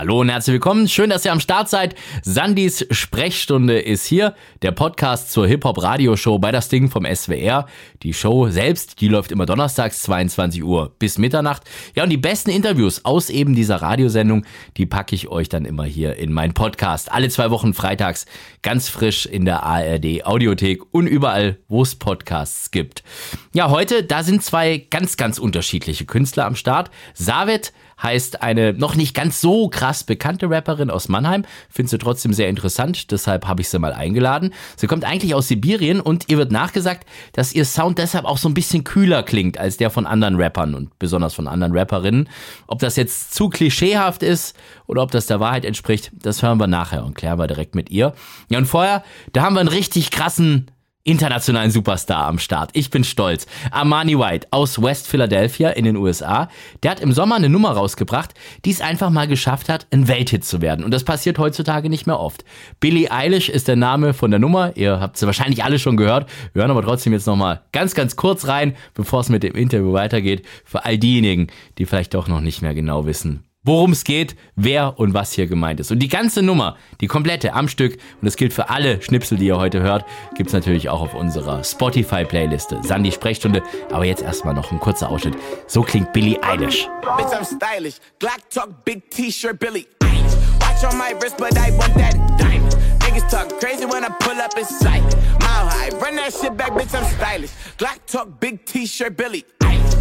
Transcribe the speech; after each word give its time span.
Hallo 0.00 0.22
und 0.22 0.30
herzlich 0.30 0.54
willkommen. 0.54 0.88
Schön, 0.88 1.10
dass 1.10 1.26
ihr 1.26 1.32
am 1.32 1.40
Start 1.40 1.68
seid. 1.68 1.94
Sandys 2.22 2.86
Sprechstunde 2.90 3.78
ist 3.78 4.06
hier. 4.06 4.34
Der 4.62 4.70
Podcast 4.70 5.30
zur 5.30 5.46
Hip-Hop-Radioshow 5.46 6.38
bei 6.38 6.50
das 6.52 6.70
Ding 6.70 6.88
vom 6.88 7.04
SWR. 7.04 7.66
Die 8.02 8.14
Show 8.14 8.48
selbst, 8.48 9.02
die 9.02 9.08
läuft 9.08 9.30
immer 9.30 9.44
donnerstags 9.44 10.00
22 10.00 10.64
Uhr 10.64 10.94
bis 10.98 11.18
Mitternacht. 11.18 11.64
Ja, 11.94 12.04
und 12.04 12.08
die 12.08 12.16
besten 12.16 12.48
Interviews 12.48 13.04
aus 13.04 13.28
eben 13.28 13.54
dieser 13.54 13.82
Radiosendung, 13.82 14.46
die 14.78 14.86
packe 14.86 15.14
ich 15.14 15.28
euch 15.28 15.50
dann 15.50 15.66
immer 15.66 15.84
hier 15.84 16.16
in 16.16 16.32
meinen 16.32 16.54
Podcast. 16.54 17.12
Alle 17.12 17.28
zwei 17.28 17.50
Wochen 17.50 17.74
freitags 17.74 18.24
ganz 18.62 18.88
frisch 18.88 19.26
in 19.26 19.44
der 19.44 19.64
ARD 19.64 20.24
Audiothek 20.24 20.80
und 20.92 21.08
überall, 21.08 21.58
wo 21.68 21.82
es 21.82 21.94
Podcasts 21.94 22.70
gibt. 22.70 23.02
Ja, 23.52 23.68
heute, 23.68 24.02
da 24.02 24.22
sind 24.22 24.42
zwei 24.42 24.78
ganz, 24.78 25.18
ganz 25.18 25.36
unterschiedliche 25.36 26.06
Künstler 26.06 26.46
am 26.46 26.56
Start. 26.56 26.90
Savet 27.12 27.74
heißt 28.02 28.42
eine 28.42 28.72
noch 28.72 28.94
nicht 28.94 29.14
ganz 29.14 29.40
so 29.40 29.68
krass 29.68 30.04
bekannte 30.04 30.50
Rapperin 30.50 30.90
aus 30.90 31.08
Mannheim. 31.08 31.44
Finde 31.68 31.90
sie 31.90 31.98
trotzdem 31.98 32.32
sehr 32.32 32.48
interessant, 32.48 33.10
deshalb 33.10 33.46
habe 33.46 33.60
ich 33.60 33.68
sie 33.68 33.78
mal 33.78 33.92
eingeladen. 33.92 34.52
Sie 34.76 34.86
kommt 34.86 35.04
eigentlich 35.04 35.34
aus 35.34 35.48
Sibirien 35.48 36.00
und 36.00 36.28
ihr 36.28 36.38
wird 36.38 36.52
nachgesagt, 36.52 37.06
dass 37.32 37.52
ihr 37.52 37.64
Sound 37.64 37.98
deshalb 37.98 38.24
auch 38.24 38.38
so 38.38 38.48
ein 38.48 38.54
bisschen 38.54 38.84
kühler 38.84 39.22
klingt 39.22 39.58
als 39.58 39.76
der 39.76 39.90
von 39.90 40.06
anderen 40.06 40.36
Rappern 40.36 40.74
und 40.74 40.98
besonders 40.98 41.34
von 41.34 41.48
anderen 41.48 41.76
Rapperinnen. 41.76 42.28
Ob 42.66 42.78
das 42.78 42.96
jetzt 42.96 43.34
zu 43.34 43.48
klischeehaft 43.48 44.22
ist 44.22 44.56
oder 44.86 45.02
ob 45.02 45.10
das 45.10 45.26
der 45.26 45.40
Wahrheit 45.40 45.64
entspricht, 45.64 46.10
das 46.14 46.42
hören 46.42 46.58
wir 46.58 46.66
nachher 46.66 47.04
und 47.04 47.14
klären 47.14 47.38
wir 47.38 47.46
direkt 47.46 47.74
mit 47.74 47.90
ihr. 47.90 48.14
Ja, 48.48 48.58
und 48.58 48.66
vorher, 48.66 49.02
da 49.32 49.42
haben 49.42 49.54
wir 49.54 49.60
einen 49.60 49.68
richtig 49.68 50.10
krassen 50.10 50.70
internationalen 51.04 51.70
Superstar 51.70 52.26
am 52.26 52.38
Start. 52.38 52.70
Ich 52.74 52.90
bin 52.90 53.04
stolz. 53.04 53.46
Armani 53.70 54.18
White 54.18 54.48
aus 54.50 54.80
West 54.80 55.06
Philadelphia 55.06 55.70
in 55.70 55.84
den 55.84 55.96
USA. 55.96 56.48
Der 56.82 56.90
hat 56.90 57.00
im 57.00 57.12
Sommer 57.12 57.36
eine 57.36 57.48
Nummer 57.48 57.70
rausgebracht, 57.70 58.34
die 58.64 58.70
es 58.70 58.80
einfach 58.80 59.10
mal 59.10 59.26
geschafft 59.26 59.68
hat, 59.68 59.86
ein 59.90 60.08
Welthit 60.08 60.44
zu 60.44 60.60
werden. 60.60 60.84
Und 60.84 60.92
das 60.92 61.04
passiert 61.04 61.38
heutzutage 61.38 61.88
nicht 61.88 62.06
mehr 62.06 62.20
oft. 62.20 62.44
Billie 62.80 63.10
Eilish 63.10 63.48
ist 63.48 63.68
der 63.68 63.76
Name 63.76 64.12
von 64.12 64.30
der 64.30 64.40
Nummer. 64.40 64.76
Ihr 64.76 65.00
habt 65.00 65.16
sie 65.16 65.26
wahrscheinlich 65.26 65.64
alle 65.64 65.78
schon 65.78 65.96
gehört. 65.96 66.28
Wir 66.52 66.62
hören 66.62 66.70
aber 66.70 66.82
trotzdem 66.82 67.12
jetzt 67.12 67.26
nochmal 67.26 67.62
ganz, 67.72 67.94
ganz 67.94 68.16
kurz 68.16 68.46
rein, 68.46 68.76
bevor 68.94 69.20
es 69.20 69.30
mit 69.30 69.42
dem 69.42 69.54
Interview 69.54 69.92
weitergeht. 69.92 70.46
Für 70.64 70.84
all 70.84 70.98
diejenigen, 70.98 71.48
die 71.78 71.86
vielleicht 71.86 72.14
doch 72.14 72.28
noch 72.28 72.40
nicht 72.40 72.60
mehr 72.60 72.74
genau 72.74 73.06
wissen, 73.06 73.44
worum 73.62 73.92
es 73.92 74.04
geht, 74.04 74.36
wer 74.56 74.98
und 74.98 75.12
was 75.12 75.32
hier 75.32 75.46
gemeint 75.46 75.80
ist. 75.80 75.90
Und 75.90 75.98
die 75.98 76.08
ganze 76.08 76.42
Nummer, 76.42 76.76
die 77.00 77.06
komplette 77.06 77.52
am 77.52 77.68
Stück, 77.68 77.92
und 77.92 78.24
das 78.24 78.36
gilt 78.36 78.52
für 78.52 78.70
alle 78.70 79.02
Schnipsel, 79.02 79.36
die 79.38 79.46
ihr 79.46 79.58
heute 79.58 79.82
hört, 79.82 80.04
gibt's 80.36 80.52
natürlich 80.52 80.88
auch 80.88 81.00
auf 81.00 81.14
unserer 81.14 81.62
Spotify-Playliste. 81.62 82.80
Sandy 82.82 83.12
Sprechstunde, 83.12 83.62
aber 83.90 84.04
jetzt 84.04 84.22
erstmal 84.22 84.54
noch 84.54 84.72
ein 84.72 84.80
kurzer 84.80 85.10
Ausschnitt. 85.10 85.36
So 85.66 85.82
klingt 85.82 86.12
Billie 86.12 86.42
Eilish. 86.42 86.88
Bitch, 87.18 87.32
I'm 87.32 87.44
stylish. 87.44 87.96
Glock 88.18 88.48
talk, 88.50 88.84
big 88.84 89.10
T-Shirt, 89.10 89.58
Billie 89.58 89.86
Eilish. 90.00 90.36
Watch 90.60 90.84
on 90.84 90.98
my 90.98 91.12
wrist, 91.20 91.36
but 91.36 91.56
I 91.58 91.70
want 91.72 91.94
that 91.96 92.14
diamond. 92.38 92.76
Niggas 93.00 93.28
talk 93.30 93.60
crazy 93.60 93.84
when 93.84 94.04
I 94.04 94.08
pull 94.20 94.40
up 94.40 94.56
in 94.56 94.64
sight. 94.64 95.02
Mile 95.40 95.68
high, 95.68 95.90
run 96.00 96.16
that 96.16 96.32
shit 96.32 96.56
back, 96.56 96.72
bitch, 96.72 96.94
I'm 96.94 97.04
stylish. 97.16 97.50
Glock 97.76 97.98
talk, 98.06 98.40
big 98.40 98.64
T-Shirt, 98.64 99.16
Billie 99.16 99.44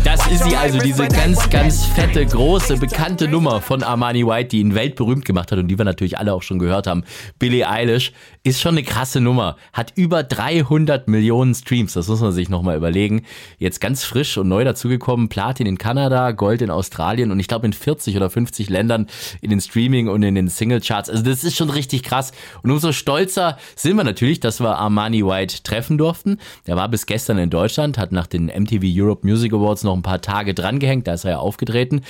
das 0.09 0.25
ist 0.31 0.43
sie 0.43 0.55
also, 0.55 0.79
diese 0.79 1.07
ganz, 1.07 1.52
ganz 1.52 1.85
fette, 1.85 2.25
große, 2.25 2.77
bekannte 2.77 3.27
Nummer 3.27 3.61
von 3.61 3.83
Armani 3.83 4.25
White, 4.25 4.49
die 4.49 4.59
ihn 4.59 4.73
weltberühmt 4.73 5.23
gemacht 5.23 5.52
hat 5.52 5.59
und 5.59 5.67
die 5.67 5.77
wir 5.77 5.85
natürlich 5.85 6.17
alle 6.17 6.33
auch 6.33 6.41
schon 6.41 6.57
gehört 6.57 6.88
haben. 6.88 7.03
Billie 7.38 7.69
Eilish 7.69 8.11
ist 8.41 8.59
schon 8.59 8.71
eine 8.71 8.81
krasse 8.81 9.21
Nummer. 9.21 9.55
Hat 9.71 9.93
über 9.95 10.23
300 10.23 11.07
Millionen 11.07 11.53
Streams, 11.53 11.93
das 11.93 12.07
muss 12.07 12.21
man 12.21 12.31
sich 12.31 12.49
nochmal 12.49 12.75
überlegen. 12.75 13.21
Jetzt 13.59 13.81
ganz 13.81 14.03
frisch 14.03 14.35
und 14.39 14.47
neu 14.47 14.63
dazugekommen, 14.63 15.30
Platin 15.30 15.67
in 15.67 15.77
Kanada, 15.77 16.31
Gold 16.31 16.63
in 16.63 16.71
Australien 16.71 17.30
und 17.30 17.39
ich 17.39 17.47
glaube 17.47 17.67
in 17.67 17.73
40 17.73 18.17
oder 18.17 18.31
50 18.31 18.67
Ländern 18.67 19.05
in 19.41 19.52
den 19.52 19.61
Streaming 19.61 20.07
und 20.07 20.23
in 20.23 20.33
den 20.33 20.47
Singlecharts. 20.47 21.11
Also 21.11 21.21
das 21.21 21.43
ist 21.43 21.55
schon 21.55 21.69
richtig 21.69 22.02
krass. 22.02 22.31
Und 22.63 22.71
umso 22.71 22.93
stolzer 22.93 23.59
sind 23.75 23.95
wir 23.95 24.03
natürlich, 24.03 24.39
dass 24.39 24.59
wir 24.59 24.75
Armani 24.80 25.23
White 25.23 25.61
treffen 25.61 25.99
durften. 25.99 26.39
Er 26.65 26.77
war 26.77 26.89
bis 26.89 27.05
gestern 27.05 27.37
in 27.37 27.52
Deutschland, 27.52 27.99
hat 27.99 28.11
nach 28.11 28.26
den 28.26 28.47
MTV 28.47 28.86
Europe 28.86 29.27
Music 29.27 29.53
Awards 29.53 29.83
noch 29.83 29.98
ein 29.99 30.04
paar 30.04 30.21
Tage 30.21 30.54
drangehängt, 30.54 31.08
da 31.08 31.14
ist 31.14 31.26
er 31.26 31.32
ja 31.32 31.37
aufgetreten. 31.37 32.02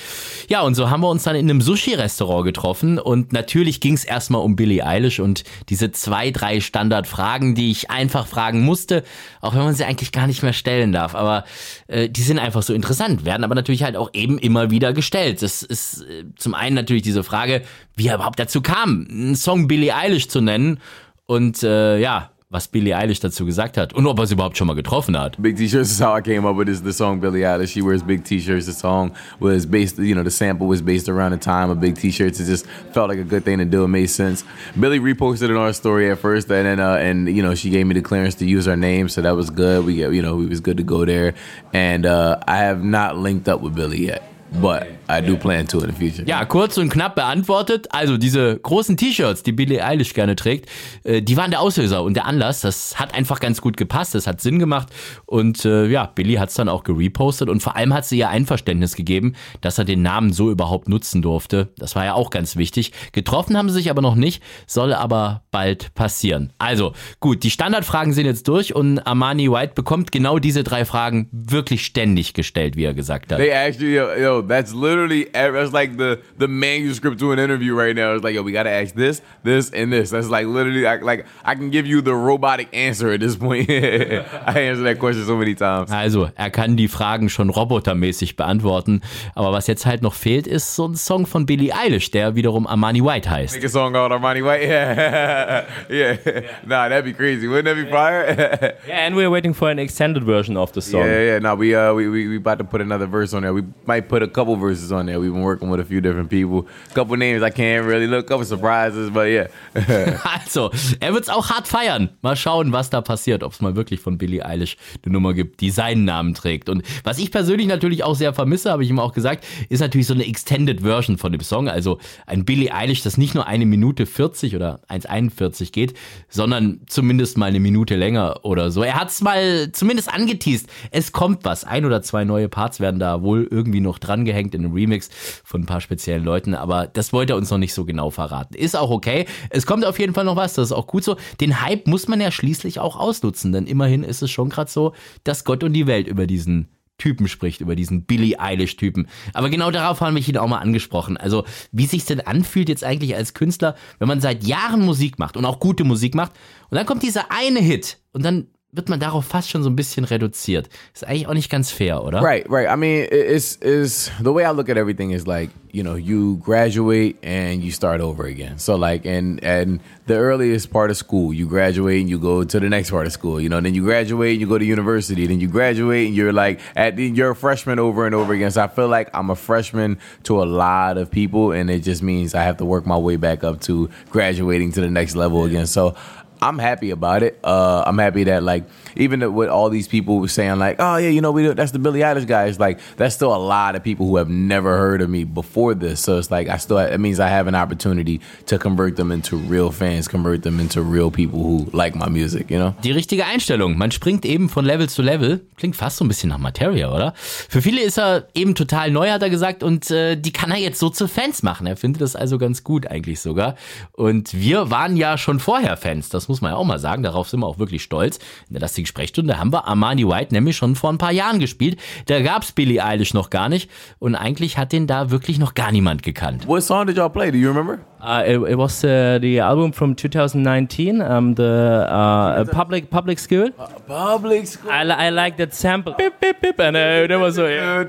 Ja, 0.48 0.62
und 0.62 0.74
so 0.74 0.90
haben 0.90 1.02
wir 1.02 1.08
uns 1.08 1.24
dann 1.24 1.36
in 1.36 1.50
einem 1.50 1.60
Sushi-Restaurant 1.60 2.44
getroffen 2.44 2.98
und 2.98 3.32
natürlich 3.32 3.80
ging 3.80 3.94
es 3.94 4.04
erstmal 4.04 4.42
um 4.42 4.56
Billie 4.56 4.84
Eilish 4.84 5.20
und 5.20 5.44
diese 5.68 5.92
zwei, 5.92 6.30
drei 6.30 6.60
Standardfragen, 6.60 7.54
die 7.54 7.70
ich 7.70 7.90
einfach 7.90 8.26
fragen 8.26 8.62
musste, 8.62 9.04
auch 9.40 9.54
wenn 9.54 9.62
man 9.62 9.74
sie 9.74 9.84
eigentlich 9.84 10.12
gar 10.12 10.26
nicht 10.26 10.42
mehr 10.42 10.52
stellen 10.52 10.92
darf. 10.92 11.14
Aber 11.14 11.44
äh, 11.88 12.08
die 12.08 12.22
sind 12.22 12.38
einfach 12.38 12.62
so 12.62 12.72
interessant, 12.72 13.24
werden 13.24 13.44
aber 13.44 13.54
natürlich 13.54 13.82
halt 13.82 13.96
auch 13.96 14.10
eben 14.12 14.38
immer 14.38 14.70
wieder 14.70 14.92
gestellt. 14.92 15.42
Das 15.42 15.62
ist 15.62 16.02
äh, 16.02 16.24
zum 16.36 16.54
einen 16.54 16.74
natürlich 16.74 17.02
diese 17.02 17.24
Frage, 17.24 17.62
wie 17.96 18.08
er 18.08 18.16
überhaupt 18.16 18.38
dazu 18.38 18.62
kam, 18.62 19.06
einen 19.10 19.36
Song 19.36 19.68
Billie 19.68 19.94
Eilish 19.94 20.28
zu 20.28 20.40
nennen. 20.40 20.80
Und 21.26 21.62
äh, 21.62 21.98
ja, 21.98 22.29
was 22.52 22.66
Billie 22.66 22.92
Eilish 22.92 23.20
dazu 23.20 23.46
gesagt 23.46 23.76
hat 23.76 23.92
und 23.92 24.08
ob 24.08 24.18
er 24.18 24.26
sie 24.26 24.34
überhaupt 24.34 24.58
schon 24.58 24.66
mal 24.66 24.74
getroffen 24.74 25.16
hat. 25.16 25.40
Big 25.40 25.56
T-shirts 25.56 25.92
is 25.92 26.00
how 26.00 26.16
I 26.16 26.20
came 26.20 26.44
up 26.44 26.56
with 26.56 26.66
this, 26.66 26.80
the 26.80 26.92
song 26.92 27.20
Billie 27.20 27.42
Eilish. 27.42 27.70
She 27.72 27.80
wears 27.80 28.02
big 28.02 28.24
T-shirts. 28.24 28.66
The 28.66 28.72
song 28.72 29.12
was 29.38 29.66
based, 29.66 29.98
you 29.98 30.16
know, 30.16 30.24
the 30.24 30.32
sample 30.32 30.66
was 30.66 30.82
based 30.82 31.08
around 31.08 31.30
the 31.30 31.38
time 31.38 31.70
of 31.70 31.80
big 31.80 31.96
T-shirts. 31.96 32.40
It 32.40 32.46
just 32.46 32.66
felt 32.92 33.08
like 33.08 33.20
a 33.20 33.24
good 33.24 33.44
thing 33.44 33.58
to 33.58 33.64
do. 33.64 33.84
It 33.84 33.88
made 33.88 34.10
sense. 34.10 34.42
Billie 34.78 34.98
reposted 34.98 35.44
it 35.44 35.50
on 35.52 35.58
our 35.58 35.72
story 35.72 36.10
at 36.10 36.18
first, 36.18 36.50
and 36.50 36.66
then 36.66 36.80
uh, 36.80 36.96
and 36.96 37.28
you 37.28 37.40
know 37.40 37.54
she 37.54 37.70
gave 37.70 37.86
me 37.86 37.94
the 37.94 38.02
clearance 38.02 38.34
to 38.36 38.44
use 38.44 38.66
our 38.66 38.76
name, 38.76 39.08
so 39.08 39.22
that 39.22 39.36
was 39.36 39.48
good. 39.50 39.84
We 39.84 40.04
you 40.04 40.20
know 40.20 40.40
it 40.40 40.48
was 40.48 40.60
good 40.60 40.78
to 40.78 40.82
go 40.82 41.04
there, 41.04 41.34
and 41.72 42.04
uh, 42.04 42.40
I 42.48 42.56
have 42.56 42.82
not 42.82 43.16
linked 43.16 43.48
up 43.48 43.60
with 43.60 43.76
Billie 43.76 44.06
yet. 44.06 44.24
But 44.60 44.99
I 45.10 45.20
do 45.20 45.36
plan 45.36 45.66
to 45.68 45.80
in 45.80 45.90
the 45.90 45.92
future. 45.92 46.28
Ja, 46.28 46.44
kurz 46.44 46.78
und 46.78 46.90
knapp 46.90 47.14
beantwortet. 47.14 47.88
Also 47.90 48.16
diese 48.16 48.58
großen 48.58 48.96
T-Shirts, 48.96 49.42
die 49.42 49.52
Billie 49.52 49.84
Eilish 49.84 50.14
gerne 50.14 50.36
trägt, 50.36 50.68
äh, 51.04 51.22
die 51.22 51.36
waren 51.36 51.50
der 51.50 51.60
Auslöser 51.60 52.02
und 52.02 52.14
der 52.14 52.26
Anlass. 52.26 52.60
Das 52.60 52.98
hat 52.98 53.14
einfach 53.14 53.40
ganz 53.40 53.60
gut 53.60 53.76
gepasst. 53.76 54.14
Das 54.14 54.26
hat 54.26 54.40
Sinn 54.40 54.58
gemacht. 54.58 54.88
Und 55.26 55.64
äh, 55.64 55.86
ja, 55.86 56.06
Billie 56.06 56.38
hat 56.38 56.50
es 56.50 56.54
dann 56.54 56.68
auch 56.68 56.84
gerepostet 56.84 57.48
und 57.48 57.62
vor 57.62 57.76
allem 57.76 57.92
hat 57.92 58.04
sie 58.04 58.18
ihr 58.18 58.28
Einverständnis 58.28 58.94
gegeben, 58.94 59.34
dass 59.60 59.78
er 59.78 59.84
den 59.84 60.02
Namen 60.02 60.32
so 60.32 60.50
überhaupt 60.50 60.88
nutzen 60.88 61.22
durfte. 61.22 61.68
Das 61.76 61.96
war 61.96 62.04
ja 62.04 62.14
auch 62.14 62.30
ganz 62.30 62.56
wichtig. 62.56 62.92
Getroffen 63.12 63.56
haben 63.56 63.68
sie 63.68 63.76
sich 63.76 63.90
aber 63.90 64.02
noch 64.02 64.14
nicht, 64.14 64.42
soll 64.66 64.92
aber 64.92 65.42
bald 65.50 65.94
passieren. 65.94 66.52
Also 66.58 66.92
gut, 67.18 67.42
die 67.42 67.50
Standardfragen 67.50 68.12
sind 68.12 68.26
jetzt 68.26 68.46
durch 68.48 68.74
und 68.74 69.00
Armani 69.00 69.50
White 69.50 69.72
bekommt 69.74 70.12
genau 70.12 70.38
diese 70.38 70.62
drei 70.62 70.84
Fragen 70.84 71.28
wirklich 71.32 71.84
ständig 71.84 72.34
gestellt, 72.34 72.76
wie 72.76 72.84
er 72.84 72.94
gesagt 72.94 73.32
hat. 73.32 73.38
They 73.38 73.50
actually, 73.50 73.94
yo, 73.94 74.14
yo 74.14 74.42
that's 74.42 74.72
literally 74.72 74.99
that's 75.08 75.72
like 75.72 75.96
the 75.96 76.20
the 76.38 76.48
manuscript 76.48 77.18
to 77.20 77.32
an 77.32 77.38
interview 77.38 77.74
right 77.74 77.94
now. 77.94 78.14
It's 78.14 78.24
like, 78.24 78.34
yo, 78.34 78.42
we 78.42 78.52
gotta 78.52 78.70
ask 78.70 78.94
this, 78.94 79.22
this, 79.42 79.70
and 79.70 79.92
this. 79.92 80.10
That's 80.10 80.28
like 80.28 80.46
literally 80.46 80.82
like, 80.82 81.02
like 81.02 81.26
I 81.44 81.54
can 81.54 81.70
give 81.70 81.86
you 81.86 82.00
the 82.00 82.14
robotic 82.14 82.68
answer 82.72 83.10
at 83.10 83.20
this 83.20 83.36
point. 83.36 83.70
I 83.70 84.60
answered 84.60 84.84
that 84.84 84.98
question 84.98 85.24
so 85.24 85.36
many 85.36 85.54
times. 85.54 85.90
Also, 85.90 86.30
er 86.36 86.50
kann 86.50 86.76
die 86.76 86.88
Fragen 86.88 87.28
schon 87.28 87.50
robotermäßig 87.50 88.36
beantworten. 88.36 89.00
Aber 89.34 89.52
was 89.52 89.66
jetzt 89.66 89.86
halt 89.86 90.02
noch 90.02 90.14
fehlt, 90.14 90.46
ist 90.46 90.74
so 90.74 90.88
ein 90.88 90.94
Song 90.94 91.26
von 91.26 91.46
Billie 91.46 91.72
Eilish, 91.72 92.10
der 92.10 92.34
wiederum 92.34 92.66
Armani 92.66 93.02
White 93.02 93.30
heißt. 93.30 93.54
Make 93.54 93.66
a 93.66 93.68
song 93.68 93.92
called 93.92 94.12
Armani 94.12 94.44
White? 94.44 94.64
Yeah. 94.64 95.66
yeah. 95.88 96.16
yeah. 96.24 96.40
Nah, 96.66 96.88
that'd 96.88 97.04
be 97.04 97.12
crazy. 97.12 97.46
Wouldn't 97.46 97.66
that 97.66 97.76
be 97.76 97.90
fire? 97.90 98.76
yeah, 98.86 99.06
and 99.06 99.16
we're 99.16 99.30
waiting 99.30 99.54
for 99.54 99.70
an 99.70 99.78
extended 99.78 100.24
version 100.24 100.56
of 100.56 100.72
the 100.72 100.82
song. 100.82 101.02
Yeah, 101.02 101.20
yeah. 101.20 101.38
No, 101.38 101.54
we 101.54 101.74
uh 101.74 101.92
we 101.94 102.08
we, 102.08 102.28
we 102.28 102.36
about 102.36 102.58
to 102.58 102.64
put 102.64 102.80
another 102.80 103.06
verse 103.06 103.34
on 103.34 103.42
there. 103.42 103.52
We 103.52 103.64
might 103.86 104.08
put 104.08 104.22
a 104.22 104.28
couple 104.28 104.56
verses 104.56 104.89
on 104.92 105.06
there. 105.06 105.20
We've 105.20 105.32
been 105.32 105.42
working 105.42 105.70
with 105.70 105.80
a 105.80 105.84
few 105.84 106.00
different 106.00 106.30
people. 106.30 106.66
Couple 106.94 107.16
names 107.16 107.42
I 107.42 107.50
can't 107.50 107.86
really 107.86 108.06
look, 108.06 108.26
couple 108.26 108.44
surprises, 108.44 109.10
but 109.10 109.28
yeah. 109.28 109.48
also, 110.40 110.70
er 111.00 111.12
wird 111.12 111.24
es 111.24 111.28
auch 111.28 111.50
hart 111.50 111.68
feiern. 111.68 112.10
Mal 112.22 112.36
schauen, 112.36 112.72
was 112.72 112.90
da 112.90 113.00
passiert, 113.00 113.42
ob 113.42 113.52
es 113.52 113.60
mal 113.60 113.76
wirklich 113.76 114.00
von 114.00 114.18
Billie 114.18 114.44
Eilish 114.44 114.76
eine 115.04 115.12
Nummer 115.12 115.34
gibt, 115.34 115.60
die 115.60 115.70
seinen 115.70 116.04
Namen 116.04 116.34
trägt. 116.34 116.68
Und 116.68 116.82
was 117.04 117.18
ich 117.18 117.30
persönlich 117.30 117.66
natürlich 117.66 118.04
auch 118.04 118.14
sehr 118.14 118.32
vermisse, 118.32 118.70
habe 118.70 118.84
ich 118.84 118.90
ihm 118.90 118.98
auch 118.98 119.12
gesagt, 119.12 119.44
ist 119.68 119.80
natürlich 119.80 120.06
so 120.06 120.14
eine 120.14 120.26
Extended 120.26 120.80
Version 120.82 121.18
von 121.18 121.32
dem 121.32 121.40
Song. 121.40 121.68
Also 121.68 121.98
ein 122.26 122.44
Billie 122.44 122.72
Eilish, 122.72 123.02
das 123.02 123.18
nicht 123.18 123.34
nur 123.34 123.46
eine 123.46 123.66
Minute 123.66 124.06
40 124.06 124.56
oder 124.56 124.80
1,41 124.88 125.72
geht, 125.72 125.94
sondern 126.28 126.80
zumindest 126.86 127.38
mal 127.38 127.46
eine 127.46 127.60
Minute 127.60 127.96
länger 127.96 128.44
oder 128.44 128.70
so. 128.70 128.82
Er 128.82 128.94
hat 128.94 129.08
es 129.08 129.20
mal 129.20 129.70
zumindest 129.72 130.12
angeteased. 130.12 130.68
Es 130.90 131.12
kommt 131.12 131.44
was. 131.44 131.64
Ein 131.64 131.84
oder 131.84 132.02
zwei 132.02 132.24
neue 132.24 132.48
Parts 132.48 132.80
werden 132.80 133.00
da 133.00 133.22
wohl 133.22 133.46
irgendwie 133.50 133.80
noch 133.80 133.98
dran 133.98 134.24
gehängt 134.24 134.54
in 134.54 134.69
Remix 134.72 135.10
von 135.44 135.62
ein 135.62 135.66
paar 135.66 135.80
speziellen 135.80 136.24
Leuten, 136.24 136.54
aber 136.54 136.86
das 136.86 137.12
wollte 137.12 137.34
er 137.34 137.36
uns 137.36 137.50
noch 137.50 137.58
nicht 137.58 137.74
so 137.74 137.84
genau 137.84 138.10
verraten. 138.10 138.54
Ist 138.54 138.76
auch 138.76 138.90
okay. 138.90 139.26
Es 139.50 139.66
kommt 139.66 139.84
auf 139.84 139.98
jeden 139.98 140.14
Fall 140.14 140.24
noch 140.24 140.36
was, 140.36 140.54
das 140.54 140.68
ist 140.68 140.72
auch 140.72 140.86
gut 140.86 141.04
so. 141.04 141.16
Den 141.40 141.60
Hype 141.60 141.86
muss 141.86 142.08
man 142.08 142.20
ja 142.20 142.30
schließlich 142.30 142.80
auch 142.80 142.96
ausnutzen, 142.96 143.52
denn 143.52 143.66
immerhin 143.66 144.02
ist 144.02 144.22
es 144.22 144.30
schon 144.30 144.48
gerade 144.50 144.70
so, 144.70 144.94
dass 145.24 145.44
Gott 145.44 145.64
und 145.64 145.72
die 145.72 145.86
Welt 145.86 146.06
über 146.06 146.26
diesen 146.26 146.68
Typen 147.00 147.26
spricht, 147.26 147.60
über 147.60 147.74
diesen 147.74 148.04
Billie 148.04 148.38
Eilish-Typen. 148.38 149.08
Aber 149.32 149.48
genau 149.50 149.70
darauf 149.72 150.00
haben 150.00 150.14
wir 150.14 150.28
ihn 150.28 150.36
auch 150.36 150.46
mal 150.46 150.58
angesprochen. 150.58 151.16
Also, 151.16 151.44
wie 151.72 151.86
sich 151.86 152.04
denn 152.04 152.20
anfühlt 152.20 152.68
jetzt 152.68 152.84
eigentlich 152.84 153.16
als 153.16 153.34
Künstler, 153.34 153.74
wenn 153.98 154.06
man 154.06 154.20
seit 154.20 154.44
Jahren 154.44 154.82
Musik 154.84 155.18
macht 155.18 155.36
und 155.36 155.44
auch 155.44 155.58
gute 155.58 155.82
Musik 155.82 156.14
macht 156.14 156.32
und 156.68 156.76
dann 156.76 156.86
kommt 156.86 157.02
dieser 157.02 157.32
eine 157.32 157.60
Hit 157.60 157.98
und 158.12 158.24
dann 158.24 158.48
wird 158.72 158.88
man 158.88 159.00
darauf 159.00 159.24
fast 159.24 159.50
schon 159.50 159.62
so 159.62 159.70
ein 159.70 159.76
bisschen 159.76 160.04
reduziert. 160.04 160.68
Ist 160.94 161.06
eigentlich 161.06 161.26
auch 161.26 161.34
nicht 161.34 161.50
ganz 161.50 161.70
fair, 161.70 162.04
oder? 162.04 162.22
Right, 162.22 162.48
right. 162.48 162.68
I 162.68 162.76
mean, 162.76 163.06
it's 163.10 163.56
is 163.56 164.10
the 164.22 164.32
way 164.32 164.44
I 164.44 164.54
look 164.54 164.68
at 164.68 164.76
everything 164.76 165.10
is 165.10 165.26
like 165.26 165.50
you 165.72 165.82
know 165.82 165.94
you 165.94 166.36
graduate 166.38 167.16
and 167.22 167.62
you 167.62 167.72
start 167.72 168.00
over 168.00 168.26
again. 168.26 168.58
So 168.58 168.76
like 168.76 169.04
and 169.06 169.42
and 169.42 169.80
the 170.06 170.14
earliest 170.14 170.70
part 170.70 170.90
of 170.90 170.96
school, 170.96 171.32
you 171.32 171.46
graduate 171.48 172.00
and 172.00 172.08
you 172.08 172.18
go 172.18 172.44
to 172.44 172.60
the 172.60 172.68
next 172.68 172.90
part 172.90 173.06
of 173.06 173.12
school. 173.12 173.40
You 173.40 173.48
know, 173.48 173.60
then 173.60 173.74
you 173.74 173.82
graduate 173.82 174.32
and 174.32 174.40
you 174.40 174.46
go 174.46 174.58
to 174.58 174.64
university. 174.64 175.26
Then 175.26 175.40
you 175.40 175.48
graduate 175.48 176.06
and 176.06 176.16
you're 176.16 176.32
like 176.32 176.60
at 176.76 176.96
the, 176.96 177.06
you're 177.06 177.30
a 177.30 177.36
freshman 177.36 177.78
over 177.80 178.06
and 178.06 178.14
over 178.14 178.32
again. 178.32 178.50
So 178.52 178.62
I 178.62 178.68
feel 178.68 178.88
like 178.88 179.10
I'm 179.14 179.30
a 179.30 179.36
freshman 179.36 179.98
to 180.24 180.42
a 180.42 180.46
lot 180.46 180.96
of 180.96 181.10
people, 181.10 181.52
and 181.52 181.70
it 181.70 181.80
just 181.80 182.02
means 182.02 182.34
I 182.34 182.42
have 182.42 182.58
to 182.58 182.64
work 182.64 182.86
my 182.86 182.96
way 182.96 183.16
back 183.16 183.42
up 183.42 183.60
to 183.62 183.90
graduating 184.10 184.72
to 184.72 184.80
the 184.80 184.90
next 184.90 185.16
level 185.16 185.44
again. 185.44 185.66
So 185.66 185.96
I'm 186.42 186.58
happy 186.58 186.90
about 186.90 187.22
it. 187.22 187.38
Uh, 187.44 187.84
I'm 187.86 187.98
happy 187.98 188.24
that 188.24 188.42
like 188.42 188.64
even 188.96 189.34
with 189.34 189.48
all 189.48 189.68
these 189.68 189.88
people 189.88 190.26
saying 190.28 190.58
like, 190.58 190.76
oh 190.78 190.96
yeah, 190.96 191.08
you 191.08 191.20
know 191.20 191.32
we 191.32 191.42
do, 191.42 191.54
that's 191.54 191.72
the 191.72 191.78
Billie 191.78 192.00
Eilish 192.00 192.26
guy. 192.26 192.46
It's 192.46 192.58
like 192.58 192.80
that's 192.96 193.14
still 193.14 193.34
a 193.34 193.38
lot 193.38 193.76
of 193.76 193.82
people 193.82 194.06
who 194.06 194.16
have 194.16 194.30
never 194.30 194.78
heard 194.78 195.02
of 195.02 195.10
me 195.10 195.24
before 195.24 195.74
this. 195.74 196.00
So 196.00 196.18
it's 196.18 196.30
like 196.30 196.48
I 196.48 196.56
still 196.56 196.78
it 196.78 196.98
means 196.98 197.20
I 197.20 197.28
have 197.28 197.46
an 197.46 197.54
opportunity 197.54 198.20
to 198.46 198.58
convert 198.58 198.96
them 198.96 199.12
into 199.12 199.36
real 199.36 199.70
fans, 199.70 200.08
convert 200.08 200.42
them 200.42 200.60
into 200.60 200.82
real 200.82 201.10
people 201.10 201.42
who 201.42 201.68
like 201.72 201.94
my 201.94 202.08
music. 202.08 202.50
You 202.50 202.58
know. 202.58 202.74
Die 202.82 202.92
richtige 202.92 203.26
Einstellung. 203.26 203.76
Man 203.76 203.90
springt 203.90 204.24
eben 204.24 204.48
von 204.48 204.64
Level 204.64 204.88
zu 204.88 205.02
Level. 205.02 205.40
Klingt 205.56 205.76
fast 205.76 205.98
so 205.98 206.04
ein 206.04 206.08
bisschen 206.08 206.30
nach 206.30 206.38
Materia, 206.38 206.90
oder? 206.90 207.12
Für 207.16 207.60
viele 207.60 207.82
ist 207.82 207.98
er 207.98 208.28
eben 208.34 208.54
total 208.54 208.90
neu, 208.90 209.10
hat 209.10 209.22
er 209.22 209.30
gesagt, 209.30 209.62
und 209.62 209.90
äh, 209.90 210.16
die 210.16 210.32
kann 210.32 210.50
er 210.50 210.58
jetzt 210.58 210.78
so 210.78 210.88
zu 210.88 211.06
Fans 211.06 211.42
machen. 211.42 211.66
Er 211.66 211.76
findet 211.76 212.00
das 212.00 212.16
also 212.16 212.38
ganz 212.38 212.64
gut 212.64 212.86
eigentlich 212.86 213.20
sogar. 213.20 213.56
Und 213.92 214.32
wir 214.32 214.70
waren 214.70 214.96
ja 214.96 215.18
schon 215.18 215.38
vorher 215.38 215.76
Fans. 215.76 216.08
Das 216.08 216.29
muss 216.30 216.40
man 216.40 216.52
ja 216.52 216.56
auch 216.56 216.64
mal 216.64 216.78
sagen. 216.78 217.02
Darauf 217.02 217.28
sind 217.28 217.40
wir 217.40 217.46
auch 217.46 217.58
wirklich 217.58 217.82
stolz. 217.82 218.18
In 218.48 218.54
der 218.54 218.62
lastigen 218.62 218.86
Sprechstunde 218.86 219.38
haben 219.38 219.52
wir 219.52 219.66
Armani 219.66 220.08
White 220.08 220.32
nämlich 220.32 220.56
schon 220.56 220.76
vor 220.76 220.90
ein 220.90 220.98
paar 220.98 221.12
Jahren 221.12 221.40
gespielt. 221.40 221.78
Da 222.06 222.22
gab's 222.22 222.52
Billie 222.52 222.82
Eilish 222.82 223.12
noch 223.12 223.28
gar 223.28 223.48
nicht. 223.48 223.70
Und 223.98 224.14
eigentlich 224.14 224.56
hat 224.56 224.72
den 224.72 224.86
da 224.86 225.10
wirklich 225.10 225.38
noch 225.38 225.54
gar 225.54 225.72
niemand 225.72 226.02
gekannt. 226.02 226.46
What 226.46 226.62
song 226.62 226.86
did 226.86 226.96
y'all 226.96 227.10
play? 227.10 227.30
Do 227.30 227.36
you 227.36 227.48
remember? 227.48 227.89
Uh, 228.02 228.24
it, 228.26 228.38
it, 228.48 228.54
was 228.56 228.82
uh, 228.82 229.18
the 229.20 229.38
album 229.40 229.72
from 229.72 229.94
2019, 229.94 231.02
um, 231.02 231.34
the 231.34 231.86
uh, 231.90 232.44
public 232.46 232.88
public 232.90 233.18
school. 233.18 233.50
public 233.86 234.46
school. 234.46 234.70
I, 234.70 234.82
I 234.82 235.10
like 235.10 235.36
that 235.36 235.52
sample. 235.52 235.94
Beep, 235.94 236.18
beep, 236.18 236.40
beep, 236.40 236.58
and 236.60 236.76
uh, 236.76 237.06
that 237.06 237.18
was 237.20 237.34
so. 237.34 237.46
Yeah, 237.46 237.84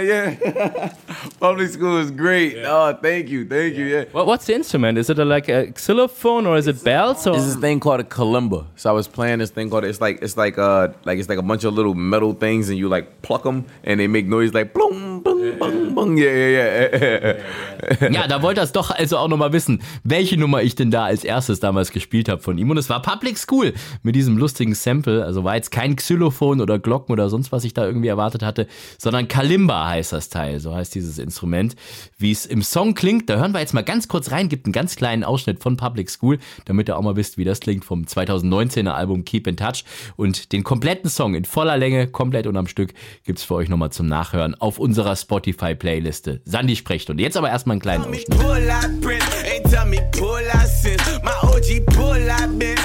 yeah. 0.00 0.36
yeah. 0.44 0.94
public 1.40 1.70
school 1.70 1.96
is 1.98 2.10
great. 2.10 2.56
Yeah. 2.56 2.66
Oh, 2.68 2.92
thank 3.00 3.28
you, 3.28 3.46
thank 3.46 3.74
you. 3.74 3.86
Yeah. 3.86 4.04
Well, 4.12 4.26
what's 4.26 4.46
the 4.46 4.54
instrument? 4.54 4.98
Is 4.98 5.08
it 5.08 5.18
a, 5.18 5.24
like 5.24 5.48
a 5.48 5.72
xylophone 5.78 6.46
or 6.46 6.56
is 6.56 6.66
it 6.66 6.84
bells? 6.84 7.26
Or? 7.26 7.36
It's 7.36 7.46
this 7.46 7.56
thing 7.56 7.80
called 7.80 8.00
a 8.00 8.04
kalimba. 8.04 8.66
So 8.76 8.90
I 8.90 8.92
was 8.92 9.08
playing 9.08 9.38
this 9.38 9.50
thing 9.50 9.70
called 9.70 9.84
it's 9.84 10.00
like 10.00 10.20
it's 10.22 10.36
like 10.36 10.58
uh 10.58 10.88
like 11.04 11.18
it's 11.18 11.28
like 11.28 11.38
a 11.38 11.42
bunch 11.42 11.64
of 11.64 11.74
little 11.74 11.94
metal 11.94 12.34
things 12.34 12.68
and 12.68 12.78
you 12.78 12.88
like 12.88 13.22
pluck 13.22 13.44
them 13.44 13.66
and 13.84 13.98
they 13.98 14.06
make 14.06 14.26
noise 14.26 14.52
like 14.52 14.74
boom 14.74 15.20
boom 15.20 15.58
boom 15.58 15.94
boom. 15.94 16.16
Yeah, 16.18 16.30
yeah, 16.30 16.88
yeah. 16.92 18.08
ja, 18.10 18.26
da 18.26 18.38
wollte 18.42 18.57
das 18.58 18.72
doch 18.72 18.90
also 18.90 19.16
auch 19.18 19.28
nochmal 19.28 19.52
wissen, 19.52 19.80
welche 20.04 20.36
Nummer 20.36 20.62
ich 20.62 20.74
denn 20.74 20.90
da 20.90 21.04
als 21.04 21.24
erstes 21.24 21.60
damals 21.60 21.92
gespielt 21.92 22.28
habe 22.28 22.42
von 22.42 22.58
ihm. 22.58 22.70
Und 22.70 22.76
es 22.76 22.90
war 22.90 23.00
Public 23.00 23.38
School 23.38 23.72
mit 24.02 24.14
diesem 24.16 24.36
lustigen 24.36 24.74
Sample. 24.74 25.24
Also 25.24 25.44
war 25.44 25.56
jetzt 25.56 25.70
kein 25.70 25.96
Xylophon 25.96 26.60
oder 26.60 26.78
Glocken 26.78 27.12
oder 27.12 27.28
sonst 27.28 27.52
was 27.52 27.64
ich 27.64 27.74
da 27.74 27.86
irgendwie 27.86 28.08
erwartet 28.08 28.42
hatte, 28.42 28.66
sondern 28.98 29.28
Kalimba 29.28 29.88
heißt 29.88 30.12
das 30.12 30.28
Teil. 30.28 30.60
So 30.60 30.74
heißt 30.74 30.94
dieses 30.94 31.18
Instrument. 31.18 31.76
Wie 32.18 32.32
es 32.32 32.46
im 32.46 32.62
Song 32.62 32.94
klingt, 32.94 33.30
da 33.30 33.36
hören 33.36 33.52
wir 33.52 33.60
jetzt 33.60 33.74
mal 33.74 33.82
ganz 33.82 34.08
kurz 34.08 34.30
rein, 34.30 34.48
gibt 34.48 34.66
einen 34.66 34.72
ganz 34.72 34.96
kleinen 34.96 35.24
Ausschnitt 35.24 35.60
von 35.62 35.76
Public 35.76 36.10
School, 36.10 36.38
damit 36.64 36.88
ihr 36.88 36.96
auch 36.96 37.02
mal 37.02 37.16
wisst, 37.16 37.38
wie 37.38 37.44
das 37.44 37.60
klingt 37.60 37.84
vom 37.84 38.04
2019er 38.04 38.90
Album 38.90 39.24
Keep 39.24 39.46
in 39.46 39.56
Touch. 39.56 39.84
Und 40.16 40.52
den 40.52 40.64
kompletten 40.64 41.10
Song 41.10 41.34
in 41.34 41.44
voller 41.44 41.76
Länge, 41.76 42.08
komplett 42.08 42.46
und 42.46 42.56
am 42.56 42.66
Stück, 42.66 42.94
gibt's 43.24 43.44
für 43.44 43.54
euch 43.54 43.68
nochmal 43.68 43.90
zum 43.90 44.06
Nachhören 44.06 44.54
auf 44.54 44.78
unserer 44.78 45.14
Spotify-Playliste. 45.14 46.40
Sandy 46.44 46.76
sprecht. 46.76 47.10
Und 47.10 47.20
jetzt 47.20 47.36
aber 47.36 47.50
erstmal 47.50 47.74
einen 47.74 47.82
kleinen 47.82 48.04
Ausschnitt. 48.04 48.47
Pull 48.48 48.70
out 48.70 49.00
print. 49.02 49.24
Ain't 49.44 49.64
tell 49.70 49.86
me 49.86 49.98
pull 50.12 50.46
out 50.54 50.66
since. 50.66 51.02
My 51.22 51.34
OG 51.42 51.86
pull 51.94 52.30
out 52.30 52.58
been. 52.58 52.77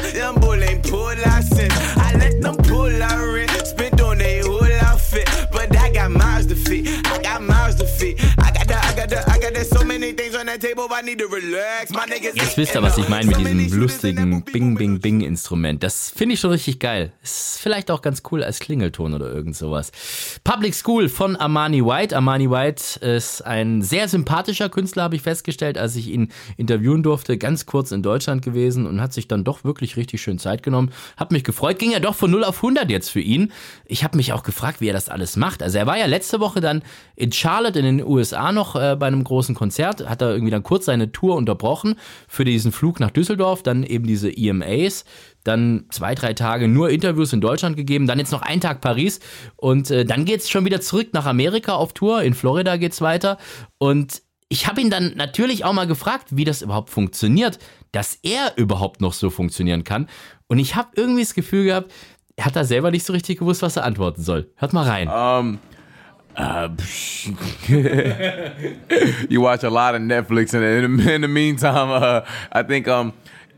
Jetzt 12.36 12.58
wisst 12.58 12.76
ihr, 12.76 12.84
was 12.84 12.98
ich 12.98 13.10
meine 13.10 13.26
mit 13.26 13.38
diesem 13.40 13.80
lustigen 13.80 14.44
Bing, 14.44 14.76
Bing, 14.76 15.00
Bing 15.00 15.22
Instrument. 15.22 15.82
Das 15.82 16.12
finde 16.16 16.34
ich 16.34 16.42
schon 16.42 16.52
richtig 16.52 16.80
geil. 16.80 17.12
Ist 17.24 17.60
vielleicht 17.60 17.90
auch 17.90 18.04
ganz 18.04 18.22
cool 18.32 18.44
als 18.44 18.60
Klingelton 18.60 19.16
oder 19.16 19.32
irgend 19.32 19.56
sowas. 19.56 19.92
Public 20.44 20.76
School 20.76 21.10
von 21.10 21.36
Armani 21.36 21.84
White. 21.84 22.16
Armani 22.16 22.52
White 22.52 23.00
ist 23.00 23.42
ein 23.42 23.82
sehr 23.82 24.08
sympathischer 24.08 24.70
Künstler, 24.70 25.04
habe 25.04 25.16
ich 25.16 25.24
festgestellt, 25.24 25.80
als 25.80 25.96
ich 25.96 26.10
ihn 26.10 26.32
interviewen 26.58 27.02
durfte. 27.02 27.40
Ganz 27.40 27.66
kurz 27.66 27.92
in 27.92 28.04
Deutschland 28.04 28.44
gewesen 28.44 28.86
und 28.86 29.02
hat 29.02 29.14
sich 29.14 29.28
dann 29.28 29.44
doch 29.44 29.64
wirklich 29.64 29.98
richtig 29.98 30.22
schön 30.22 30.38
Zeit 30.38 30.62
genommen. 30.62 30.92
Hab 31.18 31.32
mich 31.32 31.44
gefreut. 31.44 31.80
Ging 31.80 31.92
ja 31.92 32.00
doch 32.00 32.14
von 32.14 32.30
0 32.30 32.44
auf 32.44 32.58
100 32.58 32.92
jetzt 32.92 33.10
für 33.10 33.22
ihn. 33.22 33.52
Ich 33.86 34.04
habe 34.04 34.18
mich 34.18 34.34
auch 34.34 34.44
gefragt, 34.44 34.82
wie 34.82 34.90
er 34.90 34.94
das 34.94 35.10
alles 35.10 35.36
macht. 35.36 35.64
Also 35.64 35.80
er 35.80 35.88
war 35.88 35.98
ja 35.98 36.06
letzte 36.06 36.40
Woche 36.40 36.62
dann 36.62 36.84
in 37.16 37.32
Charlotte 37.32 37.80
in 37.80 37.86
den 37.86 38.06
USA 38.06 38.52
noch 38.52 38.76
äh, 38.76 38.96
bei 38.96 39.08
einem 39.08 39.24
großen 39.24 39.56
Konzert. 39.56 40.08
Hat 40.08 40.22
er 40.22 40.43
irgendwie 40.44 40.52
dann 40.52 40.64
kurz 40.64 40.86
seine 40.86 41.12
Tour 41.12 41.36
unterbrochen 41.36 41.96
für 42.28 42.44
diesen 42.44 42.72
Flug 42.72 43.00
nach 43.00 43.12
Düsseldorf. 43.12 43.64
Dann 43.64 43.84
eben 43.84 44.06
diese 44.06 44.30
EMAs 44.30 45.06
dann 45.44 45.86
zwei, 45.90 46.16
drei 46.16 46.34
Tage 46.34 46.68
nur 46.68 46.90
Interviews 46.90 47.34
in 47.34 47.42
Deutschland 47.42 47.76
gegeben, 47.76 48.08
dann 48.08 48.20
jetzt 48.20 48.32
noch 48.32 48.42
ein 48.42 48.62
Tag 48.62 48.82
Paris 48.82 49.20
und 49.58 49.92
äh, 49.92 50.06
dann 50.06 50.26
geht's 50.26 50.50
schon 50.50 50.66
wieder 50.66 50.82
zurück 50.82 51.10
nach 51.14 51.26
Amerika 51.26 51.74
auf 51.74 51.94
Tour. 51.94 52.24
In 52.24 52.34
Florida 52.34 52.78
geht's 52.78 53.02
weiter 53.02 53.38
und 53.78 54.22
ich 54.50 54.68
habe 54.68 54.82
ihn 54.82 54.90
dann 54.90 55.14
natürlich 55.16 55.66
auch 55.66 55.74
mal 55.74 55.88
gefragt, 55.88 56.28
wie 56.32 56.46
das 56.46 56.62
überhaupt 56.62 56.92
funktioniert, 56.92 57.58
dass 57.92 58.20
er 58.22 58.54
überhaupt 58.56 59.02
noch 59.02 59.14
so 59.14 59.30
funktionieren 59.30 59.84
kann. 59.84 60.08
Und 60.48 60.60
ich 60.60 60.76
habe 60.76 60.90
irgendwie 60.96 61.24
das 61.24 61.34
Gefühl 61.34 61.66
gehabt, 61.66 61.92
er 62.36 62.46
hat 62.46 62.56
da 62.56 62.64
selber 62.64 62.92
nicht 62.92 63.06
so 63.06 63.14
richtig 63.14 63.40
gewusst, 63.40 63.62
was 63.62 63.78
er 63.78 63.84
antworten 63.84 64.22
soll. 64.22 64.52
Hört 64.56 64.74
mal 64.74 64.88
rein. 64.88 65.08
Um, 65.08 65.60
you 69.28 69.40
watch 69.40 69.64
a 69.64 69.70
lot 69.70 69.94
of 69.94 70.02
Netflix, 70.02 70.54
and 70.54 70.64
in 71.08 71.22
the, 71.22 71.28
meantime, 71.28 71.90
uh, 71.92 72.22
I 72.52 72.64
think 72.64 72.88
um, 72.88 73.14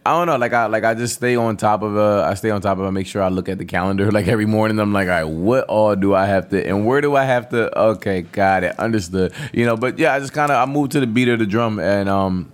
I 0.05 0.11
don't 0.11 0.27
know. 0.27 0.35
Like 0.35 0.51
I 0.53 0.65
like 0.65 0.83
I 0.83 0.93
just 0.93 1.15
stay 1.15 1.35
on 1.35 1.57
top 1.57 1.81
of 1.81 1.97
uh 1.97 2.23
I 2.23 2.33
stay 2.35 2.49
on 2.51 2.61
top 2.61 2.77
of 2.77 2.85
I 2.85 2.89
Make 2.89 3.07
sure 3.07 3.23
I 3.23 3.29
look 3.29 3.49
at 3.49 3.57
the 3.57 3.65
calendar 3.65 4.11
like 4.17 4.27
every 4.27 4.45
morning. 4.45 4.79
I'm 4.79 4.93
like, 4.93 5.07
all 5.07 5.13
right, 5.13 5.23
what 5.23 5.63
all 5.65 5.95
do 5.95 6.13
I 6.13 6.25
have 6.25 6.49
to 6.49 6.67
and 6.67 6.85
where 6.85 7.01
do 7.01 7.15
I 7.15 7.23
have 7.23 7.49
to? 7.49 7.77
Okay, 7.79 8.21
got 8.21 8.63
it, 8.63 8.77
understood. 8.77 9.33
You 9.53 9.65
know, 9.65 9.77
but 9.77 9.97
yeah, 9.97 10.13
I 10.13 10.19
just 10.19 10.33
kind 10.33 10.51
of 10.51 10.57
I 10.57 10.71
moved 10.71 10.91
to 10.93 10.99
the 10.99 11.07
beat 11.07 11.29
of 11.29 11.39
the 11.39 11.45
drum 11.45 11.79
and 11.79 12.09
um. 12.09 12.51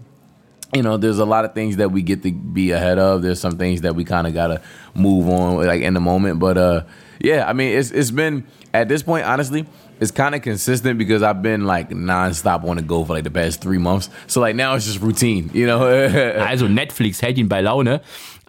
You 0.73 0.83
know, 0.83 0.95
there's 0.95 1.19
a 1.19 1.25
lot 1.25 1.43
of 1.43 1.53
things 1.53 1.75
that 1.75 1.91
we 1.91 2.01
get 2.01 2.23
to 2.23 2.31
be 2.31 2.71
ahead 2.71 2.97
of. 2.97 3.21
There's 3.21 3.41
some 3.41 3.57
things 3.57 3.81
that 3.81 3.93
we 3.93 4.05
kind 4.05 4.25
of 4.25 4.33
gotta 4.33 4.61
move 4.95 5.27
on, 5.27 5.67
like 5.67 5.81
in 5.81 5.93
the 5.93 5.99
moment. 5.99 6.39
But 6.39 6.57
uh, 6.57 6.83
yeah, 7.19 7.45
I 7.45 7.51
mean, 7.51 7.77
it's 7.77 7.91
it's 7.91 8.09
been 8.09 8.47
at 8.73 8.87
this 8.87 9.03
point, 9.03 9.25
honestly, 9.25 9.65
it's 10.01 10.09
kind 10.09 10.33
of 10.33 10.41
consistent 10.41 10.97
because 10.97 11.21
I've 11.21 11.43
been 11.43 11.65
like 11.65 11.91
nonstop 11.91 12.63
on 12.67 12.77
the 12.77 12.81
go 12.81 13.05
for 13.05 13.13
like 13.13 13.23
the 13.23 13.29
past 13.29 13.61
three 13.61 13.77
months. 13.77 14.09
So 14.25 14.41
like 14.41 14.55
now 14.55 14.73
it's 14.73 14.85
just 14.85 14.99
routine, 14.99 15.51
you 15.53 15.67
know. 15.67 15.77
also 16.49 16.67
Netflix 16.67 17.21
hält 17.21 17.37
ihn 17.37 17.47
bei 17.47 17.61
Laune. 17.61 18.01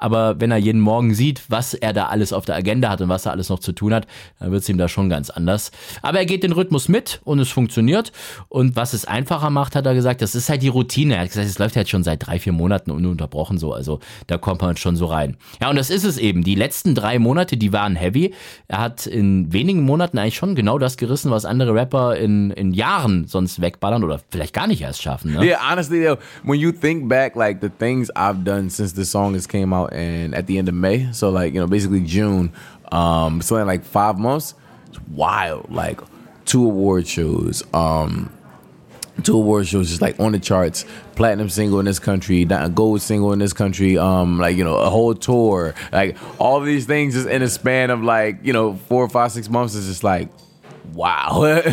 Aber 0.02 0.40
wenn 0.40 0.50
er 0.50 0.56
jeden 0.56 0.80
Morgen 0.80 1.14
sieht, 1.14 1.44
was 1.48 1.74
er 1.74 1.92
da 1.92 2.06
alles 2.06 2.32
auf 2.32 2.44
der 2.44 2.56
Agenda 2.56 2.90
hat 2.90 3.00
und 3.00 3.08
was 3.08 3.24
er 3.24 3.30
alles 3.30 3.48
noch 3.50 3.60
zu 3.60 3.70
tun 3.70 3.94
hat, 3.94 4.08
dann 4.40 4.50
wird 4.50 4.62
es 4.62 4.68
ihm 4.68 4.76
da 4.76 4.88
schon 4.88 5.08
ganz 5.08 5.30
anders. 5.30 5.70
Aber 6.02 6.18
er 6.18 6.26
geht 6.26 6.42
den 6.42 6.50
Rhythmus 6.50 6.88
mit 6.88 7.20
und 7.22 7.38
es 7.38 7.50
funktioniert. 7.50 8.10
Und 8.48 8.74
was 8.74 8.94
es 8.94 9.04
einfacher 9.04 9.50
macht, 9.50 9.76
hat 9.76 9.86
er 9.86 9.94
gesagt, 9.94 10.20
das 10.20 10.34
ist 10.34 10.48
halt 10.48 10.60
die 10.62 10.68
Routine. 10.68 11.14
Er 11.14 11.20
hat 11.20 11.28
gesagt, 11.28 11.46
es 11.46 11.56
läuft 11.60 11.76
halt 11.76 11.88
schon 11.88 12.02
seit 12.02 12.26
drei, 12.26 12.40
vier 12.40 12.52
Monaten 12.52 12.90
ununterbrochen 12.90 13.58
so. 13.58 13.72
Also 13.72 14.00
da 14.26 14.38
kommt 14.38 14.60
man 14.60 14.76
schon 14.76 14.96
so 14.96 15.06
rein. 15.06 15.36
Ja, 15.60 15.70
und 15.70 15.76
das 15.76 15.88
ist 15.88 16.02
es 16.02 16.18
eben. 16.18 16.42
Die 16.42 16.56
letzten 16.56 16.96
drei 16.96 17.20
Monate, 17.20 17.56
die 17.56 17.72
waren 17.72 17.94
heavy. 17.94 18.34
Er 18.66 18.80
hat 18.80 19.06
in 19.06 19.52
wenigen 19.52 19.82
Monaten 19.82 20.18
eigentlich 20.18 20.34
schon 20.34 20.56
genau 20.56 20.78
das 20.78 20.96
gerissen, 20.96 21.30
was 21.30 21.44
andere 21.44 21.74
Rapper 21.74 22.16
in, 22.16 22.50
in 22.50 22.72
Jahren 22.72 23.28
sonst 23.28 23.60
wegballern 23.60 24.02
oder 24.02 24.18
vielleicht 24.30 24.52
gar 24.52 24.66
nicht 24.66 24.82
erst 24.82 25.00
schaffen. 25.00 25.34
Ne? 25.34 25.44
Yeah, 25.44 25.60
honestly, 25.70 26.12
when 26.42 26.58
you 26.58 26.72
think 26.72 27.08
back, 27.08 27.36
like 27.36 27.60
the 27.60 27.70
things 27.70 28.10
I've 28.16 28.42
done 28.42 28.68
since 28.68 28.96
the 28.96 29.04
song 29.04 29.34
has 29.34 29.46
came 29.46 29.72
out 29.72 29.91
and 29.92 30.34
at 30.34 30.46
the 30.46 30.58
end 30.58 30.68
of 30.68 30.74
May, 30.74 31.12
so 31.12 31.30
like 31.30 31.54
you 31.54 31.60
know 31.60 31.66
basically 31.66 32.00
June, 32.00 32.52
um, 32.90 33.40
so 33.42 33.56
in 33.56 33.66
like 33.66 33.84
five 33.84 34.18
months. 34.18 34.54
It's 34.88 35.00
wild, 35.08 35.70
like 35.70 36.00
two 36.44 36.64
award 36.66 37.06
shows, 37.06 37.62
um, 37.72 38.30
two 39.22 39.36
award 39.36 39.66
shows 39.66 39.88
just 39.88 40.02
like 40.02 40.18
on 40.20 40.32
the 40.32 40.38
charts, 40.38 40.84
platinum 41.14 41.48
single 41.48 41.78
in 41.80 41.86
this 41.86 41.98
country, 41.98 42.44
gold 42.44 43.00
single 43.00 43.32
in 43.32 43.38
this 43.38 43.52
country, 43.52 43.96
um, 43.96 44.38
like 44.38 44.56
you 44.56 44.64
know 44.64 44.76
a 44.76 44.90
whole 44.90 45.14
tour, 45.14 45.74
like 45.92 46.16
all 46.38 46.60
these 46.60 46.86
things 46.86 47.14
just 47.14 47.28
in 47.28 47.42
a 47.42 47.48
span 47.48 47.90
of 47.90 48.02
like 48.02 48.44
you 48.44 48.52
know 48.52 48.74
four, 48.74 49.08
five, 49.08 49.32
six 49.32 49.48
months 49.48 49.74
is 49.74 49.86
just 49.86 50.04
like 50.04 50.28
wow. 50.94 51.40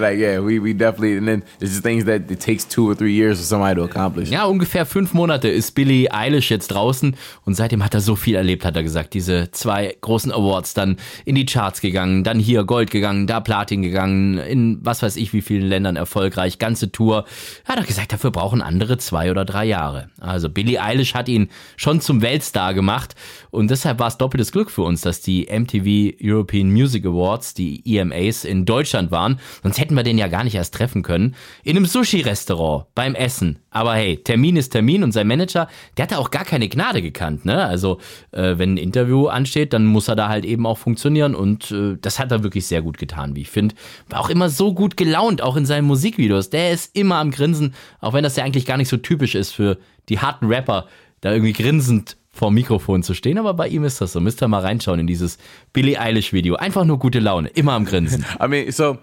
like, 0.00 0.18
yeah, 0.18 0.40
we, 0.40 0.58
we 0.58 0.72
definitely, 0.72 1.16
and 1.16 1.26
then 1.26 1.42
there's 1.58 1.80
things 1.80 2.04
that 2.04 2.30
it 2.30 2.40
takes 2.40 2.64
two 2.64 2.88
or 2.88 2.94
three 2.94 3.12
years 3.12 3.38
for 3.38 3.44
somebody 3.44 3.74
to 3.74 3.84
accomplish. 3.84 4.30
Ja, 4.30 4.44
ungefähr 4.44 4.86
fünf 4.86 5.12
Monate 5.14 5.48
ist 5.48 5.72
Billie 5.72 6.10
Eilish 6.10 6.50
jetzt 6.50 6.68
draußen 6.68 7.16
und 7.44 7.54
seitdem 7.54 7.84
hat 7.84 7.94
er 7.94 8.00
so 8.00 8.16
viel 8.16 8.34
erlebt, 8.34 8.64
hat 8.64 8.76
er 8.76 8.82
gesagt. 8.82 9.14
Diese 9.14 9.50
zwei 9.50 9.96
großen 10.00 10.32
Awards, 10.32 10.74
dann 10.74 10.96
in 11.24 11.34
die 11.34 11.46
Charts 11.46 11.80
gegangen, 11.80 12.24
dann 12.24 12.38
hier 12.38 12.64
Gold 12.64 12.90
gegangen, 12.90 13.26
da 13.26 13.40
Platin 13.40 13.82
gegangen, 13.82 14.38
in 14.38 14.78
was 14.82 15.02
weiß 15.02 15.16
ich 15.16 15.32
wie 15.32 15.42
vielen 15.42 15.66
Ländern 15.66 15.96
erfolgreich, 15.96 16.58
ganze 16.58 16.92
Tour. 16.92 17.24
Hat 17.64 17.78
er 17.78 17.84
gesagt, 17.84 18.12
dafür 18.12 18.30
brauchen 18.30 18.62
andere 18.62 18.98
zwei 18.98 19.30
oder 19.30 19.44
drei 19.44 19.64
Jahre. 19.64 20.10
Also 20.20 20.48
Billie 20.48 20.80
Eilish 20.80 21.14
hat 21.14 21.28
ihn 21.28 21.48
schon 21.76 22.00
zum 22.00 22.22
Weltstar 22.22 22.74
gemacht 22.74 23.14
und 23.50 23.70
deshalb 23.70 23.98
war 23.98 24.08
es 24.08 24.18
doppeltes 24.18 24.52
Glück 24.52 24.70
für 24.70 24.82
uns, 24.82 25.00
dass 25.00 25.20
die 25.20 25.48
MTV 25.50 26.16
European 26.22 26.70
Music 26.70 27.04
Awards, 27.06 27.54
die 27.54 27.82
EMAs 27.84 28.43
in 28.44 28.64
Deutschland 28.64 29.10
waren. 29.10 29.40
Sonst 29.62 29.78
hätten 29.78 29.94
wir 29.94 30.02
den 30.02 30.18
ja 30.18 30.28
gar 30.28 30.44
nicht 30.44 30.54
erst 30.54 30.74
treffen 30.74 31.02
können. 31.02 31.34
In 31.62 31.76
einem 31.76 31.86
Sushi-Restaurant 31.86 32.86
beim 32.94 33.14
Essen. 33.14 33.58
Aber 33.70 33.94
hey, 33.94 34.18
Termin 34.18 34.56
ist 34.56 34.70
Termin 34.70 35.02
und 35.02 35.12
sein 35.12 35.26
Manager, 35.26 35.68
der 35.96 36.04
hatte 36.04 36.18
auch 36.18 36.30
gar 36.30 36.44
keine 36.44 36.68
Gnade 36.68 37.02
gekannt. 37.02 37.44
Ne? 37.44 37.64
Also 37.64 37.98
äh, 38.30 38.56
wenn 38.56 38.74
ein 38.74 38.78
Interview 38.78 39.26
ansteht, 39.26 39.72
dann 39.72 39.84
muss 39.84 40.08
er 40.08 40.16
da 40.16 40.28
halt 40.28 40.44
eben 40.44 40.66
auch 40.66 40.78
funktionieren 40.78 41.34
und 41.34 41.70
äh, 41.70 41.96
das 42.00 42.18
hat 42.18 42.30
er 42.30 42.42
wirklich 42.42 42.66
sehr 42.66 42.82
gut 42.82 42.98
getan, 42.98 43.34
wie 43.34 43.42
ich 43.42 43.50
finde. 43.50 43.74
War 44.08 44.20
auch 44.20 44.30
immer 44.30 44.48
so 44.48 44.74
gut 44.74 44.96
gelaunt, 44.96 45.42
auch 45.42 45.56
in 45.56 45.66
seinen 45.66 45.86
Musikvideos. 45.86 46.50
Der 46.50 46.70
ist 46.70 46.96
immer 46.96 47.16
am 47.16 47.30
Grinsen, 47.30 47.74
auch 48.00 48.12
wenn 48.12 48.24
das 48.24 48.36
ja 48.36 48.44
eigentlich 48.44 48.66
gar 48.66 48.76
nicht 48.76 48.88
so 48.88 48.96
typisch 48.96 49.34
ist 49.34 49.52
für 49.52 49.78
die 50.08 50.20
harten 50.20 50.46
Rapper, 50.46 50.86
da 51.20 51.32
irgendwie 51.32 51.52
grinsend 51.52 52.16
vor 52.34 52.50
dem 52.50 52.54
Mikrofon 52.54 53.02
zu 53.02 53.14
stehen, 53.14 53.38
aber 53.38 53.54
bei 53.54 53.68
ihm 53.68 53.84
ist 53.84 54.00
das 54.00 54.12
so. 54.12 54.20
Müsst 54.20 54.42
ihr 54.42 54.48
mal 54.48 54.60
reinschauen 54.60 55.00
in 55.00 55.06
dieses 55.06 55.38
Billie 55.72 55.98
Eilish 55.98 56.32
Video. 56.32 56.56
Einfach 56.56 56.84
nur 56.84 56.98
gute 56.98 57.20
Laune, 57.20 57.48
immer 57.48 57.72
am 57.72 57.84
Grinsen. 57.84 58.24
I 58.42 58.48
mean, 58.48 58.72
so 58.72 58.98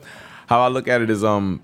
how 0.49 0.67
I 0.67 0.71
look 0.71 0.87
at 0.89 1.01
it 1.01 1.09
is, 1.09 1.23
um, 1.23 1.61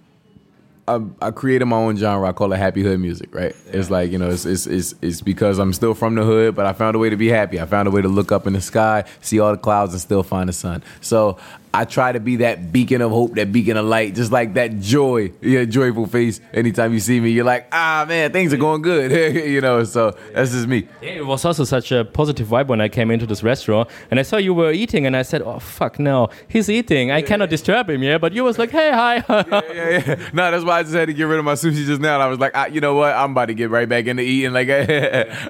I, 0.88 1.01
I 1.21 1.31
created 1.31 1.65
my 1.65 1.75
own 1.75 1.97
genre. 1.97 2.29
I 2.29 2.31
call 2.31 2.53
it 2.53 2.57
happy 2.57 2.81
hood 2.81 3.01
music, 3.01 3.36
right? 3.36 3.53
It's 3.74 3.89
like 3.89 4.09
you 4.09 4.17
know, 4.17 4.29
it's, 4.29 4.45
it's 4.45 4.65
it's 4.65 4.95
it's 5.01 5.21
because 5.21 5.59
I'm 5.59 5.74
still 5.74 5.93
from 5.93 6.15
the 6.15 6.24
hood, 6.24 6.55
but 6.55 6.65
I 6.65 6.71
found 6.71 6.95
a 6.95 7.00
way 7.00 7.09
to 7.09 7.17
be 7.17 7.27
happy. 7.27 7.59
I 7.59 7.65
found 7.65 7.89
a 7.89 7.91
way 7.91 8.01
to 8.01 8.07
look 8.07 8.31
up 8.31 8.47
in 8.47 8.53
the 8.53 8.62
sky, 8.62 9.03
see 9.19 9.41
all 9.41 9.51
the 9.51 9.57
clouds, 9.57 9.91
and 9.91 10.01
still 10.01 10.24
find 10.24 10.47
the 10.47 10.53
sun. 10.53 10.81
So 11.01 11.38
I 11.77 11.86
try 11.86 12.12
to 12.12 12.19
be 12.19 12.38
that 12.38 12.72
beacon 12.74 13.03
of 13.03 13.12
hope, 13.12 13.36
that 13.36 13.51
beacon 13.51 13.77
of 13.77 13.86
light, 13.86 14.15
just 14.15 14.31
like 14.31 14.55
that 14.55 14.79
joy, 14.79 15.31
your 15.41 15.63
joyful 15.67 16.07
face. 16.07 16.41
Anytime 16.51 16.91
you 16.91 17.00
see 17.00 17.19
me, 17.19 17.29
you're 17.29 17.46
like, 17.46 17.67
ah, 17.72 18.03
man, 18.07 18.31
things 18.31 18.51
are 18.51 18.57
going 18.57 18.81
good, 18.81 19.12
you 19.51 19.62
know. 19.62 19.84
So 19.84 20.17
that's 20.34 20.53
just 20.53 20.67
me. 20.67 20.88
Yeah, 21.03 21.10
it 21.10 21.25
was 21.27 21.46
also 21.46 21.65
such 21.65 21.91
a 21.91 22.03
positive 22.03 22.48
vibe 22.48 22.65
when 22.65 22.81
I 22.81 22.89
came 22.89 23.12
into 23.12 23.27
this 23.27 23.43
restaurant 23.43 23.91
and 24.10 24.19
I 24.19 24.24
saw 24.24 24.38
you 24.38 24.55
were 24.55 24.72
eating, 24.72 25.05
and 25.05 25.15
I 25.15 25.22
said, 25.22 25.43
oh 25.43 25.60
fuck, 25.60 26.00
no, 26.00 26.29
he's 26.48 26.67
eating. 26.67 27.12
I 27.12 27.22
cannot 27.22 27.51
disturb 27.51 27.91
him, 27.91 28.01
yeah. 28.01 28.17
But 28.17 28.34
you 28.34 28.43
was 28.43 28.57
like, 28.57 28.72
hey, 28.72 28.91
hi. 28.91 29.17
yeah, 29.29 29.62
yeah, 29.72 30.03
yeah. 30.07 30.29
No, 30.34 30.50
that's 30.50 30.65
why 30.65 30.79
I 30.79 30.81
just 30.81 30.96
had 30.96 31.10
to 31.10 31.13
get 31.13 31.25
rid 31.25 31.38
of 31.38 31.46
my 31.46 31.53
sushi 31.53 31.86
just 31.86 32.01
now. 32.01 32.15
And 32.15 32.24
I 32.24 32.27
was 32.27 32.39
like, 32.39 32.53
ah, 32.55 32.65
you 32.65 32.81
know 32.81 32.96
what? 32.96 33.13
I'm 33.13 33.34
about 33.34 33.50
to 33.50 33.53
get 33.53 33.69
right 33.69 33.88
back 33.88 34.07
into 34.07 34.24
eating. 34.24 34.48
Like, 34.57 34.69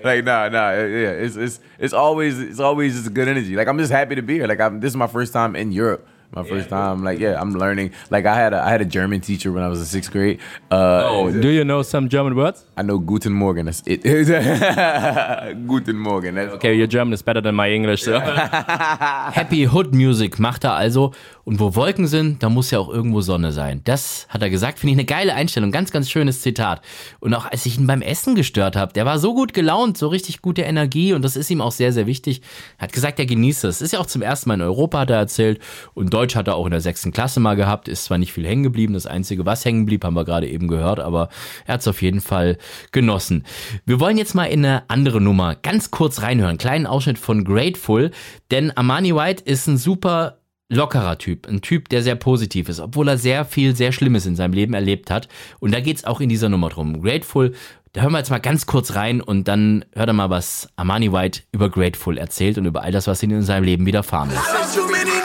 like, 0.04 0.26
nah, 0.26 0.50
nah, 0.50 0.72
yeah. 0.72 1.24
It's 1.24 1.38
it's 1.38 1.62
it's 1.80 1.94
always 1.94 2.38
it's 2.38 2.60
always 2.60 2.96
just 2.96 3.14
good 3.14 3.30
energy. 3.30 3.56
Like, 3.56 3.70
I'm 3.70 3.78
just 3.78 3.94
happy 3.94 4.16
to 4.16 4.22
be 4.22 4.34
here. 4.34 4.48
Like, 4.48 4.60
I'm 4.60 4.82
this 4.82 4.92
is 4.92 4.98
my 4.98 5.08
first 5.08 5.32
time 5.32 5.56
in 5.56 5.72
Europe. 5.72 6.06
My 6.32 6.44
first 6.44 6.70
time, 6.70 7.04
like 7.04 7.20
yeah, 7.20 7.42
I'm 7.42 7.54
learning. 7.54 7.92
Like 8.10 8.26
I 8.26 8.36
had 8.36 8.54
a 8.54 8.62
I 8.62 8.70
had 8.70 8.82
a 8.82 8.86
German 8.86 9.22
teacher 9.22 9.52
when 9.52 9.64
I 9.64 9.70
was 9.70 9.80
in 9.80 9.86
sixth 9.86 10.12
grade. 10.12 10.40
Uh, 10.70 11.04
oh, 11.06 11.32
do 11.32 11.48
you 11.48 11.64
know 11.64 11.82
some 11.84 12.10
German 12.10 12.36
words? 12.36 12.66
I 12.76 12.84
know 12.84 13.00
Guten 13.00 13.32
Morgen. 13.32 13.66
That's 13.66 13.82
it. 13.86 14.04
Guten 15.68 15.98
Morgen. 15.98 16.36
That's 16.36 16.54
Okay, 16.56 16.76
your 16.76 16.88
German 16.88 17.14
is 17.14 17.24
better 17.24 17.42
than 17.42 17.56
my 17.56 17.70
English. 17.70 18.04
So. 18.04 18.20
Happy 18.20 19.68
Hood 19.68 19.94
Music 19.94 20.38
macht 20.38 20.66
er 20.66 20.74
also. 20.74 21.14
Und 21.46 21.62
wo 21.62 21.76
Wolken 21.76 22.08
sind, 22.08 22.44
da 22.44 22.50
muss 22.50 22.72
ja 22.72 22.80
auch 22.80 22.90
irgendwo 22.90 23.22
Sonne 23.22 23.54
sein. 23.54 23.80
Das 23.86 24.28
hat 24.28 24.42
er 24.42 24.50
gesagt. 24.50 24.80
Finde 24.80 24.92
ich 24.92 24.98
eine 24.98 25.06
geile 25.06 25.34
Einstellung. 25.34 25.72
Ganz, 25.72 25.92
ganz 25.92 26.10
schönes 26.10 26.42
Zitat. 26.42 26.82
Und 27.22 27.34
auch 27.34 27.46
als 27.50 27.66
ich 27.66 27.80
ihn 27.80 27.88
beim 27.88 28.02
Essen 28.02 28.36
gestört 28.36 28.76
habe, 28.76 28.92
der 28.92 29.06
war 29.06 29.18
so 29.18 29.34
gut 29.34 29.54
gelaunt, 29.54 29.98
so 29.98 30.10
richtig 30.10 30.42
gute 30.42 30.64
Energie. 30.64 31.14
Und 31.14 31.22
das 31.24 31.38
ist 31.38 31.50
ihm 31.50 31.62
auch 31.62 31.72
sehr, 31.72 31.94
sehr 31.94 32.06
wichtig. 32.06 32.42
Er 32.78 32.84
hat 32.84 32.92
gesagt, 32.92 33.18
er 33.20 33.26
genießt 33.26 33.64
es. 33.64 33.82
Ist 33.82 33.94
ja 33.94 34.00
auch 34.00 34.08
zum 34.08 34.22
ersten 34.22 34.50
Mal 34.50 34.56
in 34.56 34.62
Europa, 34.62 35.00
hat 35.00 35.10
er 35.10 35.20
erzählt. 35.20 35.62
Und 35.94 36.14
Deutsch 36.18 36.36
hat 36.36 36.48
er 36.48 36.56
auch 36.56 36.66
in 36.66 36.72
der 36.72 36.82
sechsten 36.82 37.12
Klasse 37.12 37.40
mal 37.40 37.56
gehabt. 37.56 37.88
Ist 37.88 38.06
zwar 38.06 38.18
nicht 38.18 38.34
viel 38.34 38.48
hängen 38.48 38.64
geblieben. 38.64 38.96
Das 38.96 39.06
Einzige, 39.06 39.46
was 39.46 39.64
hängen 39.64 39.86
blieb, 39.86 40.04
haben 40.04 40.16
wir 40.16 40.26
gerade 40.26 40.50
eben 40.50 40.68
gehört. 40.68 41.00
Aber 41.00 41.30
er 41.68 41.76
hat 41.76 41.82
es 41.82 41.88
auf 41.88 42.02
jeden 42.02 42.22
Fall 42.22 42.58
genossen. 42.92 43.46
Wir 43.86 44.00
wollen 44.00 44.18
jetzt 44.18 44.34
mal 44.34 44.46
in 44.46 44.66
eine 44.66 44.90
andere 44.90 45.22
Nummer 45.22 45.54
ganz 45.54 45.92
kurz 45.92 46.24
reinhören. 46.24 46.58
Kleinen 46.58 46.88
Ausschnitt 46.88 47.20
von 47.20 47.44
Grateful. 47.44 48.10
Denn 48.50 48.72
Armani 48.76 49.14
White 49.14 49.44
ist 49.44 49.68
ein 49.68 49.78
super 49.78 50.40
lockerer 50.70 51.20
Typ, 51.20 51.48
ein 51.48 51.62
Typ, 51.62 51.88
der 51.90 52.02
sehr 52.02 52.16
positiv 52.16 52.68
ist, 52.68 52.80
obwohl 52.80 53.08
er 53.08 53.20
sehr 53.20 53.46
viel, 53.46 53.76
sehr 53.76 53.92
Schlimmes 53.92 54.26
in 54.26 54.36
seinem 54.36 54.54
Leben 54.54 54.74
erlebt 54.74 55.12
hat. 55.12 55.28
Und 55.60 55.72
da 55.72 55.82
geht's 55.82 56.04
auch 56.04 56.20
in 56.20 56.30
dieser 56.30 56.50
Nummer 56.50 56.70
drum. 56.70 57.00
Grateful, 57.04 57.54
da 57.94 58.02
hören 58.02 58.12
wir 58.12 58.18
jetzt 58.18 58.32
mal 58.32 58.40
ganz 58.40 58.66
kurz 58.66 58.96
rein 58.96 59.22
und 59.22 59.48
dann 59.48 59.86
hört 59.94 60.10
er 60.10 60.14
mal, 60.14 60.30
was 60.30 60.68
Armani 60.76 61.14
White 61.14 61.44
über 61.52 61.70
Grateful 61.70 62.18
erzählt 62.18 62.58
und 62.58 62.66
über 62.66 62.82
all 62.82 62.92
das, 62.92 63.06
was 63.06 63.22
ihm 63.24 63.32
in 63.32 63.44
seinem 63.44 63.64
Leben 63.64 63.86
widerfahren 63.86 64.32
ist. 64.32 65.17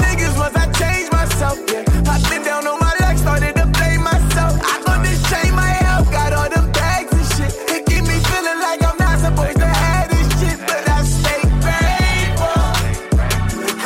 Myself. 1.43 1.59
Yeah. 1.71 2.13
I 2.13 2.29
been 2.29 2.43
down 2.43 2.67
on 2.67 2.79
my 2.79 2.95
luck, 3.01 3.17
started 3.19 3.55
to 3.57 3.67
blame 3.67 4.03
myself. 4.03 4.59
I 4.63 4.99
this 5.03 5.21
chain 5.31 5.55
my 5.55 5.67
help, 5.67 6.11
got 6.11 6.33
all 6.33 6.49
them 6.49 6.71
bags 6.73 7.13
and 7.13 7.27
shit. 7.35 7.53
It 7.71 7.87
keep 7.87 8.05
me 8.05 8.17
feeling 8.31 8.61
like 8.61 8.83
I'm 8.83 8.97
not 8.99 9.19
supposed 9.19 9.59
to 9.59 9.67
have 9.67 10.09
this 10.11 10.29
shit, 10.41 10.59
but 10.67 10.83
I 10.89 11.03
stay 11.03 11.43
grateful. 11.65 12.63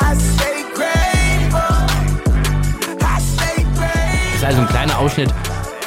I 0.05 0.15
stay 0.33 0.59
grateful. 0.77 1.79
I 3.05 3.19
stay 3.21 3.63
grateful. 3.77 4.37
ist 4.37 4.45
also 4.45 4.61
ein 4.61 4.69
kleiner 4.69 4.99
Ausschnitt 4.99 5.33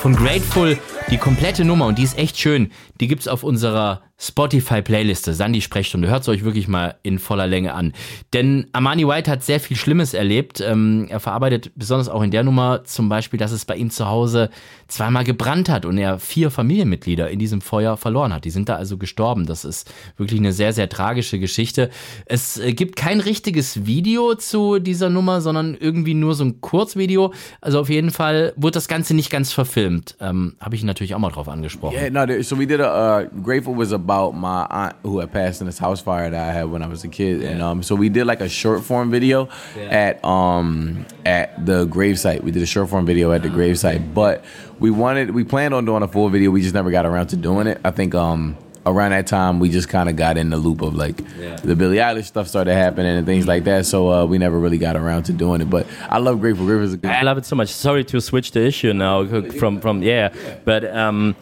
von 0.01 0.15
Grateful, 0.15 0.77
die 1.09 1.17
komplette 1.17 1.65
Nummer 1.65 1.87
und 1.87 1.97
die 1.97 2.03
ist 2.03 2.17
echt 2.17 2.37
schön. 2.37 2.71
Die 2.99 3.07
gibt's 3.07 3.27
auf 3.27 3.43
unserer 3.43 4.01
Spotify-Playliste, 4.21 5.33
Sandy 5.33 5.61
Sprechstunde. 5.61 6.09
Hört's 6.09 6.27
euch 6.27 6.43
wirklich 6.43 6.67
mal 6.67 6.95
in 7.03 7.19
voller 7.19 7.47
Länge 7.47 7.73
an. 7.73 7.93
Denn 8.33 8.67
Armani 8.73 9.07
White 9.07 9.31
hat 9.31 9.43
sehr 9.43 9.61
viel 9.61 9.77
Schlimmes 9.77 10.13
erlebt. 10.13 10.59
Ähm, 10.59 11.07
er 11.09 11.21
verarbeitet 11.21 11.71
besonders 11.75 12.09
auch 12.09 12.21
in 12.21 12.29
der 12.29 12.43
Nummer 12.43 12.83
zum 12.83 13.07
Beispiel, 13.07 13.39
dass 13.39 13.53
es 13.53 13.63
bei 13.63 13.77
ihm 13.77 13.89
zu 13.89 14.07
Hause 14.07 14.49
zweimal 14.89 15.23
gebrannt 15.23 15.69
hat 15.69 15.85
und 15.85 15.97
er 15.97 16.19
vier 16.19 16.51
Familienmitglieder 16.51 17.29
in 17.29 17.39
diesem 17.39 17.61
Feuer 17.61 17.95
verloren 17.95 18.33
hat. 18.33 18.43
Die 18.43 18.49
sind 18.49 18.67
da 18.67 18.75
also 18.75 18.97
gestorben. 18.97 19.45
Das 19.45 19.63
ist 19.63 19.89
wirklich 20.17 20.39
eine 20.39 20.51
sehr, 20.51 20.73
sehr 20.73 20.89
tragische 20.89 21.39
Geschichte. 21.39 21.89
Es 22.25 22.57
äh, 22.57 22.73
gibt 22.73 22.97
kein 22.97 23.21
richtiges 23.21 23.85
Video 23.85 24.35
zu 24.35 24.79
dieser 24.79 25.09
Nummer, 25.09 25.39
sondern 25.39 25.77
irgendwie 25.79 26.13
nur 26.13 26.35
so 26.35 26.43
ein 26.43 26.59
Kurzvideo. 26.59 27.33
Also 27.61 27.79
auf 27.79 27.89
jeden 27.89 28.11
Fall 28.11 28.51
wurde 28.57 28.73
das 28.73 28.89
Ganze 28.89 29.13
nicht 29.13 29.29
ganz 29.29 29.53
verfilmt. 29.53 30.17
Ähm, 30.19 30.55
Habe 30.59 30.75
ich 30.75 30.81
ihn 30.81 30.87
natürlich 30.99 31.15
auch 31.15 31.19
mal 31.19 31.29
drauf 31.29 31.47
angesprochen. 31.47 31.97
Yeah, 31.97 32.09
no. 32.09 32.41
So 32.41 32.55
we 32.55 32.65
did 32.65 32.81
a 32.81 32.87
uh, 32.87 33.23
Grateful 33.41 33.73
was 33.73 33.91
about 33.91 34.35
my 34.35 34.65
aunt 34.69 34.95
who 35.03 35.19
had 35.19 35.31
passed 35.31 35.61
in 35.61 35.67
this 35.67 35.79
house 35.79 36.01
fire 36.01 36.29
that 36.29 36.49
I 36.49 36.51
had 36.51 36.69
when 36.69 36.83
I 36.83 36.87
was 36.87 37.03
a 37.03 37.07
kid, 37.07 37.41
and 37.41 37.61
um, 37.61 37.83
so 37.83 37.95
we 37.95 38.09
did 38.09 38.25
like 38.25 38.41
a 38.41 38.49
short 38.49 38.83
form 38.83 39.09
video 39.09 39.47
at 39.89 40.23
um 40.23 41.05
at 41.25 41.65
the 41.65 41.85
gravesite. 41.87 42.43
We 42.43 42.51
did 42.51 42.63
a 42.63 42.67
short 42.67 42.89
form 42.89 43.05
video 43.05 43.31
at 43.31 43.41
the 43.43 43.49
gravesite, 43.49 44.13
but 44.13 44.43
we 44.79 44.91
wanted 44.91 45.31
we 45.31 45.43
planned 45.43 45.73
on 45.73 45.85
doing 45.85 46.03
a 46.03 46.07
full 46.07 46.29
video. 46.29 46.51
We 46.51 46.61
just 46.61 46.73
never 46.73 46.91
got 46.91 47.05
around 47.05 47.27
to 47.27 47.37
doing 47.37 47.67
it. 47.67 47.79
I 47.83 47.91
think 47.91 48.13
um 48.15 48.57
around 48.89 49.11
that 49.11 49.27
time 49.27 49.59
we 49.59 49.69
just 49.69 49.89
kind 49.89 50.09
of 50.09 50.15
got 50.15 50.37
in 50.37 50.49
the 50.49 50.57
loop 50.57 50.81
of 50.81 50.95
like 50.95 51.17
the 51.63 51.75
Billie 51.75 51.97
Eilish 51.97 52.25
stuff 52.25 52.47
started 52.47 52.73
happening 52.73 53.17
and 53.17 53.25
things 53.25 53.47
like 53.47 53.63
that. 53.65 53.85
So 53.85 54.11
uh, 54.11 54.25
we 54.25 54.37
never 54.37 54.57
really 54.59 54.77
got 54.77 54.95
around 54.95 55.23
to 55.23 55.33
doing 55.33 55.61
it. 55.61 55.69
But 55.69 55.87
I 56.09 56.17
love 56.17 56.39
Grateful. 56.39 56.65
Grateful 56.65 56.85
is 56.85 56.93
a 56.93 56.97
good. 56.97 57.11
I 57.11 57.21
love 57.21 57.37
it 57.37 57.45
so 57.45 57.55
much. 57.55 57.69
Sorry 57.69 58.03
to 58.05 58.21
switch 58.21 58.51
the 58.51 58.65
issue 58.65 58.93
now 58.93 59.25
from 59.51 59.79
from 59.81 60.01
yeah, 60.03 60.33
but 60.65 60.85
um, 60.85 61.35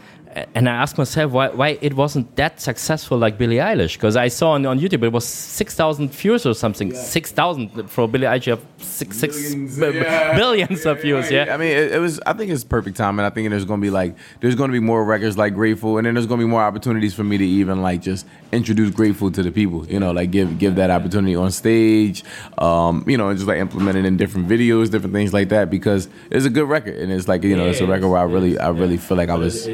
and 0.56 0.68
I 0.70 0.74
asked 0.74 0.98
myself 0.98 1.32
why 1.32 1.50
why 1.50 1.78
it 1.82 1.94
wasn't 1.94 2.36
that 2.36 2.62
successful 2.62 3.18
like 3.18 3.38
Billie 3.38 3.58
Eilish 3.58 3.94
because 3.94 4.16
I 4.16 4.28
saw 4.28 4.52
on, 4.52 4.66
on 4.66 4.80
YouTube 4.80 5.04
it 5.04 5.12
was 5.12 5.26
six 5.26 5.76
thousand 5.76 6.12
views 6.12 6.46
or 6.46 6.54
something. 6.54 6.94
Six 6.94 7.32
thousand 7.32 7.90
for 7.90 8.08
Billie 8.08 8.28
Eilish, 8.28 8.48
you 8.48 8.52
have 8.52 8.66
six 8.78 9.18
six 9.18 9.36
Billions, 9.38 9.80
b- 9.80 9.92
b- 9.92 9.98
yeah. 10.00 10.36
billions 10.36 10.86
of 10.86 11.02
views. 11.02 11.32
Yeah. 11.32 11.54
I 11.54 11.58
mean, 11.58 11.72
it, 11.72 11.92
it 11.94 12.00
was. 12.00 12.20
I 12.26 12.34
think 12.34 12.52
it's 12.52 12.64
perfect 12.64 12.98
time, 12.98 13.20
and 13.20 13.26
I 13.26 13.30
think 13.30 13.50
there's 13.50 13.66
going 13.66 13.80
to 13.80 13.86
be 13.86 13.90
like 13.90 14.16
there's 14.42 14.56
going 14.56 14.70
to 14.70 14.74
be 14.74 14.80
more 14.80 15.04
records 15.04 15.38
like 15.38 15.54
Grateful, 15.54 15.98
and 15.98 16.06
then 16.06 16.14
there's 16.14 16.28
going 16.28 16.40
to 16.40 16.46
be 16.46 16.50
more 16.50 16.62
opportunities 16.62 17.14
for 17.14 17.24
me 17.24 17.38
to 17.38 17.46
even 17.46 17.82
like 17.82 18.02
just 18.02 18.26
introduce 18.52 18.92
Grateful 18.92 19.32
to 19.32 19.44
the 19.44 19.52
people. 19.52 19.86
You 19.88 20.00
know, 20.00 20.12
like 20.12 20.32
give 20.32 20.60
give 20.60 20.76
that 20.76 20.90
opportunity 20.90 21.36
on 21.36 21.52
stage. 21.52 22.24
Um, 22.58 23.04
you 23.08 23.18
know, 23.18 23.30
and 23.30 23.38
just 23.38 23.48
like 23.48 23.60
implement 23.60 23.98
it 23.98 24.06
in 24.06 24.18
different 24.18 24.48
videos, 24.48 24.92
different 24.92 25.14
things 25.14 25.34
like 25.34 25.50
that, 25.50 25.70
because 25.70 26.10
it's 26.30 26.46
a 26.46 26.50
good 26.50 26.68
record, 26.68 26.96
and 26.98 27.12
it's 27.12 27.28
like 27.28 27.44
you 27.44 27.56
know, 27.56 27.68
it's 27.68 27.82
a 27.82 27.88
record 27.88 28.10
where 28.10 28.20
I 28.20 28.24
really, 28.24 28.58
I 28.60 28.70
really 28.70 28.98
feel 28.98 29.18
like 29.18 29.30
I 29.30 29.36
was. 29.36 29.66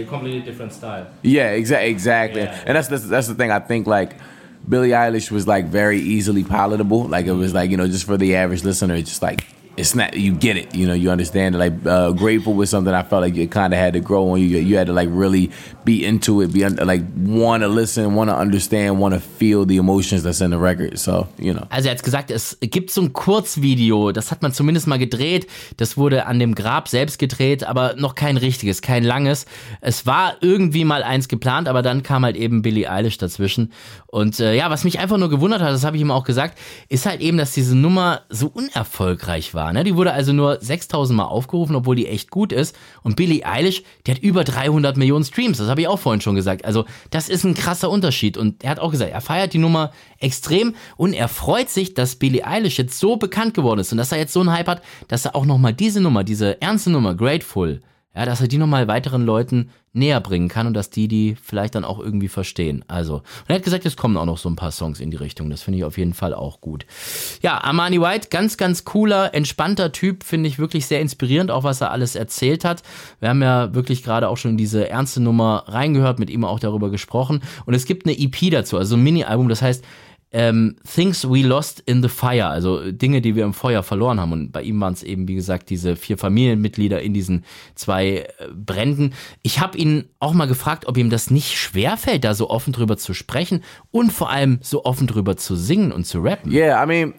Different 0.54 0.74
style. 0.74 1.08
Yeah, 1.22 1.52
exactly, 1.52 1.90
exactly. 1.90 2.42
Yeah. 2.42 2.64
And 2.66 2.76
that's, 2.76 2.88
that's 2.88 3.08
that's 3.08 3.28
the 3.28 3.36
thing. 3.36 3.52
I 3.52 3.60
think 3.60 3.88
like 3.88 4.16
Billie 4.68 4.90
Eilish 4.90 5.32
was 5.32 5.48
like 5.48 5.66
very 5.66 6.00
easily 6.00 6.44
palatable. 6.44 7.04
Like 7.06 7.26
it 7.26 7.34
was 7.34 7.54
like 7.54 7.70
you 7.72 7.78
know 7.78 7.88
just 7.88 8.06
for 8.06 8.18
the 8.18 8.36
average 8.36 8.64
listener, 8.64 8.96
it's 8.96 9.10
just 9.10 9.22
like 9.22 9.46
it's 9.76 9.96
not 9.96 10.14
you 10.16 10.34
get 10.34 10.56
it 10.56 10.74
you 10.76 10.86
know 10.86 10.94
you 10.94 11.10
understand 11.10 11.56
it 11.56 11.58
like 11.58 11.74
uh, 11.86 12.12
grateful 12.12 12.54
was 12.54 12.70
something 12.70 12.94
i 12.94 13.02
felt 13.04 13.22
like 13.22 13.36
you 13.36 13.48
kind 13.48 13.74
of 13.74 13.80
had 13.80 13.94
to 13.94 14.00
grow 14.00 14.30
on 14.32 14.40
you 14.40 14.46
you 14.60 14.78
had 14.78 14.88
to 14.88 14.94
like 14.94 15.10
really 15.12 15.50
be 15.84 16.06
into 16.06 16.42
it 16.42 16.54
be 16.54 16.64
un- 16.64 16.76
like 16.86 17.02
want 17.18 17.64
to 17.64 17.68
listen 17.68 18.14
want 18.16 18.30
to 18.30 18.36
understand 18.36 19.00
want 19.00 19.14
to 19.14 19.20
feel 19.20 19.66
the 19.66 19.78
emotions 19.78 20.22
that's 20.24 20.42
in 20.42 20.52
the 20.52 20.58
record 20.58 20.98
so 21.00 21.28
you 21.40 21.54
know 21.54 21.66
Also 21.70 21.90
er 21.90 21.96
hat 21.96 22.04
gesagt, 22.04 22.30
es 22.32 22.58
gibt 22.62 22.92
so 22.92 23.02
ein 23.02 23.14
Kurzvideo, 23.14 24.12
das 24.12 24.32
hat 24.32 24.42
man 24.42 24.54
zumindest 24.54 24.86
mal 24.88 25.00
gedreht. 25.00 25.48
Das 25.78 25.98
wurde 25.98 26.26
an 26.28 26.40
dem 26.40 26.54
Grab 26.56 26.88
selbst 26.88 27.18
gedreht, 27.20 27.64
aber 27.64 27.96
noch 27.98 28.16
kein 28.16 28.38
richtiges, 28.38 28.82
kein 28.82 29.04
langes. 29.04 29.46
Es 29.82 30.06
war 30.06 30.36
irgendwie 30.42 30.86
mal 30.86 31.04
eins 31.04 31.28
geplant, 31.28 31.68
aber 31.68 31.82
dann 31.82 32.04
kam 32.04 32.24
halt 32.24 32.36
eben 32.36 32.62
Billie 32.62 32.90
Eilish 32.90 33.18
dazwischen. 33.18 33.72
Und 34.08 34.40
äh, 34.40 34.56
ja, 34.56 34.70
was 34.70 34.84
mich 34.84 35.00
einfach 35.00 35.18
nur 35.18 35.30
gewundert 35.30 35.62
hat, 35.62 35.72
das 35.72 35.84
habe 35.84 35.96
ich 35.96 36.02
ihm 36.02 36.12
auch 36.12 36.24
gesagt, 36.26 36.58
ist 36.90 37.06
halt 37.06 37.22
eben, 37.22 37.38
dass 37.38 37.54
diese 37.54 37.76
Nummer 37.76 38.22
so 38.30 38.48
unerfolgreich 38.48 39.54
war. 39.54 39.63
Ne? 39.72 39.84
Die 39.84 39.96
wurde 39.96 40.12
also 40.12 40.34
nur 40.34 40.58
6000 40.60 41.16
Mal 41.16 41.26
aufgerufen, 41.26 41.76
obwohl 41.76 41.96
die 41.96 42.08
echt 42.08 42.32
gut 42.32 42.52
ist. 42.52 42.76
Und 43.04 43.16
Billie 43.16 43.46
Eilish, 43.46 43.84
die 44.06 44.12
hat 44.12 44.20
über 44.20 44.44
300 44.44 44.98
Millionen 44.98 45.24
Streams. 45.24 45.60
Das 45.60 45.70
habe 45.70 45.82
ich 45.82 45.88
auch 45.88 46.00
vorhin 46.00 46.22
schon 46.22 46.36
gesagt. 46.36 46.66
Also 46.66 46.86
das 47.12 47.30
ist 47.30 47.44
ein 47.44 47.54
krasser 47.54 47.90
Unterschied. 47.90 48.38
Und 48.38 48.64
er 48.64 48.72
hat 48.72 48.80
auch 48.80 48.92
gesagt, 48.92 49.12
er 49.12 49.22
feiert 49.22 49.54
die 49.54 49.60
Nummer 49.60 49.92
extrem 50.20 50.76
und 50.98 51.14
er 51.14 51.28
freut 51.28 51.70
sich, 51.70 51.94
dass 51.94 52.16
Billie 52.16 52.46
Eilish 52.46 52.78
jetzt 52.78 53.00
so 53.00 53.16
bekannt 53.16 53.54
geworden 53.54 53.80
ist 53.80 53.92
und 53.92 53.98
dass 53.98 54.12
er 54.12 54.18
jetzt 54.18 54.34
so 54.34 54.40
einen 54.40 54.52
Hype 54.52 54.68
hat, 54.68 54.82
dass 55.08 55.26
er 55.26 55.36
auch 55.36 55.46
nochmal 55.46 55.74
diese 55.74 56.02
Nummer, 56.02 56.24
diese 56.24 56.62
ernste 56.62 56.90
Nummer, 56.90 57.14
Grateful, 57.14 57.82
ja, 58.16 58.26
dass 58.26 58.42
er 58.42 58.48
die 58.48 58.58
nochmal 58.58 58.88
weiteren 58.88 59.26
Leuten 59.26 59.70
näher 59.92 60.20
bringen 60.20 60.50
kann 60.50 60.68
und 60.68 60.74
dass 60.74 60.90
die 60.90 61.08
die 61.08 61.36
vielleicht 61.42 61.76
dann 61.76 61.86
auch 61.86 62.00
irgendwie 62.00 62.28
verstehen. 62.28 62.84
Also, 62.88 63.18
und 63.18 63.24
er 63.48 63.56
hat 63.56 63.64
gesagt, 63.64 63.86
es 63.86 63.96
kommen 63.96 64.18
auch 64.18 64.26
noch 64.26 64.38
so 64.38 64.50
ein 64.50 64.56
paar 64.56 64.72
Songs 64.72 65.00
in 65.00 65.12
die 65.12 65.18
Richtung. 65.18 65.50
Das 65.50 65.62
finde 65.62 65.80
ich 65.80 65.86
auf 65.86 65.98
jeden 65.98 66.14
Fall 66.14 66.34
auch 66.34 66.62
gut. 66.62 66.86
Ja, 67.42 67.60
Armani 67.60 68.02
White, 68.02 68.30
ganz, 68.30 68.58
ganz 68.58 68.86
cooler, 68.86 69.34
entspannter 69.34 69.92
Typ, 69.92 70.24
finde 70.24 70.50
ich 70.50 70.60
wirklich 70.60 70.88
sehr 70.88 71.02
inspirierend, 71.02 71.52
auch 71.52 71.64
was 71.64 71.82
er 71.82 71.92
alles 71.92 72.16
erzählt 72.16 72.66
hat. 72.66 72.84
Wir 73.20 73.30
haben 73.30 73.42
ja 73.42 73.74
wirklich 73.74 74.04
gerade 74.04 74.30
auch 74.30 74.38
schon 74.38 74.52
in 74.52 74.58
diese 74.58 74.90
ernste 74.90 75.22
Nummer 75.22 75.64
reingehört, 75.68 76.20
mit 76.20 76.30
ihm 76.30 76.44
auch 76.44 76.60
darüber 76.60 76.90
gesprochen. 76.90 77.42
Und 77.66 77.74
es 77.74 77.86
gibt 77.86 78.06
eine 78.06 78.18
EP 78.18 78.52
dazu, 78.52 78.78
also 78.78 78.96
ein 78.96 79.04
Mini-Album, 79.04 79.50
das 79.50 79.62
heißt, 79.62 79.84
ähm, 80.34 80.76
Things 80.84 81.30
We 81.30 81.44
Lost 81.44 81.82
in 81.86 82.02
the 82.02 82.10
Fire, 82.10 82.48
also 82.48 82.92
Dinge, 82.92 83.22
die 83.22 83.36
wir 83.36 83.46
im 83.46 83.54
Feuer 83.54 83.84
verloren 83.84 84.20
haben. 84.20 84.32
Und 84.32 84.52
bei 84.52 84.64
ihm 84.64 84.82
waren 84.82 84.94
es 84.94 85.04
eben, 85.04 85.28
wie 85.28 85.36
gesagt, 85.36 85.70
diese 85.70 85.96
vier 85.96 86.18
Familienmitglieder 86.18 87.02
in 87.02 87.14
diesen 87.14 87.46
zwei 87.76 88.08
äh, 88.08 88.48
Bränden. 88.54 89.14
Ich 89.44 89.60
habe 89.60 89.78
ihn 89.78 90.06
auch 90.20 90.34
mal 90.34 90.48
gefragt, 90.48 90.88
ob 90.88 90.98
ihm 90.98 91.12
das 91.12 91.30
nicht 91.30 91.56
schwerfällt, 91.56 92.24
da 92.24 92.34
so 92.34 92.50
offen 92.50 92.74
drüber 92.74 92.98
zu 92.98 93.14
sprechen 93.14 93.64
und 93.92 94.12
vor 94.12 94.32
allem 94.32 94.58
so 94.62 94.86
offen 94.86 95.06
drüber 95.06 95.38
zu 95.38 95.56
singen 95.56 95.92
und 95.92 96.06
zu 96.06 96.20
rappen. 96.20 96.52
Yeah, 96.52 96.84
I 96.84 96.88
mean, 96.88 97.14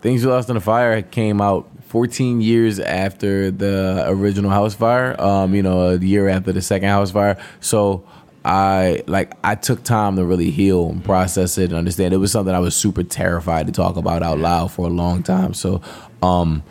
Things 0.00 0.22
You 0.22 0.28
Lost 0.28 0.48
in 0.48 0.54
the 0.54 0.62
Fire 0.62 1.02
came 1.02 1.42
out 1.42 1.66
14 1.88 2.40
years 2.40 2.80
after 2.80 3.50
the 3.50 4.04
original 4.08 4.50
house 4.50 4.74
fire. 4.74 5.14
Um, 5.20 5.54
you 5.54 5.62
know, 5.62 5.90
a 5.90 5.98
year 5.98 6.28
after 6.28 6.52
the 6.52 6.62
second 6.62 6.88
house 6.88 7.12
fire. 7.12 7.36
So 7.60 8.04
I 8.44 9.02
like 9.06 9.32
I 9.42 9.54
took 9.54 9.82
time 9.82 10.16
to 10.16 10.24
really 10.24 10.50
heal 10.50 10.90
and 10.90 11.02
process 11.02 11.56
it 11.56 11.70
and 11.70 11.74
understand. 11.74 12.12
It 12.12 12.18
was 12.18 12.30
something 12.30 12.54
I 12.54 12.58
was 12.58 12.76
super 12.76 13.02
terrified 13.02 13.66
to 13.66 13.72
talk 13.72 13.96
about 13.96 14.22
out 14.22 14.38
loud 14.38 14.70
for 14.70 14.86
a 14.86 14.90
long 14.90 15.22
time. 15.22 15.54
So, 15.54 15.80
um. 16.22 16.62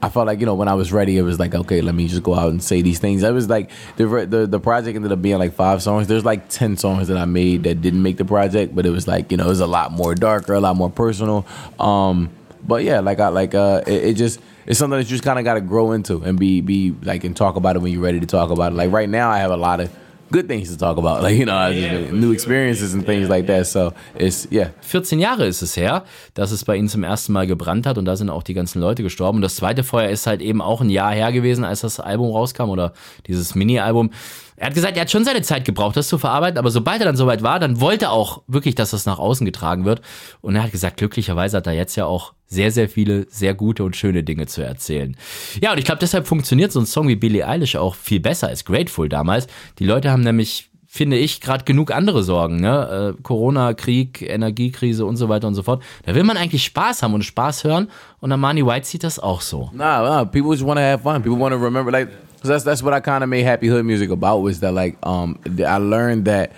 I 0.00 0.10
felt 0.10 0.28
like 0.28 0.38
you 0.38 0.46
know 0.46 0.54
when 0.54 0.68
I 0.68 0.74
was 0.74 0.92
ready, 0.92 1.18
it 1.18 1.22
was 1.22 1.40
like 1.40 1.56
okay, 1.56 1.80
let 1.80 1.92
me 1.92 2.06
just 2.06 2.22
go 2.22 2.32
out 2.32 2.50
and 2.50 2.62
say 2.62 2.82
these 2.82 3.00
things. 3.00 3.24
I 3.24 3.32
was 3.32 3.48
like 3.48 3.70
the 3.96 4.06
the 4.26 4.46
the 4.46 4.60
project 4.60 4.94
ended 4.94 5.10
up 5.10 5.20
being 5.20 5.38
like 5.38 5.54
five 5.54 5.82
songs. 5.82 6.06
There's 6.06 6.24
like 6.24 6.48
ten 6.48 6.76
songs 6.76 7.08
that 7.08 7.16
I 7.16 7.24
made 7.24 7.64
that 7.64 7.82
didn't 7.82 8.00
make 8.00 8.16
the 8.16 8.24
project, 8.24 8.76
but 8.76 8.86
it 8.86 8.90
was 8.90 9.08
like 9.08 9.32
you 9.32 9.36
know 9.36 9.46
it 9.46 9.48
was 9.48 9.58
a 9.58 9.66
lot 9.66 9.90
more 9.90 10.14
darker, 10.14 10.54
a 10.54 10.60
lot 10.60 10.76
more 10.76 10.88
personal. 10.88 11.44
Um, 11.80 12.30
but 12.64 12.84
yeah, 12.84 13.00
like 13.00 13.18
I 13.18 13.26
like 13.26 13.56
uh, 13.56 13.82
it, 13.88 14.04
it 14.04 14.14
just 14.14 14.40
it's 14.66 14.78
something 14.78 14.98
that 14.98 15.04
you 15.04 15.10
just 15.10 15.24
kind 15.24 15.38
of 15.38 15.44
got 15.44 15.54
to 15.54 15.60
grow 15.60 15.90
into 15.90 16.22
and 16.22 16.38
be 16.38 16.60
be 16.60 16.94
like 17.02 17.24
and 17.24 17.36
talk 17.36 17.56
about 17.56 17.74
it 17.74 17.80
when 17.80 17.92
you're 17.92 18.02
ready 18.02 18.20
to 18.20 18.26
talk 18.26 18.50
about 18.50 18.70
it. 18.70 18.76
Like 18.76 18.92
right 18.92 19.08
now, 19.08 19.30
I 19.30 19.38
have 19.38 19.50
a 19.50 19.56
lot 19.56 19.80
of 19.80 19.92
good 20.30 20.48
things 20.48 20.70
to 20.70 20.76
talk 20.76 20.98
about, 20.98 21.22
like 21.22 21.36
you 21.38 21.44
know, 21.44 21.70
just- 21.72 22.12
new 22.12 22.32
experiences 22.32 22.94
and 22.94 23.04
things 23.04 23.28
like 23.28 23.46
that. 23.46 23.66
So 23.66 23.92
it's 24.18 24.48
yeah, 24.50 24.70
14 24.82 25.18
Jahre 25.18 25.46
ist 25.46 25.62
es 25.62 25.76
her, 25.76 26.04
dass 26.34 26.50
es 26.52 26.64
bei 26.64 26.76
ihnen 26.76 26.88
zum 26.88 27.04
ersten 27.04 27.32
Mal 27.32 27.46
gebrannt 27.46 27.86
hat 27.86 27.98
und 27.98 28.04
da 28.04 28.16
sind 28.16 28.30
auch 28.30 28.42
die 28.42 28.54
ganzen 28.54 28.80
Leute 28.80 29.02
gestorben. 29.02 29.38
Und 29.38 29.42
das 29.42 29.56
zweite 29.56 29.84
Feuer 29.84 30.08
ist 30.08 30.26
halt 30.26 30.40
eben 30.40 30.60
auch 30.60 30.80
ein 30.80 30.90
Jahr 30.90 31.12
her 31.12 31.32
gewesen, 31.32 31.64
als 31.64 31.80
das 31.80 32.00
Album 32.00 32.30
rauskam 32.30 32.70
oder 32.70 32.92
dieses 33.26 33.54
Mini-Album. 33.54 34.10
Er 34.58 34.66
hat 34.66 34.74
gesagt, 34.74 34.96
er 34.96 35.02
hat 35.02 35.10
schon 35.10 35.24
seine 35.24 35.42
Zeit 35.42 35.64
gebraucht, 35.64 35.96
das 35.96 36.08
zu 36.08 36.18
verarbeiten, 36.18 36.58
aber 36.58 36.70
sobald 36.70 37.00
er 37.00 37.06
dann 37.06 37.16
soweit 37.16 37.42
war, 37.42 37.60
dann 37.60 37.80
wollte 37.80 38.06
er 38.06 38.12
auch 38.12 38.42
wirklich, 38.48 38.74
dass 38.74 38.90
das 38.90 39.06
nach 39.06 39.20
außen 39.20 39.46
getragen 39.46 39.84
wird. 39.84 40.02
Und 40.40 40.56
er 40.56 40.64
hat 40.64 40.72
gesagt, 40.72 40.96
glücklicherweise 40.96 41.56
hat 41.56 41.66
er 41.68 41.74
jetzt 41.74 41.94
ja 41.96 42.06
auch 42.06 42.34
sehr, 42.46 42.72
sehr 42.72 42.88
viele 42.88 43.26
sehr 43.30 43.54
gute 43.54 43.84
und 43.84 43.94
schöne 43.94 44.24
Dinge 44.24 44.46
zu 44.46 44.62
erzählen. 44.62 45.16
Ja, 45.62 45.72
und 45.72 45.78
ich 45.78 45.84
glaube, 45.84 46.00
deshalb 46.00 46.26
funktioniert 46.26 46.72
so 46.72 46.80
ein 46.80 46.86
Song 46.86 47.06
wie 47.06 47.16
Billie 47.16 47.46
Eilish 47.46 47.76
auch 47.76 47.94
viel 47.94 48.20
besser 48.20 48.48
als 48.48 48.64
Grateful 48.64 49.08
damals. 49.08 49.46
Die 49.78 49.84
Leute 49.84 50.10
haben 50.10 50.22
nämlich 50.22 50.68
finde 50.90 51.18
ich, 51.18 51.42
gerade 51.42 51.64
genug 51.64 51.92
andere 51.92 52.22
Sorgen. 52.22 52.56
Ne? 52.60 53.14
Äh, 53.18 53.22
Corona, 53.22 53.74
Krieg, 53.74 54.22
Energiekrise 54.22 55.04
und 55.04 55.16
so 55.16 55.28
weiter 55.28 55.46
und 55.46 55.54
so 55.54 55.62
fort. 55.62 55.82
Da 56.06 56.14
will 56.14 56.24
man 56.24 56.38
eigentlich 56.38 56.64
Spaß 56.64 57.02
haben 57.02 57.12
und 57.12 57.22
Spaß 57.22 57.64
hören. 57.64 57.88
Und 58.20 58.32
Armani 58.32 58.64
White 58.66 58.86
sieht 58.86 59.04
das 59.04 59.20
auch 59.20 59.42
so. 59.42 59.70
Nah, 59.74 60.02
nah. 60.02 60.24
People 60.24 60.52
just 60.52 60.64
want 60.64 60.80
have 60.80 61.02
fun. 61.02 61.22
People 61.22 61.38
want 61.38 61.54
remember. 61.54 61.92
Like 61.92 62.08
'cause 62.40 62.48
that's 62.48 62.64
that's 62.64 62.82
what 62.82 62.94
I 62.94 63.00
kind 63.00 63.22
of 63.24 63.30
made 63.30 63.42
happy 63.42 63.66
hood 63.68 63.84
music 63.84 64.10
about. 64.10 64.38
Was 64.38 64.60
that 64.60 64.72
like 64.72 64.96
um 65.06 65.38
I 65.66 65.78
learned 65.78 66.24
that 66.26 66.52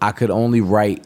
I 0.00 0.12
could 0.12 0.30
only 0.30 0.60
write 0.60 1.04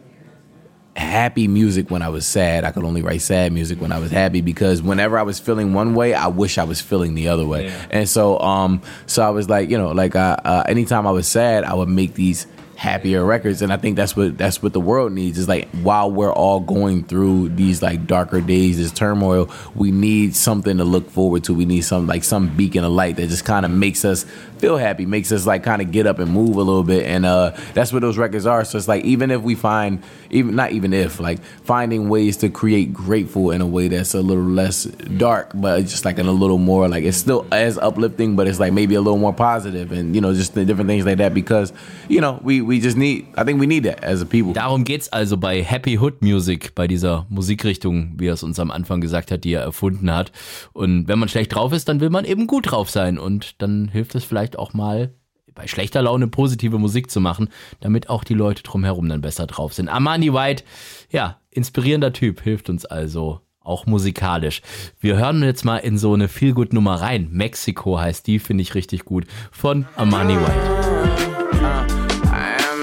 happy 0.94 1.48
music 1.48 1.90
when 1.90 2.02
I 2.02 2.10
was 2.10 2.26
sad. 2.26 2.64
I 2.64 2.70
could 2.70 2.84
only 2.84 3.00
write 3.00 3.22
sad 3.22 3.50
music 3.52 3.80
when 3.80 3.92
I 3.92 3.98
was 3.98 4.10
happy 4.10 4.42
because 4.42 4.82
whenever 4.82 5.18
I 5.18 5.22
was 5.22 5.38
feeling 5.38 5.72
one 5.72 5.94
way, 5.94 6.12
I 6.12 6.26
wish 6.26 6.58
I 6.58 6.64
was 6.64 6.82
feeling 6.82 7.14
the 7.14 7.28
other 7.28 7.46
way. 7.46 7.72
And 7.90 8.08
so 8.08 8.38
um 8.40 8.82
so 9.06 9.22
I 9.22 9.30
was 9.30 9.48
like 9.48 9.70
you 9.70 9.78
know 9.78 9.92
like 9.92 10.14
uh, 10.14 10.36
uh, 10.44 10.64
anytime 10.68 11.06
I 11.06 11.10
was 11.10 11.26
sad, 11.26 11.64
I 11.64 11.74
would 11.74 11.88
make 11.88 12.14
these 12.14 12.46
happier 12.82 13.24
records. 13.24 13.62
And 13.62 13.72
i 13.72 13.76
think 13.76 13.94
that's 13.94 14.16
what 14.16 14.36
that's 14.36 14.60
what 14.60 14.72
the 14.72 14.80
world 14.80 15.12
needs. 15.12 15.38
Is 15.38 15.48
like 15.48 15.68
while 15.82 16.10
we're 16.10 16.32
all 16.32 16.58
going 16.58 17.04
through 17.04 17.50
these 17.50 17.80
like 17.80 18.08
darker 18.08 18.40
days 18.40 18.76
this 18.76 18.90
turmoil 18.90 19.48
we 19.76 19.92
need 19.92 20.34
something 20.34 20.78
to 20.78 20.84
look 20.84 21.08
forward 21.08 21.44
to. 21.44 21.54
We 21.54 21.64
need 21.64 21.82
some 21.82 22.08
like 22.08 22.24
some 22.24 22.56
beacon 22.56 22.82
of 22.82 22.90
light 22.90 23.16
that 23.16 23.28
just 23.28 23.44
kind 23.44 23.64
of 23.64 23.70
makes 23.70 24.04
us 24.04 24.26
feel 24.62 24.76
happy 24.76 25.04
makes 25.06 25.32
us 25.32 25.44
like 25.44 25.64
kind 25.64 25.82
of 25.82 25.90
get 25.90 26.06
up 26.06 26.20
and 26.20 26.30
move 26.30 26.54
a 26.56 26.62
little 26.62 26.84
bit 26.84 27.04
and 27.04 27.26
uh 27.26 27.50
that's 27.74 27.92
what 27.92 28.00
those 28.00 28.16
records 28.16 28.46
are 28.46 28.64
so 28.64 28.78
it's 28.78 28.86
like 28.86 29.04
even 29.04 29.32
if 29.32 29.42
we 29.42 29.56
find 29.56 30.00
even 30.30 30.54
not 30.54 30.70
even 30.70 30.92
if 30.92 31.18
like 31.18 31.40
finding 31.64 32.08
ways 32.08 32.36
to 32.36 32.48
create 32.48 32.92
grateful 32.94 33.50
in 33.50 33.60
a 33.60 33.66
way 33.66 33.88
that's 33.88 34.14
a 34.14 34.22
little 34.22 34.44
less 34.44 34.84
dark 35.18 35.50
but 35.54 35.80
just 35.80 36.04
like 36.04 36.16
in 36.18 36.26
a 36.26 36.32
little 36.32 36.58
more 36.58 36.88
like 36.88 37.02
it's 37.02 37.16
still 37.16 37.44
as 37.50 37.76
uplifting 37.76 38.36
but 38.36 38.46
it's 38.46 38.60
like 38.60 38.72
maybe 38.72 38.94
a 38.94 39.00
little 39.00 39.18
more 39.18 39.34
positive 39.34 39.90
and 39.90 40.14
you 40.14 40.20
know 40.20 40.32
just 40.32 40.54
the 40.54 40.64
different 40.64 40.88
things 40.88 41.04
like 41.04 41.18
that 41.18 41.34
because 41.34 41.72
you 42.08 42.20
know 42.20 42.38
we 42.44 42.60
we 42.60 42.78
just 42.78 42.96
need 42.96 43.26
i 43.36 43.42
think 43.42 43.58
we 43.58 43.66
need 43.66 43.82
that 43.82 43.98
as 44.04 44.22
a 44.22 44.26
people 44.26 44.52
Darum 44.54 44.84
geht's 44.84 45.12
also 45.12 45.36
bei 45.36 45.64
Happy 45.64 45.96
Hood 45.96 46.22
Music, 46.22 46.74
bei 46.74 46.86
dieser 46.86 47.26
Musikrichtung, 47.28 48.12
wie 48.16 48.26
er 48.26 48.34
es 48.34 48.42
uns 48.42 48.60
am 48.60 48.70
Anfang 48.70 49.00
gesagt 49.00 49.30
hat, 49.30 49.44
die 49.44 49.54
er 49.54 49.62
erfunden 49.62 50.12
hat. 50.12 50.30
Und 50.72 51.08
wenn 51.08 51.18
man 51.18 51.28
schlecht 51.28 51.54
drauf 51.54 51.72
ist, 51.72 51.88
dann 51.88 52.00
will 52.00 52.10
man 52.10 52.24
eben 52.24 52.46
gut 52.46 52.70
drauf 52.70 52.90
sein. 52.90 53.18
Und 53.18 53.60
dann 53.62 53.88
hilft 53.88 54.14
es 54.14 54.24
vielleicht 54.24 54.51
auch 54.58 54.74
mal, 54.74 55.14
bei 55.54 55.66
schlechter 55.66 56.02
Laune 56.02 56.28
positive 56.28 56.78
Musik 56.78 57.10
zu 57.10 57.20
machen, 57.20 57.48
damit 57.80 58.08
auch 58.08 58.24
die 58.24 58.34
Leute 58.34 58.62
drumherum 58.62 59.08
dann 59.08 59.20
besser 59.20 59.46
drauf 59.46 59.74
sind. 59.74 59.88
Armani 59.88 60.32
White, 60.32 60.64
ja, 61.10 61.40
inspirierender 61.50 62.12
Typ, 62.12 62.40
hilft 62.40 62.70
uns 62.70 62.86
also 62.86 63.40
auch 63.60 63.86
musikalisch. 63.86 64.62
Wir 64.98 65.16
hören 65.16 65.42
jetzt 65.42 65.64
mal 65.64 65.78
in 65.78 65.98
so 65.98 66.14
eine 66.14 66.28
Feelgood-Nummer 66.28 66.96
rein. 66.96 67.28
Mexico 67.30 67.98
heißt 67.98 68.26
die, 68.26 68.38
finde 68.38 68.62
ich 68.62 68.74
richtig 68.74 69.04
gut, 69.04 69.26
von 69.52 69.86
Armani 69.96 70.36
White. 70.36 71.31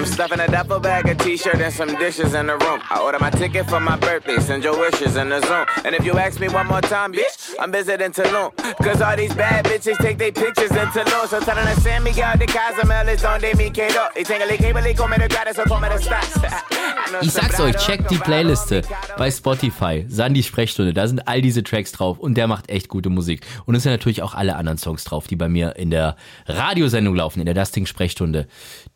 I'm 0.00 0.06
stuffing 0.06 0.40
a 0.40 0.46
duffel 0.46 0.80
bag, 0.80 1.06
a 1.10 1.14
t-shirt, 1.14 1.60
and 1.60 1.70
some 1.70 1.94
dishes 1.96 2.32
in 2.32 2.46
the 2.46 2.56
room. 2.56 2.80
I 2.88 3.00
order 3.00 3.18
my 3.18 3.28
ticket 3.28 3.68
for 3.68 3.80
my 3.80 3.98
birthday, 3.98 4.38
send 4.38 4.64
your 4.64 4.74
wishes 4.80 5.14
in 5.16 5.28
the 5.28 5.42
Zoom. 5.42 5.66
And 5.84 5.94
if 5.94 6.06
you 6.06 6.14
ask 6.14 6.40
me 6.40 6.48
one 6.48 6.68
more 6.68 6.80
time, 6.80 7.12
bitch, 7.12 7.54
I'm 7.60 7.70
visiting 7.70 8.10
Tulum. 8.10 8.56
Cause 8.82 9.02
all 9.02 9.14
these 9.14 9.34
bad 9.34 9.66
bitches 9.66 9.98
take 9.98 10.16
their 10.16 10.32
pictures 10.32 10.70
in 10.70 10.88
Tulum. 10.88 11.26
So 11.28 11.40
tell 11.40 11.54
them 11.54 11.66
to 11.66 11.78
send 11.82 12.02
me 12.02 12.12
out 12.22 12.38
the 12.38 12.46
Cozumel, 12.46 13.08
it's 13.10 13.24
on 13.24 13.42
de 13.42 13.52
mi 13.56 13.68
quedo. 13.68 14.08
Y 14.16 14.22
tengo 14.22 14.44
el 14.44 14.56
cable 14.56 14.90
y 14.90 14.94
come 14.94 15.18
de 15.18 15.28
gratis, 15.28 15.56
so 15.56 15.64
come 15.64 15.86
de 15.90 15.98
stars. 15.98 16.32
Ich 17.22 17.32
sag's 17.32 17.60
euch, 17.60 17.76
checkt 17.76 18.10
die 18.10 18.18
Playliste 18.18 18.82
bei 19.18 19.30
Spotify, 19.30 20.06
Sandy 20.08 20.44
Sprechstunde, 20.44 20.94
da 20.94 21.08
sind 21.08 21.26
all 21.26 21.42
diese 21.42 21.64
Tracks 21.64 21.90
drauf 21.90 22.20
und 22.20 22.36
der 22.36 22.46
macht 22.46 22.70
echt 22.70 22.88
gute 22.88 23.10
Musik. 23.10 23.44
Und 23.66 23.74
es 23.74 23.82
sind 23.82 23.90
natürlich 23.90 24.22
auch 24.22 24.34
alle 24.34 24.54
anderen 24.54 24.78
Songs 24.78 25.02
drauf, 25.04 25.26
die 25.26 25.34
bei 25.34 25.48
mir 25.48 25.74
in 25.74 25.90
der 25.90 26.16
Radiosendung 26.46 27.16
laufen, 27.16 27.40
in 27.40 27.46
der 27.46 27.54
Dusting 27.54 27.84
Sprechstunde, 27.86 28.46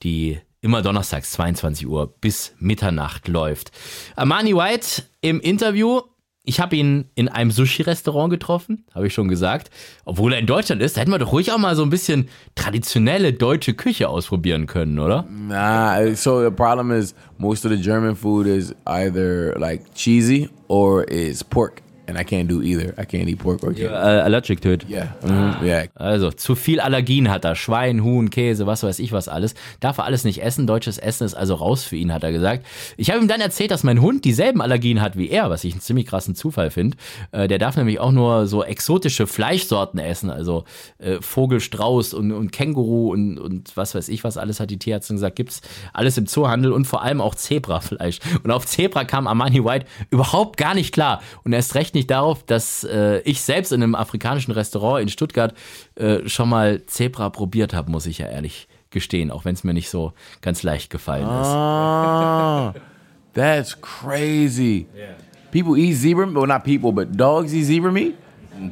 die 0.05 0.41
immer 0.65 0.81
donnerstags 0.81 1.31
22 1.33 1.87
Uhr 1.87 2.15
bis 2.21 2.55
Mitternacht 2.59 3.29
läuft. 3.29 3.71
Armani 4.17 4.57
White 4.57 5.03
im 5.21 5.39
Interview. 5.39 6.01
Ich 6.47 6.59
habe 6.59 6.77
ihn 6.77 7.11
in 7.15 7.29
einem 7.29 7.51
Sushi-Restaurant 7.51 8.31
getroffen, 8.31 8.85
habe 8.95 9.07
ich 9.07 9.15
schon 9.15 9.29
gesagt. 9.29 9.71
Obwohl 10.05 10.33
er 10.33 10.39
in 10.39 10.47
Deutschland 10.47 10.83
ist, 10.83 10.97
da 10.97 11.03
hätten 11.03 11.11
wir 11.11 11.19
doch 11.19 11.33
ruhig 11.33 11.53
auch 11.53 11.59
mal 11.59 11.77
so 11.77 11.83
ein 11.83 11.91
bisschen 11.91 12.29
traditionelle 12.55 13.35
deutsche 13.35 13.75
Küche 13.75 14.09
ausprobieren 14.09 14.67
können, 14.67 14.99
oder? 14.99 15.27
Nah, 15.31 16.15
so 16.15 16.43
the 16.43 16.51
problem 16.51 16.91
is 16.93 17.15
most 17.39 17.65
of 17.67 17.73
the 17.73 17.81
German 17.81 18.17
food 18.17 18.47
is 18.47 18.75
either 18.87 19.55
like 19.59 19.83
cheesy 19.95 20.49
or 20.69 21.05
is 21.11 21.45
pork. 21.45 21.84
And 22.07 22.19
I 22.19 22.25
can't 22.25 22.49
do 22.49 22.63
either. 22.63 22.95
I 22.99 23.05
can't 23.05 23.29
eat 23.29 23.39
pork 23.39 23.63
or 23.63 23.73
chicken. 23.73 23.93
Äh, 23.93 24.23
allergic 24.25 24.61
to 24.63 24.73
it. 24.73 24.89
Yeah, 24.89 25.15
mhm, 25.23 25.65
yeah. 25.65 25.87
Also 25.95 26.31
zu 26.31 26.55
viel 26.55 26.81
Allergien 26.81 27.31
hat 27.31 27.45
er. 27.45 27.55
Schwein, 27.55 28.03
Huhn, 28.03 28.31
Käse, 28.31 28.67
was 28.67 28.83
weiß 28.83 28.99
ich 28.99 29.13
was 29.13 29.29
alles. 29.29 29.55
Darf 29.81 29.99
er 29.99 30.05
alles 30.05 30.25
nicht 30.25 30.43
essen. 30.43 30.67
Deutsches 30.67 30.99
Essen 30.99 31.25
ist 31.25 31.35
also 31.35 31.55
raus 31.55 31.85
für 31.85 31.97
ihn, 31.97 32.13
hat 32.13 32.23
er 32.23 32.33
gesagt. 32.33 32.67
Ich 32.97 33.11
habe 33.11 33.21
ihm 33.21 33.29
dann 33.29 33.41
erzählt, 33.41 33.71
dass 33.71 33.85
mein 33.85 34.01
Hund 34.01 34.25
dieselben 34.25 34.61
Allergien 34.61 35.01
hat 35.01 35.17
wie 35.17 35.31
er, 35.31 35.51
was 35.51 35.65
ich 35.65 35.73
einen 35.73 35.81
ziemlich 35.81 36.07
krassen 36.07 36.35
Zufall 36.35 36.71
finde. 36.71 36.97
Äh, 37.33 37.49
der 37.49 37.59
darf 37.59 37.77
nämlich 37.77 38.01
auch 38.01 38.13
nur 38.13 38.47
so 38.47 38.63
exotische 38.63 39.27
Fleischsorten 39.27 39.99
essen. 39.99 40.31
Also 40.31 40.65
äh, 40.99 41.21
Vogel, 41.21 41.61
Strauß 41.61 42.15
und, 42.15 42.33
und 42.33 42.53
Känguru 42.53 43.13
und, 43.13 43.39
und 43.39 43.77
was 43.77 43.95
weiß 43.95 44.09
ich 44.09 44.25
was 44.25 44.37
alles, 44.37 44.61
hat 44.61 44.71
die 44.71 44.79
Tierärztin 44.79 45.17
gesagt, 45.17 45.37
gibt's 45.37 45.63
alles 45.93 46.19
im 46.19 46.27
Zoohandel 46.27 46.73
und 46.73 46.87
vor 46.87 47.03
allem 47.03 47.21
auch 47.21 47.35
Zebrafleisch. 47.35 48.19
Und 48.43 48.51
auf 48.51 48.67
Zebra 48.67 49.05
kam 49.05 49.27
Armani 49.27 49.65
White 49.65 49.87
überhaupt 50.11 50.57
gar 50.57 50.75
nicht 50.75 50.93
klar. 50.93 51.23
Und 51.45 51.53
erst 51.53 51.75
recht 51.75 51.94
nicht 51.95 52.11
darauf, 52.11 52.43
dass 52.45 52.85
äh, 52.85 53.21
ich 53.21 53.41
selbst 53.41 53.73
in 53.73 53.83
einem 53.83 53.95
afrikanischen 53.95 54.53
Restaurant 54.53 55.03
in 55.03 55.09
Stuttgart 55.09 55.55
äh, 55.95 56.29
schon 56.29 56.49
mal 56.49 56.85
Zebra 56.87 57.31
probiert 57.31 57.75
habe, 57.75 57.91
muss 57.91 58.07
ich 58.07 58.19
ja 58.19 58.27
ehrlich 58.27 58.69
gestehen, 58.91 59.31
auch 59.31 59.45
wenn 59.45 59.55
es 59.55 59.65
mir 59.65 59.75
nicht 59.75 59.91
so 59.91 60.13
ganz 60.41 60.63
leicht 60.63 60.91
gefallen 60.91 61.25
ist. 61.25 61.49
Oh, 61.49 62.81
that's 63.35 63.77
crazy. 63.81 64.87
People 65.53 65.77
eat 65.79 65.97
zebra, 65.97 66.27
well, 66.33 66.47
not 66.47 66.65
people, 66.65 66.93
but 66.93 67.09
dogs 67.17 67.53
eat 67.53 67.67
zebra 67.67 67.93
meat. 67.93 68.15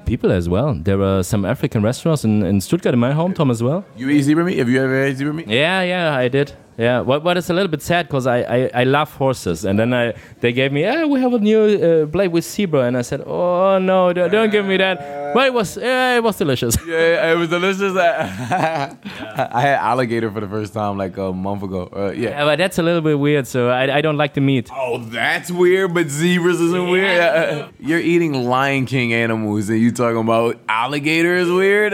People 0.06 0.32
as 0.32 0.48
well. 0.48 0.80
There 0.82 1.02
are 1.02 1.22
some 1.22 1.44
African 1.44 1.84
restaurants 1.84 2.24
in, 2.24 2.42
in 2.42 2.60
Stuttgart, 2.60 2.94
in 2.94 3.00
my 3.00 3.12
hometown 3.12 3.50
as 3.50 3.62
well. 3.62 3.84
You 3.96 4.08
eat 4.10 4.22
zebra 4.22 4.44
meat? 4.44 4.58
Have 4.58 4.70
you 4.70 4.80
ever 4.80 5.06
had 5.06 5.16
zebra 5.16 5.34
meat? 5.34 5.48
Yeah, 5.48 5.82
yeah, 5.82 6.16
I 6.16 6.28
did. 6.28 6.54
Yeah, 6.78 7.00
what 7.00 7.22
what 7.22 7.36
is 7.36 7.50
a 7.50 7.52
little 7.54 7.68
bit 7.68 7.82
sad 7.82 8.06
because 8.08 8.26
I, 8.26 8.38
I, 8.40 8.70
I 8.74 8.84
love 8.84 9.12
horses, 9.14 9.64
and 9.64 9.78
then 9.78 9.92
I 9.92 10.14
they 10.40 10.52
gave 10.52 10.72
me, 10.72 10.82
yeah, 10.82 11.04
we 11.04 11.20
have 11.20 11.32
a 11.34 11.38
new 11.38 11.60
uh, 11.60 12.04
blade 12.06 12.28
with 12.28 12.44
zebra, 12.44 12.82
and 12.84 12.96
I 12.96 13.02
said, 13.02 13.22
oh 13.26 13.78
no, 13.78 14.12
don't, 14.12 14.30
don't 14.32 14.50
give 14.50 14.64
me 14.64 14.78
that. 14.78 15.34
But 15.34 15.46
it 15.48 15.52
was 15.54 15.76
yeah, 15.76 16.16
it 16.16 16.22
was 16.22 16.36
delicious. 16.36 16.76
Yeah, 16.86 17.32
it 17.32 17.36
was 17.36 17.48
delicious. 17.48 17.96
I 17.96 19.60
had 19.60 19.78
alligator 19.78 20.30
for 20.30 20.40
the 20.40 20.48
first 20.48 20.74
time 20.74 20.98
like 20.98 21.16
a 21.16 21.32
month 21.32 21.62
ago. 21.62 21.88
Uh, 21.94 22.10
yeah. 22.10 22.30
Yeah, 22.30 22.44
but 22.44 22.56
that's 22.56 22.78
a 22.78 22.82
little 22.82 23.00
bit 23.00 23.18
weird, 23.18 23.46
so 23.46 23.68
I, 23.70 23.98
I 23.98 24.00
don't 24.00 24.16
like 24.16 24.34
the 24.34 24.40
meat. 24.40 24.68
Oh, 24.72 24.98
that's 24.98 25.50
weird, 25.50 25.94
but 25.94 26.08
zebras 26.08 26.60
isn't 26.60 26.88
weird. 26.90 27.20
Uh, 27.20 27.68
You're 27.80 28.00
eating 28.00 28.32
Lion 28.48 28.86
King 28.86 29.12
animals 29.12 29.68
and 29.68 29.78
you 29.80 29.90
talking 29.92 30.20
about 30.20 30.58
alligator 30.68 31.34
is 31.34 31.50
weird? 31.50 31.92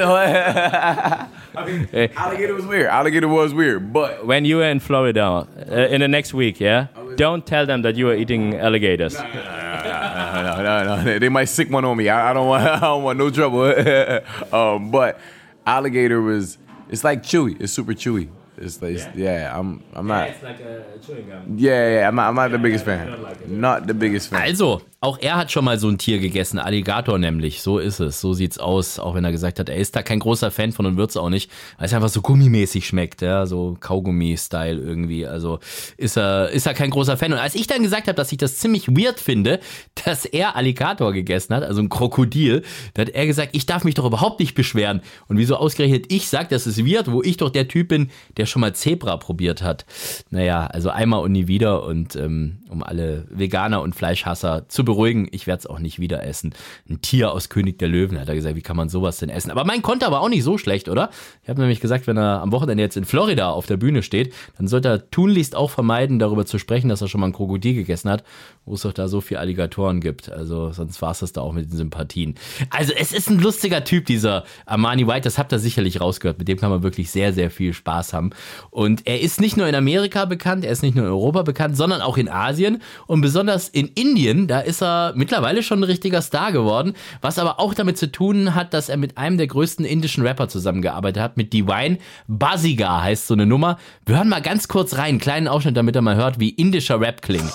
I 1.59 1.66
mean, 1.66 1.88
Hey. 1.90 2.11
alligator 2.16 2.55
was 2.55 2.66
weird. 2.66 2.87
Alligator 2.87 3.29
was 3.29 3.53
weird, 3.55 3.92
but 3.92 4.25
When 4.27 4.44
you 4.44 4.57
were 4.59 4.64
in 4.71 4.81
Florida 4.81 5.25
uh, 5.71 5.75
in 5.94 6.01
the 6.01 6.09
next 6.09 6.33
week, 6.35 6.61
yeah, 6.61 6.87
don't 7.16 7.44
tell 7.47 7.66
them 7.66 7.83
that 7.83 7.97
you 7.97 8.07
were 8.07 8.14
eating 8.14 8.55
alligators. 8.55 9.14
no, 9.14 10.62
no, 10.62 10.85
no, 10.85 11.03
no. 11.05 11.18
They 11.18 11.29
might 11.29 11.47
sick 11.47 11.71
one 11.71 11.85
on 11.85 11.97
me. 11.97 12.09
I, 12.09 12.31
I 12.31 12.33
don't 12.33 12.47
want. 12.49 12.64
I 12.68 12.81
don't 12.81 13.03
want 13.03 13.18
no 13.18 13.31
trouble. 13.31 13.64
um, 14.53 14.90
but 14.90 15.18
alligator 15.66 16.21
was. 16.21 16.59
It's 16.90 17.05
like 17.05 17.23
chewy. 17.23 17.61
It's 17.61 17.73
super 17.73 17.92
chewy. 17.92 18.29
It's 18.57 18.81
like 18.83 18.99
yeah. 19.14 19.57
I'm. 19.57 19.83
I'm 19.94 20.07
not. 20.07 20.29
Yeah, 20.29 20.35
it's 20.35 20.42
like 20.42 20.61
a 20.61 20.99
chewing 21.05 21.29
gum. 21.29 21.55
Yeah, 21.57 21.94
yeah. 22.01 22.09
I'm 22.09 22.14
not. 22.14 22.29
I'm 22.29 22.35
not 22.35 22.51
the 22.51 22.59
biggest 22.59 22.85
fan. 22.85 23.05
Not 23.47 23.87
the 23.87 23.94
biggest 23.94 24.31
fan. 24.31 24.49
Also, 24.49 24.83
auch 25.01 25.19
er 25.21 25.37
hat 25.37 25.53
schon 25.53 25.65
mal 25.65 25.79
so 25.79 25.89
ein 25.89 25.97
Tier 25.97 26.19
gegessen, 26.19 26.59
Alligator 26.59 27.19
nämlich. 27.19 27.63
So 27.63 27.79
ist 27.79 28.01
es, 28.01 28.21
so 28.21 28.33
sieht's 28.33 28.59
aus. 28.59 28.99
Auch 28.99 29.15
wenn 29.15 29.25
er 29.25 29.31
gesagt 29.31 29.61
hat, 29.61 29.69
er 29.69 29.77
ist 29.77 29.95
da 29.95 30.03
kein 30.03 30.19
großer 30.19 30.51
Fan 30.51 30.73
von 30.73 30.87
und 30.87 30.97
wird's 30.97 31.17
auch 31.17 31.31
nicht, 31.31 31.53
weil 31.77 31.87
es 31.87 31.95
einfach 31.95 32.09
so 32.09 32.21
gummimäßig 32.21 32.85
schmeckt, 32.85 33.23
ja, 33.23 33.47
so 33.47 33.77
Kaugummi-Style 33.79 34.81
irgendwie. 34.81 35.25
Also 35.25 35.61
ist 35.97 36.19
er, 36.19 36.49
ist 36.49 36.67
er 36.67 36.75
kein 36.75 36.91
großer 36.91 37.17
Fan. 37.17 37.33
Und 37.33 37.39
als 37.39 37.55
ich 37.55 37.69
dann 37.69 37.85
gesagt 37.85 38.09
habe, 38.09 38.17
dass 38.17 38.33
ich 38.33 38.39
das 38.39 38.59
ziemlich 38.59 38.89
weird 38.89 39.21
finde, 39.21 39.61
dass 40.05 40.25
er 40.25 40.57
Alligator 40.57 41.13
gegessen 41.13 41.55
hat, 41.55 41.63
also 41.63 41.81
ein 41.81 41.91
Krokodil, 41.91 42.63
da 42.95 43.03
hat 43.03 43.11
er 43.11 43.27
gesagt, 43.27 43.51
ich 43.53 43.67
darf 43.67 43.85
mich 43.85 43.95
doch 43.95 44.05
überhaupt 44.05 44.41
nicht 44.41 44.57
beschweren. 44.57 45.03
Und 45.29 45.39
wieso 45.39 45.57
ausgerechnet 45.57 46.07
ich 46.09 46.29
sag, 46.29 46.49
das 46.49 46.67
ist 46.67 46.85
weird, 46.85 47.13
wo 47.13 47.23
ich 47.23 47.37
doch 47.37 47.51
der 47.51 47.69
Typ 47.69 47.87
bin, 47.89 48.11
der 48.37 48.47
schon 48.47 48.61
mal 48.61 48.75
Zebra 48.75 49.17
probiert 49.17 49.63
hat. 49.63 49.87
Naja, 50.31 50.67
also 50.67 50.91
einmal 50.91 51.21
und 51.21 51.31
nie 51.31 51.47
wieder 51.47 51.85
und 51.85 52.17
ähm, 52.17 52.59
um 52.69 52.83
alle 52.83 53.27
Veganer 53.31 53.81
und 53.81 53.95
Fleischhasser 53.95 54.69
zu 54.69 54.88
beruhigen, 54.88 55.29
ich 55.33 55.46
werde 55.46 55.61
es 55.61 55.66
auch 55.66 55.81
nicht 55.81 56.01
wieder 56.01 56.24
essen. 56.24 56.55
Ein 56.88 57.03
Tier 57.03 57.31
aus 57.33 57.51
König 57.51 57.79
der 57.79 57.88
Löwen, 57.88 58.18
hat 58.18 58.29
er 58.29 58.35
gesagt, 58.35 58.57
wie 58.57 58.62
kann 58.62 58.77
man 58.77 58.88
sowas 58.88 59.18
denn 59.18 59.29
essen? 59.29 59.51
Aber 59.51 59.66
mein 59.66 59.83
Konter 59.83 60.11
war 60.11 60.22
auch 60.22 60.31
nicht 60.31 60.42
so 60.42 60.57
schlecht, 60.57 60.88
oder? 60.88 61.11
Ich 61.42 61.51
habe 61.51 61.61
nämlich 61.61 61.81
gesagt, 61.81 62.07
wenn 62.07 62.16
er 62.16 62.40
am 62.40 62.53
Wochenende 62.53 62.83
jetzt 62.83 62.96
in 62.96 63.05
Florida 63.05 63.51
auf 63.51 63.66
der 63.66 63.77
Bühne 63.77 64.03
steht, 64.03 64.33
dann 64.57 64.66
sollte 64.66 64.88
er 64.88 65.11
tunlichst 65.11 65.55
auch 65.55 65.70
vermeiden, 65.70 66.18
darüber 66.18 66.46
zu 66.46 66.59
sprechen, 66.59 66.88
dass 66.88 67.03
er 67.03 67.09
schon 67.09 67.20
mal 67.20 67.27
ein 67.27 67.35
Krokodil 67.35 67.74
gegessen 67.74 68.11
hat, 68.11 68.24
wo 68.64 68.74
es 68.74 68.83
doch 68.83 68.94
da 68.94 69.09
so 69.09 69.20
viele 69.20 69.40
Alligatoren 69.40 70.01
gibt. 70.01 70.33
Also 70.33 70.72
sonst 70.72 71.03
war 71.03 71.11
es 71.11 71.18
das 71.18 71.33
da 71.33 71.42
auch 71.42 71.53
mit 71.53 71.70
den 71.70 71.77
Sympathien. 71.77 72.37
Also 72.70 72.94
es 72.98 73.12
ist 73.12 73.29
ein 73.29 73.40
lustiger 73.40 73.85
Typ, 73.85 74.07
dieser 74.07 74.44
Armani 74.64 75.07
White, 75.07 75.22
das 75.22 75.37
habt 75.37 75.53
ihr 75.53 75.59
sicherlich 75.59 76.01
rausgehört. 76.01 76.38
Mit 76.38 76.48
dem 76.48 76.59
kann 76.59 76.70
man 76.70 76.83
wirklich 76.83 77.11
sehr, 77.11 77.35
sehr 77.35 77.51
viel 77.51 77.74
Spaß 77.74 78.14
haben. 78.14 78.31
Und 78.70 79.07
er 79.07 79.20
ist 79.20 79.38
nicht 79.38 79.59
nur 79.59 79.68
in 79.68 79.74
Amerika 79.74 80.24
bekannt, 80.24 80.64
er 80.64 80.72
ist 80.72 80.83
nicht 80.83 80.94
nur 80.94 81.05
in 81.05 81.11
Europa 81.11 81.42
bekannt, 81.42 81.77
sondern 81.77 82.01
auch 82.01 82.16
in 82.16 82.31
Asien 82.31 82.81
und 83.07 83.20
besonders 83.20 83.68
in 83.68 83.88
Indien, 83.88 84.46
da 84.46 84.61
ist 84.61 84.78
ist 84.79 84.83
er 84.83 85.12
mittlerweile 85.17 85.62
schon 85.64 85.81
ein 85.81 85.85
richtiger 85.85 86.23
Star 86.23 86.53
geworden, 86.53 86.95
was 87.21 87.38
aber 87.38 87.59
auch 87.59 87.75
damit 87.75 87.99
zu 87.99 88.12
tun 88.12 88.55
hat, 88.55 88.73
dass 88.75 88.88
er 88.88 88.97
mit 88.97 89.19
einem 89.19 89.37
der 89.37 89.49
größten 89.49 89.85
indischen 89.85 90.25
Rapper 90.25 90.49
zusammengearbeitet 90.49 91.21
hat, 91.21 91.37
mit 91.37 91.53
Divine. 91.53 91.99
Basiga 92.29 93.03
heißt 93.03 93.27
so 93.27 93.35
eine 93.35 93.45
Nummer. 93.45 93.79
Wir 94.07 94.17
hören 94.17 94.29
mal 94.29 94.41
ganz 94.41 94.69
kurz 94.69 94.95
rein, 94.95 95.09
einen 95.09 95.19
kleinen 95.19 95.49
Ausschnitt, 95.49 95.77
damit 95.77 95.97
er 95.97 96.03
mal 96.03 96.14
hört, 96.14 96.38
wie 96.38 96.51
indischer 96.51 97.01
Rap 97.01 97.23
klingt. 97.23 97.53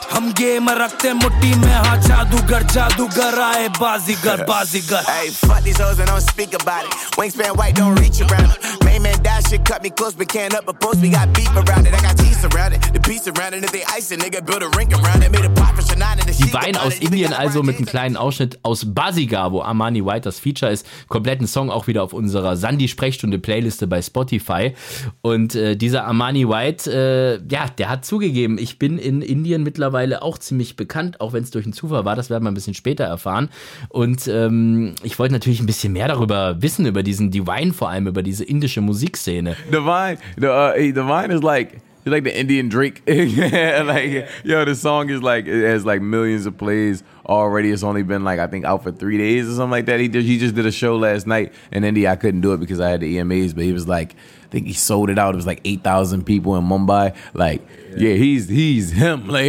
Hey, 5.05 5.31
fuck 5.31 5.63
Divine 16.37 16.81
aus 16.81 16.95
Indien 16.99 17.12
also 17.37 17.63
mit 17.63 17.77
einem 17.77 17.85
kleinen 17.85 18.17
Ausschnitt 18.17 18.59
aus 18.63 18.93
Bazigar, 18.93 19.51
wo 19.51 19.61
Armani 19.61 20.05
White 20.05 20.21
das 20.21 20.39
Feature 20.39 20.71
ist. 20.71 20.87
Kompletten 21.07 21.47
Song 21.47 21.69
auch 21.69 21.87
wieder 21.87 22.03
auf 22.03 22.13
unserer 22.13 22.55
Sandy-Sprechstunde-Playliste 22.55 23.87
bei 23.87 24.01
Spotify. 24.01 24.73
Und 25.21 25.55
äh, 25.55 25.75
dieser 25.75 26.05
Armani 26.05 26.47
White, 26.47 26.91
äh, 26.91 27.53
ja, 27.53 27.67
der 27.77 27.89
hat 27.89 28.05
zugegeben, 28.05 28.57
ich 28.57 28.79
bin 28.79 28.97
in 28.97 29.21
Indien 29.21 29.63
mittlerweile 29.63 30.21
auch 30.21 30.37
ziemlich 30.37 30.75
bekannt, 30.75 31.21
auch 31.21 31.33
wenn 31.33 31.43
es 31.43 31.51
durch 31.51 31.65
einen 31.65 31.73
Zufall 31.73 32.05
war, 32.05 32.15
das 32.15 32.29
werden 32.29 32.43
wir 32.43 32.51
ein 32.51 32.55
bisschen 32.55 32.73
später 32.73 33.03
erfahren. 33.03 33.49
Und 33.89 34.27
ähm, 34.27 34.95
ich 35.03 35.19
wollte 35.19 35.33
natürlich 35.33 35.59
ein 35.59 35.65
bisschen 35.65 35.93
mehr 35.93 36.07
darüber 36.07 36.61
wissen, 36.61 36.85
über 36.85 37.03
diesen 37.03 37.31
Divine 37.31 37.73
vor 37.73 37.89
allem, 37.89 38.07
über 38.07 38.23
diese 38.23 38.43
indische 38.43 38.81
Musikszene. 38.81 39.55
Divine, 39.71 40.17
the 40.37 40.47
uh, 40.47 40.73
Divine 40.75 41.33
is 41.33 41.41
like 41.41 41.81
he's 42.03 42.11
like 42.11 42.23
the 42.23 42.37
Indian 42.37 42.69
Drake. 42.69 43.01
like 43.07 44.29
yo, 44.43 44.65
the 44.65 44.75
song 44.75 45.09
is 45.09 45.21
like 45.21 45.45
it 45.45 45.65
has 45.65 45.85
like 45.85 46.01
millions 46.01 46.45
of 46.45 46.57
plays 46.57 47.03
already. 47.25 47.71
It's 47.71 47.83
only 47.83 48.03
been 48.03 48.23
like 48.23 48.39
I 48.39 48.47
think 48.47 48.65
out 48.65 48.83
for 48.83 48.91
three 48.91 49.17
days 49.17 49.47
or 49.49 49.55
something 49.55 49.71
like 49.71 49.85
that. 49.85 49.99
He 49.99 50.07
did, 50.07 50.23
he 50.23 50.37
just 50.37 50.55
did 50.55 50.65
a 50.65 50.71
show 50.71 50.97
last 50.97 51.27
night 51.27 51.53
in 51.71 51.83
India. 51.83 52.11
I 52.11 52.15
couldn't 52.15 52.41
do 52.41 52.53
it 52.53 52.59
because 52.59 52.79
I 52.79 52.89
had 52.89 53.01
the 53.01 53.17
EMAs, 53.17 53.53
but 53.53 53.63
he 53.63 53.73
was 53.73 53.87
like, 53.87 54.13
I 54.13 54.47
think 54.49 54.67
he 54.67 54.73
sold 54.73 55.09
it 55.09 55.17
out. 55.17 55.33
It 55.33 55.37
was 55.37 55.47
like 55.47 55.61
eight 55.65 55.83
thousand 55.83 56.25
people 56.25 56.55
in 56.55 56.63
Mumbai. 56.63 57.15
Like, 57.33 57.61
yeah, 57.97 58.13
he's 58.13 58.47
he's 58.47 58.91
him. 58.91 59.27
Like 59.33 59.45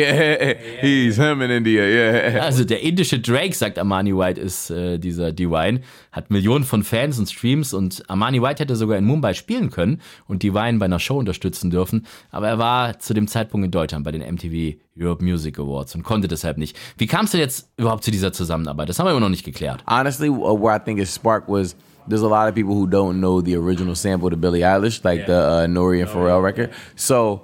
he's 0.80 1.18
him 1.18 1.42
in 1.42 1.50
India. 1.50 1.82
Yeah. 1.87 2.44
Also 2.44 2.64
der 2.64 2.80
indische 2.80 3.18
Drake, 3.18 3.54
sagt 3.54 3.78
Armani 3.78 4.16
White, 4.16 4.40
ist 4.40 4.70
äh, 4.70 4.98
dieser 4.98 5.32
Divine, 5.32 5.80
hat 6.10 6.30
Millionen 6.30 6.64
von 6.64 6.82
Fans 6.82 7.18
und 7.18 7.28
Streams 7.28 7.74
und 7.74 8.08
Armani 8.08 8.40
White 8.40 8.62
hätte 8.62 8.76
sogar 8.76 8.96
in 8.96 9.04
Mumbai 9.04 9.34
spielen 9.34 9.70
können 9.70 10.00
und 10.26 10.42
Divine 10.42 10.78
bei 10.78 10.87
einer 10.87 11.00
Show 11.00 11.18
unterstützen 11.18 11.70
dürfen, 11.70 12.06
aber 12.30 12.48
er 12.48 12.58
war 12.58 12.98
zu 12.98 13.12
dem 13.12 13.28
Zeitpunkt 13.28 13.64
in 13.64 13.70
Deutschland 13.70 14.04
bei 14.04 14.12
den 14.12 14.22
MTV 14.22 14.78
Europe 14.98 15.24
Music 15.24 15.58
Awards 15.58 15.94
und 15.94 16.02
konnte 16.02 16.28
deshalb 16.28 16.56
nicht. 16.56 16.76
Wie 16.96 17.06
kam 17.06 17.24
es 17.24 17.32
denn 17.32 17.40
jetzt 17.40 17.63
überhaupt 17.76 18.04
zu 18.04 18.10
dieser 18.10 18.32
Zusammenarbeit? 18.32 18.88
Das 18.88 18.98
haben 18.98 19.06
wir 19.06 19.10
immer 19.12 19.20
noch 19.20 19.28
nicht 19.28 19.44
geklärt. 19.44 19.82
honestly, 19.88 20.28
uh, 20.28 20.54
where 20.54 20.74
I 20.74 20.78
think 20.78 20.98
it 21.00 21.08
sparked 21.08 21.48
was 21.48 21.74
there's 22.06 22.22
a 22.22 22.28
lot 22.28 22.48
of 22.48 22.54
people 22.54 22.74
who 22.74 22.87
don't 22.87 23.20
know 23.20 23.40
the 23.40 23.56
original 23.56 23.94
sample 23.94 24.30
to 24.30 24.37
Billie 24.37 24.60
Eilish, 24.60 25.02
like 25.04 25.26
the 25.26 25.32
uh, 25.32 25.66
Nori 25.66 26.00
and 26.00 26.10
Pharrell 26.10 26.42
record. 26.42 26.70
So, 26.96 27.42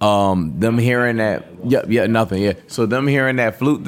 um, 0.00 0.60
them 0.60 0.78
hearing 0.78 1.16
that, 1.16 1.44
yeah, 1.64 1.82
yeah, 1.88 2.06
nothing, 2.06 2.40
yeah. 2.40 2.52
So 2.68 2.86
them 2.86 3.08
hearing 3.08 3.36
that 3.36 3.58
flute, 3.58 3.82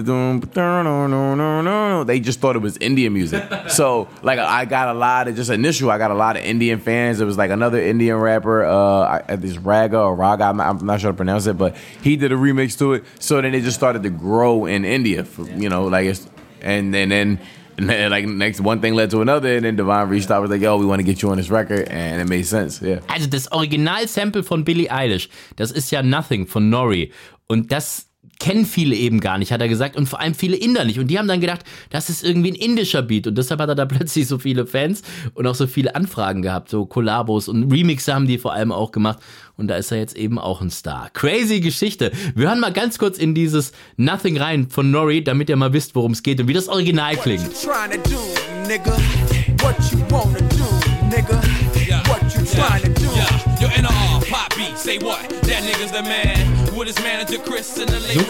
they 2.05 2.21
just 2.21 2.41
thought 2.41 2.57
it 2.57 2.61
was 2.61 2.77
Indian 2.79 3.13
music. 3.13 3.45
So, 3.71 4.09
like, 4.23 4.41
I 4.41 4.65
got 4.65 4.89
a 4.89 4.99
lot 4.99 5.29
of 5.29 5.37
just 5.37 5.49
initial. 5.51 5.91
I 5.91 5.99
got 5.99 6.11
a 6.11 6.15
lot 6.15 6.37
of 6.37 6.43
Indian 6.43 6.81
fans. 6.81 7.21
It 7.21 7.25
was 7.25 7.39
like 7.39 7.51
another 7.53 7.81
Indian 7.81 8.17
rapper, 8.17 8.65
uh, 8.65 9.37
this 9.37 9.59
Raga 9.59 10.01
or 10.01 10.17
Raga. 10.17 10.45
I'm 10.45 10.57
not, 10.57 10.67
I'm 10.67 10.85
not 10.85 11.01
sure 11.01 11.09
how 11.09 11.13
to 11.13 11.17
pronounce 11.17 11.47
it, 11.47 11.57
but 11.57 11.77
he 12.03 12.17
did 12.17 12.33
a 12.33 12.35
remix 12.35 12.77
to 12.79 12.95
it. 12.95 13.05
So 13.21 13.41
then 13.41 13.55
it 13.55 13.61
just 13.61 13.77
started 13.77 14.03
to 14.03 14.11
grow 14.11 14.67
in 14.67 14.85
India. 14.85 15.25
For, 15.25 15.49
you 15.51 15.69
know, 15.69 15.85
like 15.85 16.07
it's 16.07 16.29
and 16.61 16.95
and 16.97 17.13
then. 17.13 17.41
Like 17.79 18.27
next 18.27 18.61
one 18.61 18.81
thing 18.81 18.95
led 18.95 19.11
to 19.11 19.21
another, 19.21 19.57
and 19.57 19.65
then 19.65 19.77
Divine 19.77 20.09
reached 20.09 20.31
out 20.31 20.43
was 20.43 20.51
like, 20.51 20.63
"Yo, 20.63 20.79
we 20.79 20.87
want 20.87 21.01
to 21.01 21.05
get 21.05 21.23
you 21.23 21.31
on 21.31 21.37
this 21.37 21.51
record," 21.51 21.89
and 21.89 22.21
it 22.21 22.29
made 22.29 22.45
sense. 22.45 22.83
Yeah. 22.83 23.01
Also 23.09 23.29
das 23.29 23.51
Original-Sample 23.53 24.43
von 24.43 24.65
Billie 24.65 24.91
Eilish, 24.91 25.29
das 25.57 25.71
ist 25.71 25.91
ja 25.91 26.03
Nothing 26.03 26.47
von 26.47 26.69
Nori. 26.71 27.13
Und 27.47 27.73
das 27.73 28.11
kennen 28.41 28.65
viele 28.65 28.97
eben 28.97 29.21
gar 29.21 29.39
nicht, 29.39 29.53
hat 29.53 29.61
er 29.61 29.69
gesagt, 29.69 29.97
und 29.97 30.09
vor 30.09 30.19
allem 30.19 30.35
viele 30.35 30.57
Inder 30.57 30.85
nicht. 30.85 30.99
Und 30.99 31.09
die 31.09 31.19
haben 31.19 31.29
dann 31.29 31.41
gedacht, 31.41 31.61
das 31.91 32.11
ist 32.11 32.25
irgendwie 32.25 32.53
ein 32.53 32.57
indischer 32.57 33.03
Beat. 33.03 33.27
Und 33.29 33.39
deshalb 33.39 33.61
hat 33.61 33.69
er 33.69 33.75
da 33.75 33.85
plötzlich 33.87 34.27
so 34.27 34.39
viele 34.39 34.67
Fans 34.67 35.03
und 35.35 35.47
auch 35.47 35.55
so 35.55 35.67
viele 35.67 35.95
Anfragen 35.95 36.43
gehabt, 36.43 36.71
so 36.71 36.87
Kollabos 36.87 37.49
und 37.49 37.71
Remixe 37.71 38.15
haben 38.15 38.27
die 38.27 38.39
vor 38.39 38.53
allem 38.53 38.73
auch 38.73 38.91
gemacht. 38.91 39.21
Und 39.61 39.69
da 39.69 39.77
ist 39.77 39.93
er 39.93 39.99
jetzt 39.99 40.17
eben 40.17 40.39
auch 40.39 40.63
ein 40.63 40.71
Star. 40.71 41.11
Crazy 41.13 41.61
Geschichte. 41.61 42.13
Wir 42.35 42.49
hören 42.49 42.61
mal 42.61 42.73
ganz 42.73 42.99
kurz 42.99 43.19
in 43.19 43.35
dieses 43.35 43.73
Nothing 43.99 44.39
rein 44.39 44.71
von 44.71 44.91
Nori, 44.91 45.23
damit 45.23 45.51
ihr 45.51 45.57
mal 45.57 45.75
wisst, 45.75 45.95
worum 45.95 46.13
es 46.13 46.23
geht 46.23 46.41
und 46.41 46.49
wie 46.49 46.55
das 46.55 46.67
Original 46.67 47.15
klingt. 47.19 47.55
So 47.55 47.69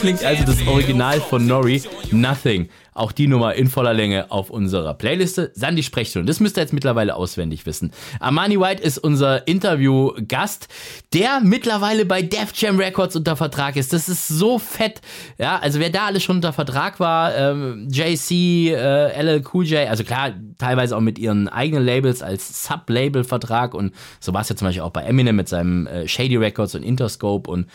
klingt 0.01 0.25
also 0.25 0.45
das 0.45 0.67
Original 0.67 1.21
von 1.21 1.47
Nori, 1.47 1.81
Nothing. 2.11 2.69
Auch 2.93 3.13
die 3.13 3.27
Nummer 3.27 3.55
in 3.55 3.69
voller 3.69 3.95
Länge 3.95 4.31
auf 4.31 4.51
unserer 4.51 4.95
Playliste. 4.95 5.51
Sandy 5.55 5.83
Sprechstunde, 5.83 6.27
das 6.27 6.41
müsst 6.41 6.57
ihr 6.57 6.63
jetzt 6.63 6.73
mittlerweile 6.73 7.15
auswendig 7.15 7.67
wissen. 7.67 7.93
Armani 8.19 8.59
White 8.59 8.83
ist 8.83 8.99
unser 8.99 9.47
Interviewgast, 9.47 10.69
der 11.13 11.41
mittlerweile 11.41 12.05
bei 12.05 12.23
Def 12.23 12.53
Jam 12.55 12.79
Records 12.79 13.17
unter 13.17 13.37
Vertrag 13.37 13.77
ist. 13.77 13.93
Das 13.93 14.09
ist 14.09 14.29
so 14.29 14.59
fett. 14.59 15.01
Ja, 15.39 15.59
also 15.59 15.81
wer 15.81 15.91
da 15.91 16.07
alles 16.07 16.23
schon 16.23 16.37
unter 16.37 16.53
Vertrag 16.53 17.01
war, 17.01 17.35
ähm, 17.35 17.89
JC, 17.91 18.73
äh, 18.75 19.23
LL 19.23 19.43
Cool 19.53 19.67
J, 19.67 19.89
also 19.89 20.05
klar, 20.05 20.33
teilweise 20.59 20.97
auch 20.97 21.01
mit 21.01 21.19
ihren 21.19 21.49
eigenen 21.49 21.85
Labels 21.85 22.23
als 22.23 22.65
Sub-Label-Vertrag 22.65 23.75
und 23.75 23.95
so 24.19 24.33
war 24.35 24.43
es 24.43 24.49
ja 24.49 24.57
zum 24.57 24.69
Beispiel 24.69 24.83
auch 24.83 24.91
bei 24.91 25.03
Eminem 25.03 25.37
mit 25.37 25.49
seinem 25.49 25.87
äh, 25.87 26.07
Shady 26.07 26.37
Records 26.37 26.75
und 26.75 26.83
Interscope 26.83 27.51
und 27.51 27.67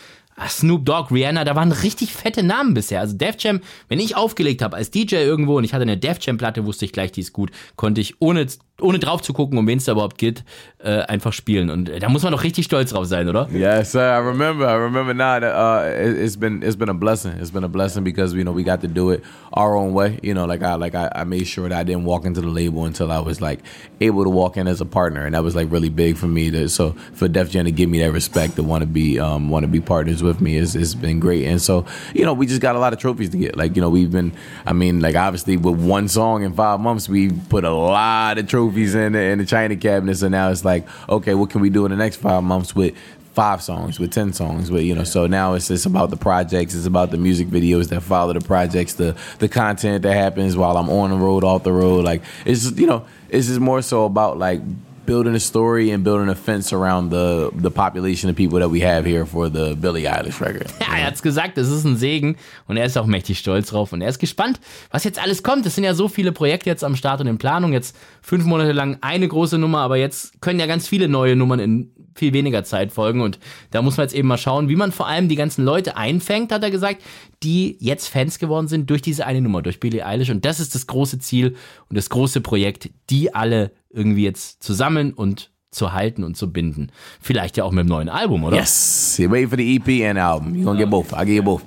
Snoop 0.47 0.85
Dogg, 0.85 1.11
Rihanna, 1.11 1.45
da 1.45 1.55
waren 1.55 1.71
richtig 1.71 2.13
fette 2.13 2.43
Namen 2.43 2.73
bisher. 2.73 2.99
Also 2.99 3.15
Def 3.15 3.35
Jam, 3.39 3.61
wenn 3.87 3.99
ich 3.99 4.15
aufgelegt 4.17 4.61
habe 4.61 4.75
als 4.75 4.91
DJ 4.91 5.15
irgendwo 5.15 5.57
und 5.57 5.63
ich 5.63 5.73
hatte 5.73 5.83
eine 5.83 5.97
Def 5.97 6.17
Jam 6.19 6.37
Platte, 6.37 6.65
wusste 6.65 6.85
ich 6.85 6.91
gleich, 6.91 7.11
die 7.11 7.21
ist 7.21 7.33
gut, 7.33 7.51
konnte 7.75 8.01
ich 8.01 8.15
ohne 8.19 8.45
ohne 8.81 8.99
drauf 8.99 9.21
zu 9.21 9.31
gucken, 9.31 9.57
um 9.57 9.67
wen 9.67 9.77
es 9.77 9.85
da 9.85 9.93
überhaupt 9.93 10.17
geht, 10.17 10.43
äh, 10.79 10.99
einfach 11.03 11.31
spielen. 11.31 11.69
Und 11.69 11.87
äh, 11.87 11.99
da 11.99 12.09
muss 12.09 12.23
man 12.23 12.33
doch 12.33 12.43
richtig 12.43 12.65
stolz 12.65 12.91
drauf 12.91 13.05
sein, 13.05 13.29
oder? 13.29 13.47
Yes, 13.53 13.93
sir. 13.93 14.01
I 14.01 14.19
remember. 14.19 14.67
I 14.67 14.75
remember 14.75 15.13
now 15.13 15.39
that 15.39 15.53
uh, 15.55 15.87
it, 15.87 16.17
it's 16.17 16.35
been 16.35 16.61
it's 16.61 16.75
been 16.75 16.89
a 16.89 16.93
blessing. 16.93 17.33
It's 17.39 17.51
been 17.51 17.63
a 17.63 17.69
blessing 17.69 18.03
because 18.03 18.35
you 18.35 18.43
know 18.43 18.53
we 18.53 18.63
got 18.63 18.81
to 18.81 18.87
do 18.87 19.11
it 19.11 19.23
our 19.53 19.77
own 19.77 19.93
way. 19.93 20.19
You 20.21 20.33
know, 20.33 20.45
like 20.45 20.61
I 20.61 20.75
like 20.75 20.93
I, 20.93 21.09
I 21.15 21.23
made 21.23 21.47
sure 21.47 21.69
that 21.69 21.77
I 21.77 21.83
didn't 21.83 22.03
walk 22.03 22.25
into 22.25 22.41
the 22.41 22.49
label 22.49 22.83
until 22.83 23.11
I 23.11 23.19
was 23.19 23.39
like 23.39 23.61
able 24.01 24.25
to 24.25 24.29
walk 24.29 24.57
in 24.57 24.67
as 24.67 24.81
a 24.81 24.85
partner, 24.85 25.25
and 25.25 25.35
that 25.35 25.43
was 25.43 25.55
like 25.55 25.71
really 25.71 25.89
big 25.89 26.17
for 26.17 26.27
me. 26.27 26.51
To 26.51 26.67
so 26.67 26.95
for 27.13 27.29
Def 27.29 27.51
Jam 27.51 27.65
to 27.65 27.71
give 27.71 27.89
me 27.89 27.99
that 27.99 28.11
respect 28.11 28.57
to 28.57 28.63
want 28.63 28.81
to 28.81 28.87
be 28.87 29.19
um, 29.19 29.49
want 29.49 29.63
to 29.63 29.69
be 29.69 29.79
partners 29.79 30.21
with 30.25 30.41
me 30.41 30.57
is 30.57 30.75
it's 30.75 30.95
been 30.95 31.19
great. 31.19 31.45
And 31.45 31.61
so 31.61 31.85
you 32.13 32.25
know 32.25 32.33
we 32.33 32.45
just 32.45 32.61
got 32.61 32.75
a 32.75 32.79
lot 32.79 32.93
of 32.93 32.99
trophies 32.99 33.29
to 33.29 33.37
get. 33.37 33.55
Like 33.55 33.75
you 33.75 33.81
know 33.81 33.89
we've 33.89 34.11
been. 34.11 34.33
I 34.65 34.73
mean 34.73 34.99
like 34.99 35.15
obviously 35.15 35.57
with 35.57 35.79
one 35.79 36.07
song 36.07 36.43
in 36.43 36.53
five 36.53 36.79
months 36.79 37.07
we 37.07 37.31
put 37.31 37.63
a 37.63 37.73
lot 37.73 38.37
of 38.37 38.47
trophies 38.47 38.95
in 38.95 39.13
the, 39.13 39.19
in 39.19 39.37
the 39.37 39.45
China 39.45 39.75
cabinet. 39.75 40.17
So 40.17 40.27
now 40.27 40.49
it's 40.49 40.65
like 40.65 40.87
okay, 41.09 41.33
what 41.33 41.49
can 41.49 41.61
we 41.61 41.69
do 41.69 41.85
in 41.85 41.91
the 41.91 41.97
next 41.97 42.17
five 42.17 42.43
months 42.43 42.75
with 42.75 42.95
five 43.35 43.61
songs 43.61 43.99
with 43.99 44.13
10 44.13 44.31
songs 44.31 44.69
but 44.69 44.85
you 44.85 44.95
know 44.95 45.03
so 45.03 45.27
now 45.27 45.55
it's 45.55 45.67
just 45.67 45.85
about 45.85 46.09
the 46.09 46.15
projects 46.15 46.73
it's 46.73 46.85
about 46.85 47.11
the 47.11 47.17
music 47.17 47.49
videos 47.49 47.89
that 47.89 47.99
follow 47.99 48.31
the 48.31 48.39
projects 48.39 48.93
the 48.93 49.13
the 49.39 49.49
content 49.49 50.03
that 50.03 50.13
happens 50.13 50.55
while 50.55 50.77
i'm 50.77 50.89
on 50.89 51.09
the 51.09 51.17
road 51.17 51.43
off 51.43 51.61
the 51.63 51.71
road 51.71 52.05
like 52.05 52.23
it's 52.45 52.71
you 52.79 52.87
know 52.87 53.05
it's 53.27 53.47
just 53.47 53.59
more 53.59 53.81
so 53.81 54.05
about 54.05 54.37
like 54.37 54.61
building 55.05 55.35
a 55.35 55.39
story 55.39 55.91
and 55.91 56.03
building 56.03 56.29
a 56.29 56.35
fence 56.35 56.73
around 56.73 57.11
the 57.11 57.49
the 57.61 57.69
population 57.69 58.29
of 58.29 58.35
people 58.35 58.59
that 58.59 58.71
we 58.71 58.81
have 58.81 59.05
here 59.05 59.25
for 59.25 59.49
the 59.49 59.75
billie 59.75 60.07
eilish 60.07 60.41
record 60.41 60.67
Ja, 60.79 60.97
er 60.97 61.05
hat's 61.05 61.21
gesagt, 61.21 61.57
es 61.57 61.69
ist 61.69 61.85
ein 61.85 61.97
Segen 61.97 62.35
und 62.67 62.77
er 62.77 62.85
ist 62.85 62.97
auch 62.97 63.05
mächtig 63.05 63.39
stolz 63.39 63.69
drauf 63.69 63.93
und 63.93 64.01
er 64.01 64.09
ist 64.09 64.19
gespannt, 64.19 64.59
was 64.91 65.03
jetzt 65.03 65.21
alles 65.21 65.43
kommt. 65.43 65.65
Es 65.65 65.75
sind 65.75 65.83
ja 65.83 65.93
so 65.93 66.07
viele 66.07 66.31
Projekte 66.31 66.69
jetzt 66.69 66.83
am 66.83 66.95
Start 66.95 67.21
und 67.21 67.27
in 67.27 67.37
Planung. 67.37 67.73
Jetzt 67.73 67.95
fünf 68.21 68.45
Monate 68.45 68.71
lang 68.71 68.97
eine 69.01 69.27
große 69.27 69.57
Nummer, 69.57 69.79
aber 69.79 69.97
jetzt 69.97 70.41
können 70.41 70.59
ja 70.59 70.65
ganz 70.65 70.87
viele 70.87 71.07
neue 71.07 71.35
Nummern 71.35 71.59
in 71.59 71.91
viel 72.15 72.33
weniger 72.33 72.63
Zeit 72.63 72.93
folgen 72.93 73.21
und 73.21 73.39
da 73.71 73.81
muss 73.81 73.97
man 73.97 74.05
jetzt 74.05 74.15
eben 74.15 74.27
mal 74.27 74.37
schauen, 74.37 74.69
wie 74.69 74.77
man 74.77 74.93
vor 74.93 75.07
allem 75.07 75.27
die 75.27 75.35
ganzen 75.35 75.65
Leute 75.65 75.97
einfängt, 75.97 76.51
hat 76.51 76.63
er 76.63 76.71
gesagt, 76.71 77.01
die 77.43 77.77
jetzt 77.79 78.07
Fans 78.07 78.39
geworden 78.39 78.67
sind 78.67 78.89
durch 78.89 79.01
diese 79.01 79.25
eine 79.25 79.41
Nummer, 79.41 79.61
durch 79.61 79.79
Billie 79.79 80.05
Eilish. 80.05 80.29
Und 80.29 80.45
das 80.45 80.59
ist 80.59 80.75
das 80.75 80.87
große 80.87 81.19
Ziel 81.19 81.55
und 81.89 81.97
das 81.97 82.09
große 82.09 82.41
Projekt, 82.41 82.89
die 83.09 83.33
alle 83.33 83.71
irgendwie 83.89 84.23
jetzt 84.23 84.63
zu 84.63 84.73
sammeln 84.73 85.13
und 85.13 85.51
zu 85.75 85.93
halten 85.93 86.23
und 86.23 86.35
zu 86.37 86.51
binden. 86.51 86.91
Vielleicht 87.21 87.57
ja 87.57 87.63
auch 87.63 87.71
mit 87.71 87.85
dem 87.85 87.89
neuen 87.89 88.09
Album, 88.09 88.43
oder? 88.43 88.57
yes 88.57 89.17
you 89.17 89.29
wait 89.29 89.49
for 89.49 89.57
the 89.57 89.75
ep 89.75 89.87
and 90.09 90.17
album 90.17 90.53
you're 90.53 90.63
gonna 90.63 90.79
get 90.79 90.89
both 90.89 91.13
i'll 91.13 91.25
get 91.25 91.35
you 91.35 91.43
both 91.43 91.61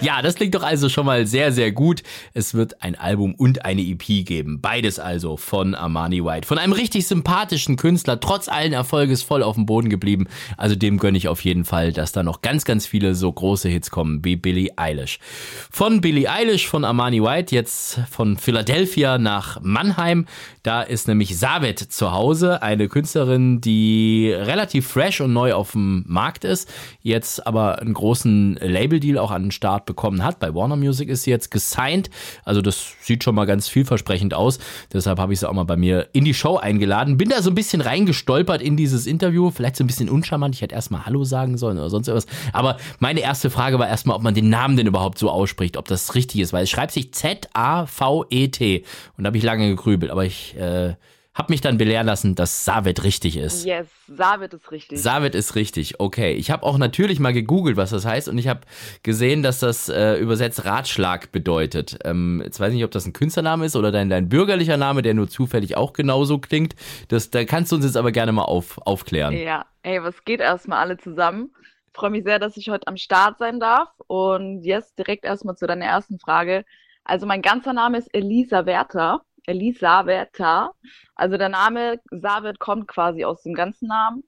Ja, 0.00 0.22
das 0.22 0.34
klingt 0.34 0.54
doch 0.54 0.62
also 0.62 0.88
schon 0.88 1.06
mal 1.06 1.26
sehr, 1.26 1.52
sehr 1.52 1.72
gut. 1.72 2.02
Es 2.34 2.54
wird 2.54 2.82
ein 2.82 2.94
Album 2.94 3.34
und 3.34 3.64
eine 3.64 3.82
EP 3.82 4.24
geben. 4.24 4.60
Beides 4.60 4.98
also 4.98 5.36
von 5.36 5.74
Armani 5.74 6.24
White. 6.24 6.46
Von 6.46 6.58
einem 6.58 6.72
richtig 6.72 7.06
sympathischen 7.06 7.76
Künstler, 7.76 8.20
trotz 8.20 8.48
allen 8.48 8.72
Erfolges 8.72 9.22
voll 9.22 9.42
auf 9.42 9.54
dem 9.54 9.66
Boden 9.66 9.88
geblieben. 9.88 10.26
Also 10.56 10.74
dem 10.74 10.98
gönne 10.98 11.18
ich 11.18 11.28
auf 11.28 11.44
jeden 11.44 11.64
Fall, 11.64 11.92
dass 11.92 12.12
da 12.12 12.22
noch 12.22 12.42
ganz, 12.42 12.64
ganz 12.64 12.86
viele 12.86 13.14
so 13.14 13.30
große 13.30 13.68
Hits 13.68 13.90
kommen 13.90 14.24
wie 14.24 14.36
Billie 14.36 14.72
Eilish. 14.76 15.18
Von 15.70 16.00
Billie 16.00 16.28
Eilish, 16.30 16.66
von 16.66 16.84
Armani 16.84 17.22
White, 17.22 17.54
jetzt 17.54 18.00
von 18.10 18.36
Philadelphia 18.36 19.18
nach 19.18 19.60
Mannheim. 19.62 20.26
Da 20.62 20.82
ist 20.82 21.08
nämlich 21.08 21.38
Savet 21.38 21.78
zu 21.78 22.12
Hause, 22.12 22.62
eine 22.62 22.88
Künstlerin, 22.88 23.11
die 23.14 24.32
relativ 24.32 24.88
fresh 24.88 25.20
und 25.20 25.32
neu 25.32 25.54
auf 25.54 25.72
dem 25.72 26.04
Markt 26.06 26.44
ist, 26.44 26.68
jetzt 27.02 27.46
aber 27.46 27.80
einen 27.80 27.94
großen 27.94 28.58
Label-Deal 28.60 29.18
auch 29.18 29.30
an 29.30 29.44
den 29.44 29.50
Start 29.50 29.86
bekommen 29.86 30.24
hat. 30.24 30.40
Bei 30.40 30.54
Warner 30.54 30.76
Music 30.76 31.08
ist 31.08 31.24
sie 31.24 31.30
jetzt 31.30 31.50
gesigned. 31.50 32.10
Also 32.44 32.62
das 32.62 32.94
sieht 33.00 33.24
schon 33.24 33.34
mal 33.34 33.44
ganz 33.44 33.68
vielversprechend 33.68 34.34
aus. 34.34 34.58
Deshalb 34.92 35.18
habe 35.18 35.32
ich 35.32 35.40
sie 35.40 35.48
auch 35.48 35.52
mal 35.52 35.64
bei 35.64 35.76
mir 35.76 36.08
in 36.12 36.24
die 36.24 36.34
Show 36.34 36.56
eingeladen. 36.56 37.16
Bin 37.16 37.28
da 37.28 37.42
so 37.42 37.50
ein 37.50 37.54
bisschen 37.54 37.80
reingestolpert 37.80 38.62
in 38.62 38.76
dieses 38.76 39.06
Interview. 39.06 39.50
Vielleicht 39.50 39.76
so 39.76 39.84
ein 39.84 39.86
bisschen 39.86 40.08
uncharmant. 40.08 40.54
Ich 40.54 40.62
hätte 40.62 40.74
erstmal 40.74 41.06
Hallo 41.06 41.24
sagen 41.24 41.58
sollen 41.58 41.78
oder 41.78 41.90
sonst 41.90 42.08
irgendwas. 42.08 42.32
Aber 42.52 42.76
meine 42.98 43.20
erste 43.20 43.50
Frage 43.50 43.78
war 43.78 43.88
erstmal, 43.88 44.16
ob 44.16 44.22
man 44.22 44.34
den 44.34 44.48
Namen 44.48 44.76
denn 44.76 44.86
überhaupt 44.86 45.18
so 45.18 45.30
ausspricht, 45.30 45.76
ob 45.76 45.86
das 45.88 46.14
richtig 46.14 46.40
ist, 46.40 46.52
weil 46.52 46.64
es 46.64 46.70
schreibt 46.70 46.92
sich 46.92 47.12
Z-A-V-E-T. 47.12 48.84
Und 49.16 49.24
da 49.24 49.28
habe 49.28 49.36
ich 49.36 49.42
lange 49.42 49.68
gegrübelt, 49.68 50.10
aber 50.10 50.24
ich 50.24 50.56
äh, 50.56 50.94
habe 51.34 51.52
mich 51.52 51.62
dann 51.62 51.78
belehren 51.78 52.06
lassen, 52.06 52.34
dass 52.34 52.64
Savet 52.64 53.04
richtig 53.04 53.38
ist. 53.38 53.64
Yes, 53.64 53.88
Savet 54.06 54.52
ist 54.52 54.70
richtig. 54.70 55.00
Savet 55.00 55.34
ist 55.34 55.54
richtig, 55.54 55.98
okay. 55.98 56.34
Ich 56.34 56.50
habe 56.50 56.64
auch 56.64 56.76
natürlich 56.76 57.20
mal 57.20 57.32
gegoogelt, 57.32 57.76
was 57.76 57.90
das 57.90 58.04
heißt 58.04 58.28
und 58.28 58.36
ich 58.36 58.48
habe 58.48 58.60
gesehen, 59.02 59.42
dass 59.42 59.58
das 59.58 59.88
äh, 59.88 60.16
übersetzt 60.16 60.64
Ratschlag 60.64 61.32
bedeutet. 61.32 61.98
Ähm, 62.04 62.42
jetzt 62.44 62.60
weiß 62.60 62.68
ich 62.68 62.76
nicht, 62.76 62.84
ob 62.84 62.90
das 62.90 63.06
ein 63.06 63.14
Künstlername 63.14 63.64
ist 63.64 63.76
oder 63.76 63.90
dein, 63.90 64.10
dein 64.10 64.28
bürgerlicher 64.28 64.76
Name, 64.76 65.00
der 65.00 65.14
nur 65.14 65.28
zufällig 65.28 65.76
auch 65.76 65.94
genauso 65.94 66.38
klingt. 66.38 66.74
Das, 67.08 67.30
da 67.30 67.44
kannst 67.44 67.72
du 67.72 67.76
uns 67.76 67.86
jetzt 67.86 67.96
aber 67.96 68.12
gerne 68.12 68.32
mal 68.32 68.44
auf, 68.44 68.78
aufklären. 68.86 69.34
ja, 69.34 69.64
ey, 69.82 70.02
was 70.02 70.24
geht 70.24 70.40
erstmal 70.40 70.80
alle 70.80 70.98
zusammen? 70.98 71.50
Ich 71.86 71.98
freue 71.98 72.10
mich 72.10 72.24
sehr, 72.24 72.38
dass 72.38 72.56
ich 72.56 72.68
heute 72.68 72.86
am 72.88 72.96
Start 72.96 73.38
sein 73.38 73.58
darf. 73.58 73.88
Und 74.06 74.62
jetzt 74.62 74.98
direkt 74.98 75.24
erstmal 75.24 75.56
zu 75.56 75.66
deiner 75.66 75.86
ersten 75.86 76.18
Frage. 76.18 76.64
Also 77.04 77.26
mein 77.26 77.42
ganzer 77.42 77.72
Name 77.72 77.98
ist 77.98 78.12
Elisa 78.14 78.66
Werther. 78.66 79.22
Elisa 79.46 80.06
Werther. 80.06 80.72
Also 81.14 81.36
der 81.36 81.48
Name 81.48 82.00
Savet 82.10 82.58
kommt 82.58 82.88
quasi 82.88 83.24
aus 83.24 83.42
dem 83.42 83.54
ganzen 83.54 83.88
Namen. 83.88 84.24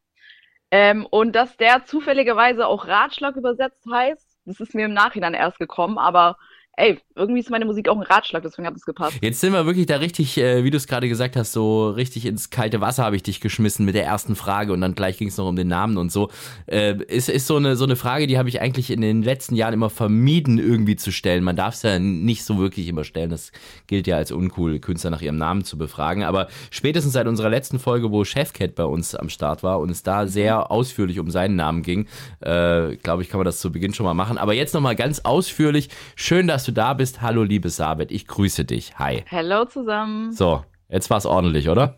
Ähm, 0.70 1.07
und 1.07 1.37
dass 1.37 1.57
der 1.57 1.85
zufälligerweise 1.85 2.66
auch 2.66 2.87
Ratschlag 2.88 3.37
übersetzt 3.37 3.87
heißt, 3.90 4.27
das 4.44 4.61
ist 4.61 4.74
mir 4.74 4.87
im 4.87 4.92
Nachhinein 4.92 5.35
erst 5.35 5.59
gekommen, 5.59 5.98
aber 5.98 6.37
ey, 6.77 6.99
irgendwie 7.17 7.41
ist 7.41 7.51
meine 7.51 7.65
Musik 7.65 7.89
auch 7.89 7.97
ein 7.97 8.03
Ratschlag, 8.03 8.43
deswegen 8.43 8.67
hat 8.67 8.75
es 8.75 8.85
gepasst. 8.85 9.17
Jetzt 9.21 9.41
sind 9.41 9.53
wir 9.53 9.67
wirklich 9.67 9.87
da 9.87 9.97
richtig, 9.97 10.37
äh, 10.39 10.65
wie 10.65 10.71
du 10.71 10.77
es 10.77 10.87
gerade 10.87 11.09
gesagt 11.09 11.37
hast, 11.37 11.53
so 11.53 11.91
richtig 11.91 12.27
ins 12.27 12.51
kalte 12.51 12.81
Wasser 12.81 13.05
habe 13.05 13.17
ich 13.17 13.23
dich 13.23 13.41
geschmissen 13.41 13.85
mit 13.85 13.95
der 13.95 14.05
ersten 14.05 14.35
Frage 14.37 14.73
und 14.73 14.81
dann 14.81 14.95
gleich 14.95 15.19
ging 15.19 15.29
es 15.29 15.37
noch 15.37 15.49
um 15.49 15.57
den 15.57 15.69
Namen 15.69 15.97
und 15.97 16.11
so. 16.11 16.31
Äh, 16.67 16.97
ist, 17.05 17.29
ist 17.29 17.47
so 17.47 17.57
eine 17.57 17.77
so 17.77 17.85
eine 17.85 17.97
Frage, 17.97 18.27
die 18.27 18.39
habe 18.39 18.49
ich 18.49 18.61
eigentlich 18.61 18.91
in 18.91 19.01
den 19.01 19.23
letzten 19.23 19.55
Jahren 19.55 19.75
immer 19.75 19.91
vermieden 19.91 20.59
irgendwie 20.59 20.97
zu 20.97 21.13
stellen. 21.13 21.45
Man 21.45 21.57
darf 21.57 21.75
es 21.75 21.83
ja 21.83 21.99
nicht 21.99 22.45
so 22.45 22.59
wirklich 22.59 22.89
immer 22.89 23.05
stellen. 23.05 23.31
Das 23.31 23.53
gilt 23.87 24.07
ja 24.07 24.17
als 24.17 24.33
uncool, 24.33 24.79
Künstler 24.81 25.11
nach 25.11 25.23
ihrem 25.23 25.39
Namen 25.39 25.65
zu 25.65 25.79
befragen. 25.79 26.25
Aber 26.25 26.49
spätestens 26.71 27.13
seit 27.13 27.27
unserer 27.27 27.51
letzten 27.51 27.79
Folge, 27.79 28.11
wo 28.11 28.25
Chefcat 28.25 28.75
bei 28.75 28.85
uns 28.85 29.15
am 29.15 29.29
Start 29.29 29.63
war 29.63 29.81
und 29.81 29.91
es 29.91 30.03
da 30.03 30.27
sehr 30.27 30.71
ausführlich 30.71 31.21
um 31.21 31.31
seinen 31.31 31.57
Namen 31.57 31.83
ging, 31.83 32.07
äh, 32.41 32.97
glaube 32.97 33.23
ich, 33.23 33.29
kann 33.29 33.39
man 33.39 33.45
das 33.45 33.61
zu 33.61 33.71
Beginn 33.71 33.95
schon 33.95 34.05
mal 34.05 34.15
machen. 34.15 34.39
Aber 34.39 34.55
jetzt 34.55 34.75
nochmal 34.75 34.97
ganz 34.97 35.21
ausführlich. 35.21 35.89
Schön, 36.17 36.49
dass 36.49 36.63
du 36.64 36.72
da 36.72 36.94
bist. 36.94 37.22
Hallo, 37.22 37.42
liebe 37.42 37.68
Sabet. 37.70 38.11
Ich 38.11 38.27
grüße 38.27 38.64
dich. 38.64 38.98
Hi. 38.98 39.24
Hello 39.27 39.64
zusammen. 39.64 40.33
So, 40.33 40.64
jetzt 40.88 41.11
war's 41.11 41.27
ordentlich, 41.27 41.68
oder? 41.68 41.96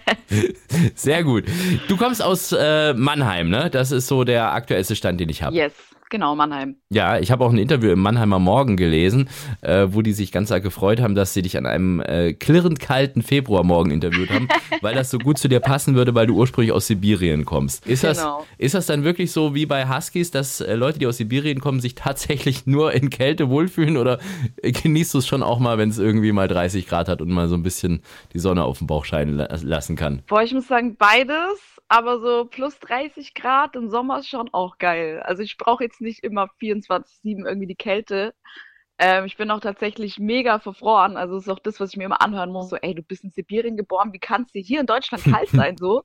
Sehr 0.94 1.24
gut. 1.24 1.44
Du 1.88 1.96
kommst 1.96 2.22
aus 2.22 2.52
äh, 2.52 2.94
Mannheim, 2.94 3.48
ne? 3.48 3.70
Das 3.70 3.92
ist 3.92 4.06
so 4.06 4.24
der 4.24 4.52
aktuellste 4.52 4.96
Stand, 4.96 5.20
den 5.20 5.28
ich 5.28 5.42
habe. 5.42 5.56
Yes, 5.56 5.72
Genau, 6.08 6.36
Mannheim. 6.36 6.76
Ja, 6.88 7.18
ich 7.18 7.32
habe 7.32 7.44
auch 7.44 7.50
ein 7.52 7.58
Interview 7.58 7.90
im 7.90 7.98
Mannheimer 8.00 8.38
Morgen 8.38 8.76
gelesen, 8.76 9.28
äh, 9.62 9.88
wo 9.90 10.02
die 10.02 10.12
sich 10.12 10.30
ganz 10.30 10.52
arg 10.52 10.62
gefreut 10.62 11.00
haben, 11.00 11.16
dass 11.16 11.34
sie 11.34 11.42
dich 11.42 11.58
an 11.58 11.66
einem 11.66 12.00
äh, 12.00 12.32
klirrend 12.32 12.78
kalten 12.78 13.22
Februarmorgen 13.22 13.90
interviewt 13.90 14.30
haben, 14.30 14.46
weil 14.82 14.94
das 14.94 15.10
so 15.10 15.18
gut 15.18 15.38
zu 15.38 15.48
dir 15.48 15.58
passen 15.58 15.96
würde, 15.96 16.14
weil 16.14 16.28
du 16.28 16.36
ursprünglich 16.36 16.72
aus 16.72 16.86
Sibirien 16.86 17.44
kommst. 17.44 17.84
Ist, 17.86 18.02
Genau. 18.02 18.38
das, 18.38 18.46
ist 18.58 18.74
das 18.74 18.86
dann 18.86 19.02
wirklich 19.02 19.32
so 19.32 19.54
wie 19.56 19.66
bei 19.66 19.88
Huskies, 19.88 20.30
dass 20.30 20.60
äh, 20.60 20.74
Leute, 20.76 21.00
die 21.00 21.08
aus 21.08 21.16
Sibirien 21.16 21.58
kommen, 21.60 21.80
sich 21.80 21.94
tatsächlich 21.96 22.66
nur 22.66 22.92
in 22.92 23.10
Kälte 23.10 23.48
wohlfühlen 23.48 23.96
oder 23.96 24.20
genießt 24.62 25.14
du 25.14 25.18
es 25.18 25.26
schon 25.26 25.42
auch 25.42 25.58
mal, 25.58 25.76
wenn 25.78 25.88
es 25.90 25.98
irgendwie 25.98 26.30
mal 26.30 26.46
30 26.46 26.86
Grad 26.86 27.08
hat 27.08 27.20
und 27.20 27.30
mal 27.30 27.48
so 27.48 27.56
ein 27.56 27.62
bisschen 27.64 28.00
die 28.32 28.38
Sonne 28.38 28.62
auf 28.64 28.78
den 28.78 28.86
Bauch 28.86 29.04
scheinen 29.04 29.34
la 29.36 29.48
lassen 29.62 29.96
kann? 29.96 30.22
Boah, 30.28 30.42
ich 30.42 30.52
muss 30.54 30.68
sagen, 30.68 30.94
beides, 30.96 31.58
aber 31.88 32.20
so 32.20 32.46
plus 32.46 32.78
30 32.80 33.34
Grad 33.34 33.76
im 33.76 33.88
Sommer 33.90 34.18
ist 34.20 34.28
schon 34.28 34.48
auch 34.52 34.78
geil. 34.78 35.20
Also 35.24 35.42
ich 35.42 35.56
brauche 35.58 35.84
jetzt 35.84 36.00
nicht 36.00 36.24
immer 36.24 36.48
24/7 36.58 37.46
irgendwie 37.46 37.66
die 37.68 37.76
Kälte. 37.76 38.34
Ähm, 38.98 39.26
ich 39.26 39.36
bin 39.36 39.50
auch 39.50 39.60
tatsächlich 39.60 40.18
mega 40.18 40.58
verfroren. 40.58 41.16
Also 41.16 41.36
ist 41.36 41.48
auch 41.50 41.58
das, 41.60 41.80
was 41.80 41.90
ich 41.92 41.96
mir 41.98 42.04
immer 42.04 42.22
anhören 42.22 42.52
muss. 42.52 42.70
So, 42.70 42.76
ey, 42.76 42.94
du 42.94 43.02
bist 43.02 43.24
in 43.24 43.30
Sibirien 43.30 43.76
geboren, 43.76 44.12
wie 44.12 44.18
kann 44.20 44.42
es 44.44 44.52
dir 44.52 44.62
hier 44.62 44.80
in 44.80 44.86
Deutschland 44.86 45.24
kalt 45.24 45.50
sein? 45.52 45.76
So. 45.78 46.02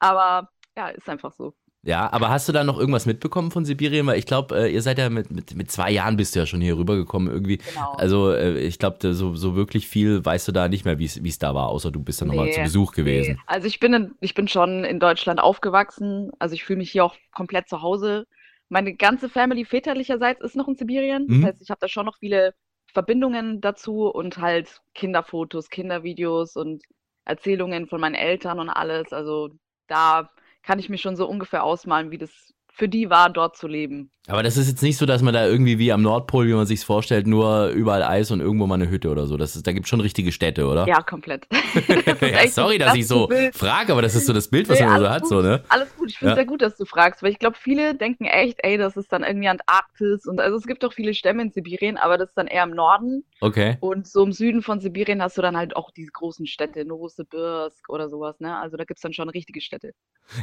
Aber 0.00 0.50
ja, 0.76 0.88
ist 0.88 1.08
einfach 1.08 1.32
so. 1.32 1.54
Ja, 1.82 2.12
aber 2.12 2.28
hast 2.28 2.46
du 2.46 2.52
da 2.52 2.62
noch 2.62 2.78
irgendwas 2.78 3.06
mitbekommen 3.06 3.50
von 3.50 3.64
Sibirien? 3.64 4.06
Weil 4.06 4.18
ich 4.18 4.26
glaube, 4.26 4.54
äh, 4.54 4.72
ihr 4.72 4.82
seid 4.82 4.98
ja 4.98 5.08
mit, 5.08 5.30
mit, 5.30 5.54
mit 5.54 5.70
zwei 5.70 5.90
Jahren 5.90 6.16
bist 6.16 6.34
du 6.34 6.40
ja 6.40 6.46
schon 6.46 6.60
hier 6.60 6.76
rübergekommen 6.76 7.32
irgendwie. 7.32 7.56
Genau. 7.56 7.92
Also 7.92 8.32
äh, 8.32 8.58
ich 8.58 8.78
glaube, 8.78 9.14
so, 9.14 9.34
so 9.34 9.56
wirklich 9.56 9.88
viel 9.88 10.22
weißt 10.22 10.48
du 10.48 10.52
da 10.52 10.68
nicht 10.68 10.84
mehr, 10.84 10.98
wie 10.98 11.06
es 11.06 11.38
da 11.38 11.54
war, 11.54 11.68
außer 11.68 11.90
du 11.90 12.00
bist 12.02 12.20
dann 12.20 12.28
nochmal 12.28 12.46
Nee, 12.46 12.52
zu 12.52 12.60
Besuch 12.60 12.92
gewesen. 12.92 13.32
Nee. 13.32 13.40
Also 13.46 13.66
ich 13.66 13.80
bin, 13.80 13.94
in, 13.94 14.14
ich 14.20 14.34
bin 14.34 14.46
schon 14.46 14.84
in 14.84 15.00
Deutschland 15.00 15.40
aufgewachsen. 15.40 16.30
Also 16.38 16.54
ich 16.54 16.64
fühle 16.64 16.78
mich 16.78 16.90
hier 16.90 17.04
auch 17.04 17.16
komplett 17.32 17.68
zu 17.68 17.80
Hause. 17.80 18.26
Meine 18.68 18.94
ganze 18.94 19.30
Family 19.30 19.64
väterlicherseits 19.64 20.42
ist 20.42 20.56
noch 20.56 20.68
in 20.68 20.76
Sibirien. 20.76 21.26
Mhm. 21.28 21.40
Das 21.40 21.52
heißt, 21.52 21.62
ich 21.62 21.70
habe 21.70 21.80
da 21.80 21.88
schon 21.88 22.04
noch 22.04 22.18
viele 22.18 22.52
Verbindungen 22.92 23.62
dazu 23.62 24.06
und 24.06 24.36
halt 24.36 24.82
Kinderfotos, 24.94 25.70
Kindervideos 25.70 26.56
und 26.56 26.82
Erzählungen 27.24 27.86
von 27.86 28.02
meinen 28.02 28.16
Eltern 28.16 28.58
und 28.60 28.68
alles. 28.68 29.14
Also 29.14 29.48
da 29.86 30.30
kann 30.62 30.78
ich 30.78 30.88
mir 30.88 30.98
schon 30.98 31.16
so 31.16 31.28
ungefähr 31.28 31.64
ausmalen, 31.64 32.10
wie 32.10 32.18
das 32.18 32.54
für 32.72 32.88
die 32.88 33.10
war, 33.10 33.30
dort 33.30 33.56
zu 33.56 33.66
leben. 33.68 34.10
Aber 34.28 34.42
das 34.42 34.56
ist 34.56 34.68
jetzt 34.68 34.82
nicht 34.82 34.96
so, 34.96 35.06
dass 35.06 35.22
man 35.22 35.34
da 35.34 35.46
irgendwie 35.46 35.78
wie 35.78 35.90
am 35.92 36.02
Nordpol, 36.02 36.46
wie 36.46 36.52
man 36.52 36.66
sich's 36.66 36.84
vorstellt, 36.84 37.26
nur 37.26 37.68
überall 37.68 38.02
Eis 38.04 38.30
und 38.30 38.40
irgendwo 38.40 38.66
mal 38.66 38.74
eine 38.76 38.88
Hütte 38.88 39.08
oder 39.10 39.26
so. 39.26 39.36
Das 39.36 39.56
ist, 39.56 39.66
da 39.66 39.72
gibt 39.72 39.88
schon 39.88 40.00
richtige 40.00 40.30
Städte, 40.30 40.66
oder? 40.68 40.86
Ja, 40.86 41.02
komplett. 41.02 41.46
Ja 42.20 42.46
sorry, 42.48 42.78
das 42.78 42.88
dass 42.88 42.96
ich 42.96 43.06
so 43.08 43.26
Bild. 43.26 43.54
frage, 43.56 43.92
aber 43.92 44.02
das 44.02 44.14
ist 44.14 44.26
so 44.26 44.32
das 44.32 44.48
Bild, 44.48 44.68
was 44.68 44.78
Nee, 44.78 44.86
man 44.86 45.00
so 45.00 45.08
hat, 45.08 45.22
gut. 45.22 45.30
so, 45.30 45.42
ne? 45.42 45.64
Alles 45.68 45.94
gut, 45.96 46.10
ich 46.10 46.18
finde 46.18 46.32
es 46.32 46.36
Ja. 46.36 46.42
sehr 46.42 46.46
gut, 46.46 46.62
dass 46.62 46.76
du 46.76 46.84
fragst, 46.84 47.22
weil 47.22 47.30
ich 47.32 47.38
glaube, 47.38 47.56
viele 47.60 47.94
denken 47.94 48.24
echt, 48.26 48.58
ey, 48.62 48.76
das 48.76 48.96
ist 48.96 49.12
dann 49.12 49.22
irgendwie 49.24 49.48
Antarktis 49.48 50.26
und 50.26 50.40
also 50.40 50.56
es 50.56 50.66
gibt 50.66 50.84
auch 50.84 50.92
viele 50.92 51.14
Stämme 51.14 51.42
in 51.42 51.50
Sibirien, 51.50 51.96
aber 51.96 52.18
das 52.18 52.28
ist 52.30 52.34
dann 52.38 52.46
eher 52.46 52.64
im 52.64 52.70
Norden 52.70 53.24
Okay. 53.40 53.78
und 53.80 54.06
so 54.06 54.22
im 54.24 54.32
Süden 54.32 54.62
von 54.62 54.80
Sibirien 54.80 55.22
hast 55.22 55.38
du 55.38 55.42
dann 55.42 55.56
halt 55.56 55.74
auch 55.76 55.90
diese 55.90 56.10
großen 56.12 56.46
Städte, 56.46 56.84
Novosibirsk 56.84 57.88
oder 57.88 58.08
sowas, 58.08 58.38
ne? 58.40 58.56
Also 58.58 58.76
da 58.76 58.84
gibt's 58.84 59.02
dann 59.02 59.12
schon 59.12 59.28
richtige 59.28 59.60
Städte. 59.60 59.92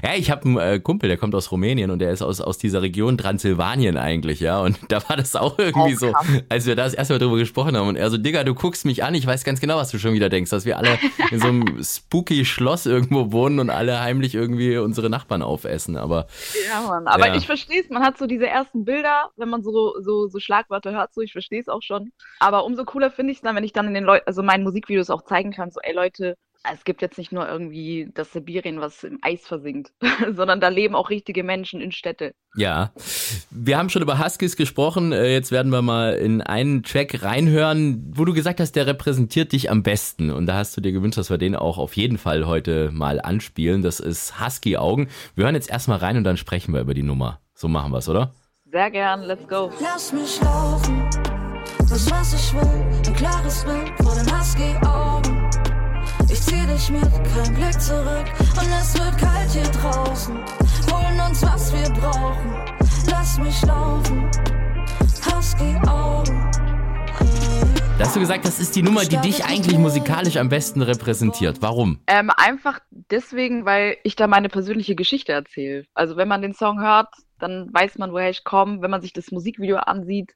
Ja, 0.03 0.15
ich 0.15 0.31
habe 0.31 0.43
einen 0.45 0.57
äh, 0.57 0.79
Kumpel, 0.79 1.07
der 1.07 1.17
kommt 1.17 1.35
aus 1.35 1.51
Rumänien 1.51 1.91
und 1.91 1.99
der 1.99 2.11
ist 2.11 2.21
aus, 2.27 2.41
aus 2.41 2.57
dieser 2.57 2.81
Region 2.81 3.17
Transsilvanien 3.17 3.97
eigentlich, 3.97 4.39
ja. 4.39 4.61
Und 4.61 4.77
da 4.89 5.01
war 5.09 5.17
das 5.17 5.35
auch 5.35 5.57
irgendwie 5.57 5.95
Auch 5.95 5.99
so, 5.99 6.13
als 6.49 6.65
wir 6.65 6.75
da 6.75 6.83
das 6.83 6.93
erste 6.93 7.13
Mal 7.15 7.19
drüber 7.19 7.37
gesprochen 7.37 7.75
haben. 7.75 7.87
Und 7.87 7.95
er 7.95 8.09
so, 8.09 8.17
Digga, 8.17 8.43
du 8.43 8.53
guckst 8.53 8.85
mich 8.85 9.03
an, 9.03 9.15
ich 9.15 9.25
weiß 9.25 9.43
ganz 9.43 9.59
genau, 9.59 9.77
was 9.77 9.89
du 9.89 9.97
schon 9.97 10.13
wieder 10.13 10.29
denkst, 10.29 10.51
dass 10.51 10.65
wir 10.65 10.77
alle 10.77 10.99
in 11.31 11.39
so 11.39 11.47
einem 11.47 11.63
spooky 11.83 12.45
Schloss 12.45 12.85
irgendwo 12.85 13.31
wohnen 13.31 13.59
und 13.59 13.69
alle 13.69 13.99
heimlich 13.99 14.35
irgendwie 14.35 14.77
unsere 14.77 15.09
Nachbarn 15.09 15.41
aufessen. 15.41 15.97
Aber 15.97 16.27
Ja, 16.69 16.81
Mann. 16.81 17.07
Aber 17.07 17.27
Ja. 17.27 17.35
ich 17.35 17.45
verstehe 17.45 17.81
es, 17.81 17.89
man 17.89 18.03
hat 18.03 18.17
so 18.17 18.27
diese 18.27 18.47
ersten 18.47 18.85
Bilder, 18.85 19.29
wenn 19.37 19.49
man 19.49 19.63
so, 19.63 19.95
so, 20.01 20.27
so 20.27 20.39
Schlagwörter 20.39 20.91
hört, 20.91 21.13
so, 21.13 21.21
ich 21.21 21.31
verstehe 21.31 21.61
es 21.61 21.67
auch 21.67 21.81
schon. 21.81 22.11
Aber 22.39 22.65
umso 22.65 22.85
cooler 22.85 23.09
finde 23.11 23.31
ich 23.31 23.37
es 23.37 23.41
dann, 23.41 23.55
wenn 23.55 23.63
ich 23.63 23.73
dann 23.73 23.87
in 23.87 23.93
den 23.93 24.03
Leuten, 24.03 24.23
also 24.27 24.43
meinen 24.43 24.63
Musikvideos 24.63 25.09
auch 25.09 25.23
zeigen 25.23 25.51
kann, 25.51 25.71
so, 25.71 25.79
ey 25.81 25.93
Leute, 25.93 26.35
es 26.73 26.83
gibt 26.83 27.01
jetzt 27.01 27.17
nicht 27.17 27.31
nur 27.31 27.47
irgendwie 27.47 28.09
das 28.13 28.31
Sibirien, 28.33 28.79
was 28.81 29.03
im 29.03 29.19
Eis 29.21 29.41
versinkt, 29.47 29.91
sondern 30.35 30.59
da 30.59 30.67
leben 30.69 30.95
auch 30.95 31.09
richtige 31.09 31.43
Menschen 31.43 31.81
in 31.81 31.91
Städte. 31.91 32.33
ja, 32.55 32.91
wir 33.51 33.77
haben 33.77 33.89
schon 33.89 34.01
über 34.01 34.23
Huskies 34.23 34.55
gesprochen. 34.55 35.11
Äh, 35.11 35.33
Jetzt 35.33 35.51
werden 35.51 35.71
wir 35.71 35.81
mal 35.81 36.13
in 36.13 36.41
einen 36.41 36.83
Track 36.83 37.23
reinhören, 37.23 38.11
wo 38.15 38.25
du 38.25 38.33
gesagt 38.33 38.59
hast, 38.59 38.73
der 38.75 38.87
repräsentiert 38.87 39.51
dich 39.51 39.69
am 39.69 39.83
besten. 39.83 40.31
Und 40.31 40.45
da 40.47 40.55
hast 40.55 40.75
du 40.75 40.81
dir 40.81 40.91
gewünscht, 40.91 41.17
dass 41.17 41.29
wir 41.29 41.37
den 41.37 41.55
auch 41.55 41.77
auf 41.77 41.95
jeden 41.95 42.17
Fall 42.17 42.45
heute 42.47 42.89
mal 42.91 43.21
anspielen. 43.21 43.81
Das 43.81 43.99
ist 43.99 44.39
Husky 44.43 44.77
Augen. 44.77 45.09
Wir 45.35 45.45
hören 45.45 45.55
jetzt 45.55 45.69
erstmal 45.69 45.99
rein 45.99 46.17
und 46.17 46.23
dann 46.23 46.37
sprechen 46.37 46.73
wir 46.73 46.81
über 46.81 46.93
die 46.93 47.03
Nummer. 47.03 47.39
So 47.53 47.67
machen 47.67 47.91
wir 47.91 47.99
es, 47.99 48.09
oder? 48.09 48.33
Sehr 48.71 48.91
gern, 48.91 49.21
let's 49.23 49.47
go. 49.47 49.71
Lass 49.81 50.11
mich 50.11 50.41
laufen, 50.41 51.03
das 51.89 52.11
was 52.11 52.33
ich 52.33 52.53
will, 52.53 52.85
ein 53.07 53.13
klares 53.15 53.63
Bild 53.63 53.91
vor 54.01 54.13
den 54.15 54.25
Husky-Augen. 54.39 55.49
Ich 56.37 56.43
zieh 56.43 56.67
dich 56.67 56.91
mit, 56.91 57.01
kein 57.01 57.55
Blick 57.55 57.81
zurück 57.81 58.25
und 58.39 58.69
es 58.79 58.93
wird 58.93 59.17
kalt 59.17 59.49
hier 59.49 59.63
draußen. 59.63 60.35
Holen 60.91 61.19
uns, 61.27 61.41
was 61.41 61.73
wir 61.73 61.89
brauchen, 61.89 62.53
lass 63.09 63.39
mich 63.39 63.59
laufen, 63.63 64.29
Husky-Augen. 65.25 66.51
Da 67.97 68.05
hast 68.05 68.15
du 68.15 68.19
gesagt, 68.19 68.45
das 68.45 68.59
ist 68.59 68.75
die 68.75 68.83
Nummer, 68.83 69.03
die 69.03 69.17
dich 69.17 69.45
eigentlich 69.45 69.79
musikalisch 69.79 70.37
am 70.37 70.49
besten 70.49 70.83
repräsentiert. 70.83 71.63
Warum? 71.63 72.01
Ähm, 72.05 72.29
einfach 72.37 72.81
deswegen, 72.91 73.65
weil 73.65 73.97
ich 74.03 74.15
da 74.15 74.27
meine 74.27 74.49
persönliche 74.49 74.93
Geschichte 74.93 75.31
erzähle. 75.31 75.85
Also 75.95 76.17
wenn 76.17 76.27
man 76.27 76.43
den 76.43 76.53
Song 76.53 76.79
hört, 76.79 77.09
dann 77.39 77.73
weiß 77.73 77.97
man, 77.97 78.11
woher 78.11 78.29
ich 78.29 78.43
komme. 78.43 78.83
Wenn 78.83 78.91
man 78.91 79.01
sich 79.01 79.13
das 79.13 79.31
Musikvideo 79.31 79.77
ansieht, 79.77 80.35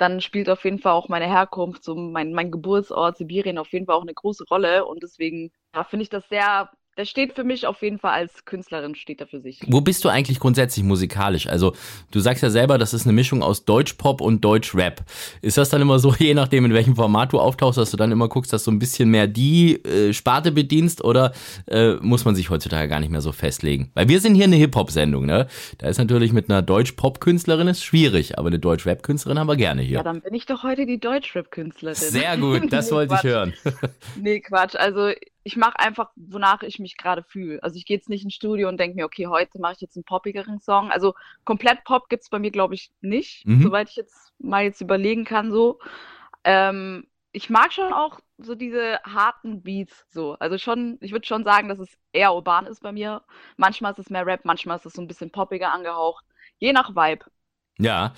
dann 0.00 0.20
spielt 0.20 0.48
auf 0.50 0.64
jeden 0.64 0.78
Fall 0.78 0.92
auch 0.92 1.08
meine 1.08 1.26
Herkunft, 1.28 1.84
so 1.84 1.94
mein, 1.94 2.32
mein 2.32 2.50
Geburtsort 2.50 3.18
Sibirien 3.18 3.58
auf 3.58 3.72
jeden 3.72 3.86
Fall 3.86 3.96
auch 3.96 4.02
eine 4.02 4.14
große 4.14 4.44
Rolle. 4.50 4.86
Und 4.86 5.02
deswegen 5.02 5.52
ja, 5.74 5.84
finde 5.84 6.02
ich 6.04 6.08
das 6.10 6.28
sehr, 6.28 6.70
das 7.00 7.08
steht 7.08 7.32
für 7.34 7.44
mich 7.44 7.66
auf 7.66 7.80
jeden 7.82 7.98
Fall 7.98 8.12
als 8.12 8.44
Künstlerin, 8.44 8.94
steht 8.94 9.20
da 9.22 9.26
für 9.26 9.40
sich. 9.40 9.60
Wo 9.66 9.80
bist 9.80 10.04
du 10.04 10.10
eigentlich 10.10 10.38
grundsätzlich 10.38 10.84
musikalisch? 10.84 11.46
Also, 11.46 11.72
du 12.10 12.20
sagst 12.20 12.42
ja 12.42 12.50
selber, 12.50 12.76
das 12.76 12.92
ist 12.92 13.04
eine 13.06 13.14
Mischung 13.14 13.42
aus 13.42 13.64
Deutschpop 13.64 14.20
und 14.20 14.44
Deutschrap. 14.44 15.02
Ist 15.40 15.56
das 15.56 15.70
dann 15.70 15.80
immer 15.80 15.98
so, 15.98 16.14
je 16.18 16.34
nachdem, 16.34 16.66
in 16.66 16.74
welchem 16.74 16.96
Format 16.96 17.32
du 17.32 17.40
auftauchst, 17.40 17.78
dass 17.78 17.90
du 17.90 17.96
dann 17.96 18.12
immer 18.12 18.28
guckst, 18.28 18.52
dass 18.52 18.64
du 18.64 18.70
ein 18.70 18.78
bisschen 18.78 19.08
mehr 19.10 19.26
die 19.26 19.82
äh, 19.84 20.12
Sparte 20.12 20.52
bedienst 20.52 21.02
oder 21.02 21.32
äh, 21.66 21.94
muss 22.02 22.24
man 22.26 22.34
sich 22.34 22.50
heutzutage 22.50 22.86
gar 22.88 23.00
nicht 23.00 23.10
mehr 23.10 23.22
so 23.22 23.32
festlegen? 23.32 23.90
Weil 23.94 24.08
wir 24.08 24.20
sind 24.20 24.34
hier 24.34 24.44
eine 24.44 24.56
Hip-Hop-Sendung, 24.56 25.24
ne? 25.24 25.46
Da 25.78 25.88
ist 25.88 25.96
natürlich 25.98 26.34
mit 26.34 26.50
einer 26.50 26.60
Deutsch-Pop-Künstlerin 26.60 27.68
ist 27.68 27.82
schwierig, 27.82 28.38
aber 28.38 28.48
eine 28.48 28.58
Deutsch-Rap-Künstlerin 28.58 29.38
haben 29.38 29.46
wir 29.48 29.56
gerne 29.56 29.80
Ja, 29.82 29.88
hier. 29.88 30.02
dann 30.02 30.20
bin 30.20 30.34
ich 30.34 30.44
doch 30.44 30.62
heute 30.62 30.84
die 30.84 31.00
Deutschrap-Künstlerin. 31.00 31.94
Sehr 31.96 32.36
gut, 32.36 32.62
das 32.72 32.90
Nee, 32.90 32.96
wollte 32.96 33.14
ich 33.14 33.20
Quatsch. 33.20 33.30
hören. 33.30 33.54
Nee, 34.20 34.40
Quatsch. 34.40 34.74
Also 34.76 35.12
ich 35.42 35.56
mache 35.56 35.78
einfach, 35.78 36.10
wonach 36.16 36.62
ich 36.62 36.78
mich 36.78 36.96
gerade 36.96 37.22
fühle. 37.22 37.62
Also 37.62 37.76
ich 37.76 37.86
gehe 37.86 37.96
jetzt 37.96 38.08
nicht 38.08 38.24
ins 38.24 38.34
Studio 38.34 38.68
und 38.68 38.78
denke 38.78 38.96
mir, 38.96 39.04
okay, 39.06 39.26
heute 39.26 39.58
mache 39.58 39.74
ich 39.74 39.80
jetzt 39.80 39.96
einen 39.96 40.04
poppigeren 40.04 40.60
Song. 40.60 40.90
Also 40.90 41.14
komplett 41.44 41.84
Pop 41.84 42.08
gibt's 42.08 42.28
bei 42.28 42.38
mir, 42.38 42.50
glaube 42.50 42.74
ich, 42.74 42.90
nicht, 43.00 43.46
Mhm. 43.46 43.62
soweit 43.62 43.88
ich 43.88 43.96
jetzt 43.96 44.32
mal 44.38 44.64
jetzt 44.64 44.80
überlegen 44.80 45.24
kann 45.24 45.50
so. 45.50 45.78
Ähm, 46.44 47.06
ich 47.32 47.48
mag 47.48 47.72
schon 47.72 47.92
auch 47.92 48.20
so 48.38 48.54
diese 48.54 48.98
harten 49.04 49.62
Beats 49.62 50.06
so. 50.10 50.36
Also 50.40 50.58
schon, 50.58 50.98
ich 51.00 51.12
würde 51.12 51.26
schon 51.26 51.44
sagen, 51.44 51.68
dass 51.68 51.78
es 51.78 51.88
eher 52.12 52.34
urban 52.34 52.66
ist 52.66 52.82
bei 52.82 52.92
mir. 52.92 53.22
Manchmal 53.56 53.92
ist 53.92 53.98
es 53.98 54.10
mehr 54.10 54.26
Rap, 54.26 54.40
manchmal 54.44 54.76
ist 54.78 54.86
es 54.86 54.94
so 54.94 55.02
ein 55.02 55.06
bisschen 55.08 55.30
poppiger 55.30 55.72
angehaucht. 55.72 56.24
Je 56.58 56.72
nach 56.72 56.90
Vibe. 56.90 57.24
Ja, 57.78 58.12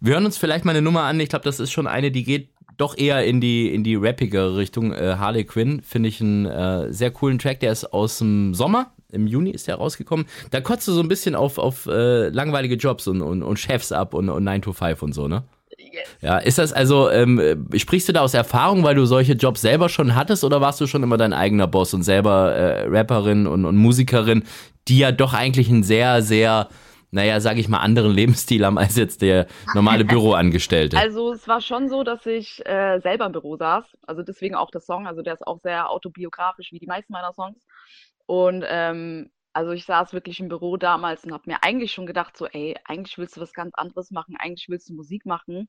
wir 0.00 0.12
hören 0.14 0.26
uns 0.26 0.38
vielleicht 0.38 0.64
mal 0.64 0.70
eine 0.72 0.82
Nummer 0.82 1.02
an. 1.02 1.18
Ich 1.18 1.28
glaube, 1.28 1.44
das 1.44 1.58
ist 1.58 1.72
schon 1.72 1.86
eine, 1.88 2.10
die 2.12 2.22
geht 2.24 2.50
doch 2.78 2.96
eher 2.96 3.24
in 3.24 3.40
die 3.40 3.72
in 3.72 3.84
die 3.84 3.96
rappigere 3.96 4.56
Richtung. 4.56 4.92
Äh, 4.92 5.16
Harley 5.18 5.44
Quinn 5.44 5.82
finde 5.82 6.08
ich 6.08 6.20
einen 6.20 6.46
äh, 6.46 6.92
sehr 6.92 7.10
coolen 7.10 7.38
Track. 7.38 7.60
Der 7.60 7.72
ist 7.72 7.92
aus 7.92 8.18
dem 8.18 8.54
Sommer. 8.54 8.92
Im 9.10 9.26
Juni 9.26 9.50
ist 9.50 9.68
der 9.68 9.76
rausgekommen. 9.76 10.26
Da 10.50 10.60
kotzt 10.60 10.86
du 10.86 10.92
so 10.92 11.00
ein 11.00 11.08
bisschen 11.08 11.34
auf, 11.34 11.58
auf 11.58 11.86
äh, 11.86 12.28
langweilige 12.28 12.76
Jobs 12.76 13.06
und, 13.06 13.22
und, 13.22 13.42
und 13.42 13.58
Chefs 13.58 13.90
ab 13.90 14.14
und, 14.14 14.28
und 14.28 14.44
9 14.44 14.62
to 14.62 14.72
5 14.72 15.02
und 15.02 15.12
so, 15.12 15.28
ne? 15.28 15.44
Ja, 16.20 16.38
ist 16.38 16.58
das 16.58 16.72
also, 16.72 17.10
ähm, 17.10 17.38
äh, 17.38 17.78
sprichst 17.78 18.08
du 18.08 18.12
da 18.12 18.20
aus 18.20 18.34
Erfahrung, 18.34 18.82
weil 18.82 18.94
du 18.94 19.06
solche 19.06 19.32
Jobs 19.32 19.62
selber 19.62 19.88
schon 19.88 20.14
hattest 20.14 20.44
oder 20.44 20.60
warst 20.60 20.80
du 20.80 20.86
schon 20.86 21.02
immer 21.02 21.16
dein 21.16 21.32
eigener 21.32 21.66
Boss 21.66 21.94
und 21.94 22.02
selber 22.02 22.52
äh, 22.52 22.86
Rapperin 22.88 23.46
und, 23.46 23.64
und 23.64 23.76
Musikerin, 23.76 24.44
die 24.88 24.98
ja 24.98 25.12
doch 25.12 25.34
eigentlich 25.34 25.68
einen 25.68 25.82
sehr, 25.82 26.22
sehr, 26.22 26.68
naja, 27.10 27.40
sag 27.40 27.56
ich 27.56 27.68
mal, 27.68 27.78
anderen 27.78 28.12
Lebensstil 28.12 28.64
haben 28.64 28.78
als 28.78 28.96
jetzt 28.96 29.22
der 29.22 29.46
normale 29.74 30.04
Büroangestellte? 30.04 30.96
Also 31.08 31.32
es 31.32 31.48
war 31.48 31.60
schon 31.60 31.88
so, 31.88 32.02
dass 32.02 32.26
ich 32.26 32.64
äh, 32.66 33.00
selber 33.00 33.26
im 33.26 33.32
Büro 33.32 33.56
saß. 33.56 33.84
Also 34.06 34.22
deswegen 34.22 34.54
auch 34.54 34.70
der 34.70 34.80
Song. 34.80 35.06
Also 35.06 35.22
der 35.22 35.34
ist 35.34 35.46
auch 35.46 35.60
sehr 35.60 35.90
autobiografisch 35.90 36.72
wie 36.72 36.78
die 36.78 36.86
meisten 36.86 37.12
meiner 37.12 37.32
Songs. 37.32 37.64
Und 38.26 38.64
ähm, 38.68 39.30
also 39.52 39.72
ich 39.72 39.86
saß 39.86 40.12
wirklich 40.12 40.38
im 40.40 40.48
Büro 40.48 40.76
damals 40.76 41.24
und 41.24 41.32
habe 41.32 41.44
mir 41.46 41.62
eigentlich 41.62 41.92
schon 41.92 42.06
gedacht, 42.06 42.36
so, 42.36 42.46
ey, 42.46 42.76
eigentlich 42.84 43.16
willst 43.16 43.36
du 43.36 43.40
was 43.40 43.52
ganz 43.52 43.74
anderes 43.74 44.10
machen, 44.10 44.36
eigentlich 44.38 44.68
willst 44.68 44.88
du 44.90 44.94
Musik 44.94 45.24
machen. 45.24 45.68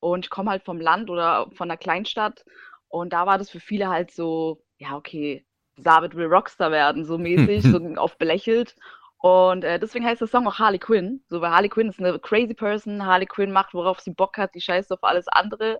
Und 0.00 0.26
ich 0.26 0.30
komme 0.30 0.50
halt 0.50 0.64
vom 0.64 0.80
Land 0.80 1.10
oder 1.10 1.50
von 1.54 1.70
einer 1.70 1.76
Kleinstadt. 1.76 2.44
Und 2.88 3.12
da 3.12 3.26
war 3.26 3.36
das 3.36 3.50
für 3.50 3.60
viele 3.60 3.88
halt 3.88 4.10
so, 4.10 4.64
ja, 4.78 4.96
okay, 4.96 5.44
David 5.76 6.14
will 6.16 6.26
Rockstar 6.26 6.70
werden, 6.70 7.04
so 7.04 7.18
mäßig, 7.18 7.62
so 7.70 7.78
auf 7.96 8.16
belächelt. 8.18 8.74
Und 9.20 9.64
äh, 9.64 9.80
deswegen 9.80 10.04
heißt 10.04 10.20
der 10.20 10.28
Song 10.28 10.46
auch 10.46 10.58
Harley 10.58 10.78
Quinn. 10.78 11.22
So, 11.28 11.40
weil 11.40 11.50
Harley 11.50 11.68
Quinn 11.68 11.88
ist 11.88 11.98
eine 11.98 12.18
crazy 12.18 12.54
person. 12.54 13.04
Harley 13.04 13.26
Quinn 13.26 13.50
macht, 13.50 13.74
worauf 13.74 14.00
sie 14.00 14.12
Bock 14.12 14.38
hat, 14.38 14.54
die 14.54 14.60
scheißt 14.60 14.92
auf 14.92 15.02
alles 15.02 15.26
andere. 15.28 15.78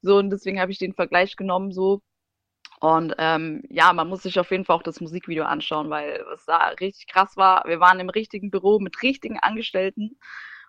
So, 0.00 0.18
und 0.18 0.30
deswegen 0.30 0.60
habe 0.60 0.72
ich 0.72 0.78
den 0.78 0.94
Vergleich 0.94 1.36
genommen, 1.36 1.72
so. 1.72 2.02
Und 2.80 3.14
ähm, 3.18 3.62
ja, 3.70 3.92
man 3.92 4.08
muss 4.08 4.24
sich 4.24 4.40
auf 4.40 4.50
jeden 4.50 4.64
Fall 4.64 4.74
auch 4.74 4.82
das 4.82 5.00
Musikvideo 5.00 5.44
anschauen, 5.44 5.88
weil 5.88 6.24
es 6.34 6.44
da 6.46 6.68
richtig 6.80 7.06
krass 7.06 7.36
war. 7.36 7.62
Wir 7.66 7.78
waren 7.78 8.00
im 8.00 8.08
richtigen 8.08 8.50
Büro 8.50 8.80
mit 8.80 9.00
richtigen 9.04 9.38
Angestellten 9.38 10.18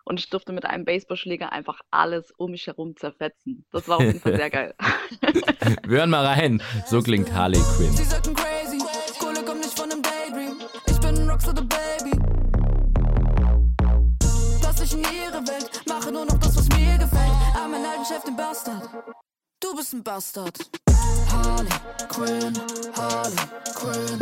und 0.04 0.20
ich 0.20 0.30
durfte 0.30 0.54
mit 0.54 0.66
einem 0.66 0.86
Baseballschläger 0.86 1.52
einfach 1.52 1.80
alles 1.90 2.32
um 2.38 2.52
mich 2.52 2.68
herum 2.68 2.96
zerfetzen. 2.96 3.66
Das 3.72 3.88
war 3.88 3.98
auf 3.98 4.04
jeden 4.04 4.20
Fall 4.20 4.36
sehr 4.36 4.52
geil. 4.52 4.76
Wir 5.88 6.00
hören 6.00 6.12
mal 6.12 6.26
rein. 6.26 6.62
So 6.86 7.02
klingt 7.02 7.34
Harley 7.34 7.60
Quinn. 7.78 7.96
Chef, 18.14 18.24
den 18.26 18.36
Bastard. 18.36 18.90
Du 19.60 19.76
bist 19.76 19.94
ein 19.94 20.04
Bastard. 20.04 20.60
Harley 21.32 21.68
Quinn, 22.10 22.54
Harley 22.96 23.36
Quinn. 23.74 24.20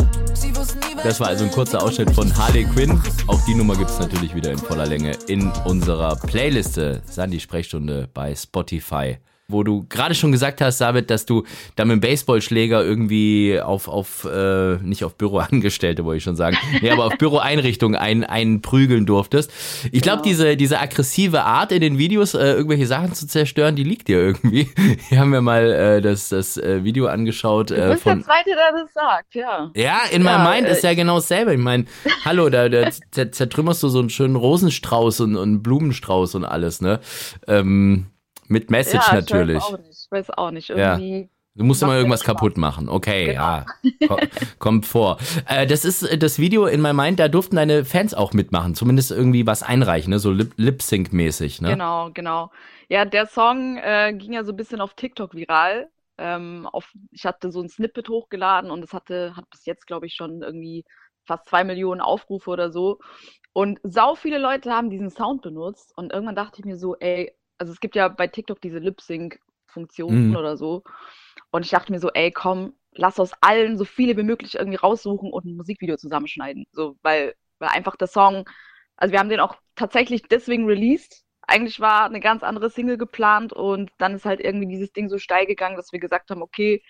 Das 1.03 1.19
war 1.19 1.27
also 1.27 1.43
ein 1.43 1.51
kurzer 1.51 1.83
Ausschnitt 1.83 2.11
von 2.11 2.33
Harley 2.37 2.63
Quinn. 2.65 3.01
Auch 3.27 3.43
die 3.45 3.53
Nummer 3.53 3.75
gibt's 3.75 3.99
natürlich 3.99 4.33
wieder 4.33 4.51
in 4.51 4.57
voller 4.57 4.85
Länge 4.85 5.17
in 5.27 5.51
unserer 5.65 6.15
Playliste 6.15 7.01
Sandy 7.05 7.39
Sprechstunde 7.39 8.07
bei 8.13 8.33
Spotify. 8.33 9.17
Wo 9.51 9.63
du 9.63 9.85
gerade 9.89 10.15
schon 10.15 10.31
gesagt 10.31 10.61
hast, 10.61 10.79
David, 10.81 11.09
dass 11.09 11.25
du 11.25 11.43
da 11.75 11.85
mit 11.85 11.93
dem 11.93 12.01
Baseballschläger 12.01 12.83
irgendwie 12.83 13.59
auf, 13.61 13.87
auf 13.87 14.25
äh, 14.25 14.75
nicht 14.77 15.03
auf 15.03 15.15
Büroangestellte, 15.15 16.03
wollte 16.05 16.17
ich 16.17 16.23
schon 16.23 16.35
sagen, 16.35 16.57
nee, 16.81 16.89
aber 16.89 17.05
auf 17.05 17.17
Büroeinrichtungen 17.17 17.99
ein, 17.99 18.23
einprügeln 18.23 19.05
durftest. 19.05 19.51
Ich 19.91 20.01
glaube, 20.01 20.21
diese, 20.23 20.55
diese 20.57 20.79
aggressive 20.79 21.43
Art 21.43 21.71
in 21.71 21.81
den 21.81 21.97
Videos, 21.97 22.33
äh, 22.33 22.51
irgendwelche 22.53 22.87
Sachen 22.87 23.13
zu 23.13 23.27
zerstören, 23.27 23.75
die 23.75 23.83
liegt 23.83 24.07
dir 24.07 24.19
irgendwie. 24.19 24.69
Hier 25.09 25.19
haben 25.19 25.31
wir 25.31 25.41
mal 25.41 25.71
äh, 25.71 26.01
das, 26.01 26.29
das 26.29 26.57
äh, 26.57 26.83
Video 26.83 27.07
angeschaut. 27.07 27.69
Du 27.71 27.75
Äh, 27.75 27.91
bist 27.91 28.03
von, 28.03 28.17
der 28.19 28.25
Zweite, 28.25 28.49
der 28.51 28.81
das 28.83 28.93
sagt, 28.93 29.35
ja. 29.35 29.71
ja, 29.75 29.99
in 30.11 30.23
meinem 30.23 30.45
Ja, 30.45 30.51
Mind 30.51 30.67
äh, 30.67 30.71
ist 30.71 30.83
ja 30.83 30.93
genau 30.93 31.15
dasselbe. 31.15 31.53
Ich 31.53 31.59
meine, 31.59 31.85
hallo, 32.25 32.49
da, 32.49 32.69
da 32.69 32.87
zer- 33.13 33.31
zertrümmerst 33.31 33.83
du 33.83 33.89
so 33.89 33.99
einen 33.99 34.09
schönen 34.09 34.35
Rosenstrauß 34.35 35.21
und, 35.21 35.35
und 35.35 35.41
einen 35.43 35.63
Blumenstrauß 35.63 36.35
und 36.35 36.45
alles, 36.45 36.81
ne? 36.81 36.99
Ähm, 37.47 38.05
mit 38.51 38.69
Message 38.69 39.07
ja, 39.07 39.15
natürlich. 39.15 39.63
Ich 39.63 39.71
weiß 39.71 39.71
auch 39.73 39.79
nicht. 39.79 39.99
Ich 40.05 40.11
weiß 40.11 40.29
auch 40.31 40.51
nicht. 40.51 40.69
Ja. 40.69 40.97
Irgendwie. 40.97 41.29
Du 41.53 41.65
musst 41.65 41.83
immer 41.83 41.95
irgendwas 41.97 42.21
Spaß. 42.21 42.35
kaputt 42.35 42.57
machen. 42.57 42.87
Okay, 42.87 43.25
Genau. 43.25 43.41
ja. 43.41 43.65
Ko 44.07 44.17
kommt 44.59 44.85
vor. 44.85 45.17
Äh, 45.47 45.67
das 45.67 45.83
ist 45.83 46.03
äh, 46.03 46.17
das 46.17 46.39
Video 46.39 46.65
in 46.65 46.79
meinem 46.79 46.95
Mind, 46.95 47.19
da 47.19 47.27
durften 47.27 47.57
deine 47.57 47.83
Fans 47.83 48.13
auch 48.13 48.31
mitmachen. 48.33 48.73
Zumindest 48.73 49.11
irgendwie 49.11 49.45
was 49.45 49.61
einreichen, 49.61 50.11
ne? 50.11 50.19
So 50.19 50.31
Lip- 50.31 50.53
Lip-Sync-mäßig, 50.55 51.61
ne? 51.61 51.69
Genau, 51.71 52.09
genau. 52.13 52.51
Ja, 52.87 53.03
der 53.03 53.25
Song 53.25 53.77
äh, 53.77 54.13
ging 54.13 54.31
ja 54.33 54.45
so 54.45 54.53
ein 54.53 54.55
bisschen 54.57 54.79
auf 54.79 54.93
TikTok 54.93 55.33
viral. 55.33 55.89
Ähm, 56.17 56.67
auf, 56.71 56.89
ich 57.11 57.25
hatte 57.25 57.51
so 57.51 57.61
ein 57.61 57.67
Snippet 57.69 58.07
hochgeladen 58.07 58.71
und 58.71 58.83
es 58.83 58.93
hatte, 58.93 59.35
hat 59.35 59.49
bis 59.49 59.65
jetzt, 59.65 59.87
glaube 59.87 60.05
ich, 60.05 60.13
schon 60.13 60.41
irgendwie 60.43 60.85
fast 61.25 61.47
zwei 61.47 61.63
Millionen 61.65 61.99
Aufrufe 61.99 62.49
oder 62.49 62.71
so. 62.71 62.99
Und 63.53 63.79
sau 63.83 64.15
viele 64.15 64.37
Leute 64.37 64.71
haben 64.71 64.89
diesen 64.89 65.09
Sound 65.09 65.41
benutzt 65.41 65.91
und 65.97 66.13
irgendwann 66.13 66.35
dachte 66.35 66.59
ich 66.59 66.65
mir 66.65 66.77
so, 66.77 66.95
ey, 66.97 67.33
also 67.61 67.73
es 67.73 67.79
gibt 67.79 67.95
ja 67.95 68.09
bei 68.09 68.27
TikTok 68.27 68.61
diese 68.61 68.79
Lip-Sync-Funktionen 68.79 70.31
Mhm. 70.31 70.35
oder 70.35 70.57
so. 70.57 70.83
Und 71.51 71.65
ich 71.65 71.71
dachte 71.71 71.91
mir 71.91 71.99
so, 71.99 72.09
ey, 72.11 72.31
komm, 72.31 72.73
lass 72.93 73.19
aus 73.19 73.33
allen 73.41 73.77
so 73.77 73.85
viele 73.85 74.17
wie 74.17 74.23
möglich 74.23 74.55
irgendwie 74.55 74.77
raussuchen 74.77 75.31
und 75.31 75.45
ein 75.45 75.55
Musikvideo 75.57 75.97
zusammenschneiden. 75.97 76.65
So, 76.71 76.97
weil, 77.03 77.35
weil 77.59 77.69
einfach 77.69 77.95
der 77.95 78.07
Song, 78.07 78.49
also 78.97 79.11
wir 79.13 79.19
haben 79.19 79.29
den 79.29 79.39
auch 79.39 79.55
tatsächlich 79.75 80.23
deswegen 80.23 80.65
released. 80.65 81.23
Eigentlich 81.47 81.79
war 81.79 82.05
eine 82.05 82.19
ganz 82.19 82.43
andere 82.43 82.69
Single 82.69 82.97
geplant 82.97 83.53
und 83.53 83.91
dann 83.99 84.15
ist 84.15 84.25
halt 84.25 84.39
irgendwie 84.41 84.67
dieses 84.67 84.93
Ding 84.93 85.09
so 85.09 85.19
steil 85.19 85.45
gegangen, 85.45 85.75
dass 85.77 85.91
wir 85.91 85.99
gesagt 85.99 86.31
haben, 86.31 86.41
okay, 86.41 86.83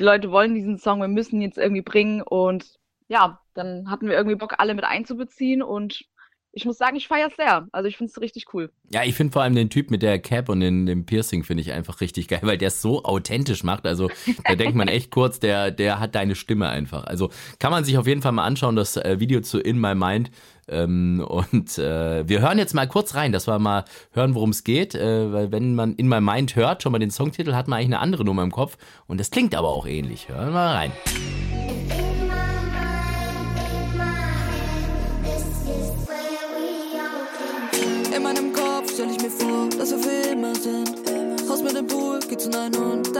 die 0.00 0.04
Leute 0.04 0.30
wollen 0.30 0.54
diesen 0.54 0.78
Song, 0.78 1.00
wir 1.00 1.08
müssen 1.08 1.36
ihn 1.36 1.42
jetzt 1.42 1.58
irgendwie 1.58 1.82
bringen 1.82 2.22
und 2.22 2.78
ja, 3.08 3.40
dann 3.54 3.90
hatten 3.90 4.08
wir 4.08 4.16
irgendwie 4.16 4.36
Bock, 4.36 4.54
alle 4.58 4.74
mit 4.74 4.84
einzubeziehen 4.84 5.62
und 5.62 6.04
ich 6.52 6.64
muss 6.64 6.78
sagen, 6.78 6.96
ich 6.96 7.08
feiere 7.08 7.28
es 7.28 7.36
sehr. 7.36 7.68
Also 7.72 7.88
ich 7.88 7.96
finde 7.96 8.10
es 8.10 8.20
richtig 8.20 8.46
cool. 8.52 8.70
Ja, 8.90 9.04
ich 9.04 9.14
finde 9.14 9.32
vor 9.32 9.42
allem 9.42 9.54
den 9.54 9.70
Typ 9.70 9.90
mit 9.90 10.02
der 10.02 10.18
Cap 10.18 10.48
und 10.48 10.60
den, 10.60 10.86
dem 10.86 11.04
Piercing 11.04 11.44
finde 11.44 11.60
ich 11.60 11.72
einfach 11.72 12.00
richtig 12.00 12.28
geil, 12.28 12.40
weil 12.42 12.58
der 12.58 12.68
es 12.68 12.82
so 12.82 13.04
authentisch 13.04 13.62
macht. 13.64 13.86
Also 13.86 14.10
da 14.44 14.54
denkt 14.54 14.74
man 14.74 14.88
echt 14.88 15.10
kurz, 15.10 15.40
der, 15.40 15.70
der 15.70 16.00
hat 16.00 16.14
deine 16.14 16.34
Stimme 16.34 16.68
einfach. 16.68 17.04
Also 17.04 17.30
kann 17.58 17.70
man 17.70 17.84
sich 17.84 17.98
auf 17.98 18.06
jeden 18.06 18.22
Fall 18.22 18.32
mal 18.32 18.44
anschauen, 18.44 18.76
das 18.76 18.96
äh, 18.96 19.20
Video 19.20 19.40
zu 19.40 19.60
In 19.60 19.80
My 19.80 19.94
Mind. 19.94 20.30
Ähm, 20.68 21.24
und 21.26 21.78
äh, 21.78 22.28
wir 22.28 22.40
hören 22.40 22.58
jetzt 22.58 22.74
mal 22.74 22.86
kurz 22.86 23.14
rein, 23.14 23.32
dass 23.32 23.46
wir 23.46 23.58
mal 23.58 23.84
hören, 24.12 24.34
worum 24.34 24.50
es 24.50 24.64
geht. 24.64 24.94
Äh, 24.94 25.32
weil 25.32 25.52
wenn 25.52 25.74
man 25.74 25.94
In 25.94 26.08
My 26.08 26.20
Mind 26.20 26.56
hört, 26.56 26.82
schon 26.82 26.92
mal 26.92 26.98
den 26.98 27.10
Songtitel, 27.10 27.54
hat 27.54 27.68
man 27.68 27.78
eigentlich 27.78 27.94
eine 27.94 28.00
andere 28.00 28.24
Nummer 28.24 28.42
im 28.42 28.52
Kopf. 28.52 28.78
Und 29.06 29.20
das 29.20 29.30
klingt 29.30 29.54
aber 29.54 29.68
auch 29.68 29.86
ähnlich. 29.86 30.28
Hören 30.28 30.46
wir 30.46 30.52
mal 30.52 30.74
rein. 30.74 30.92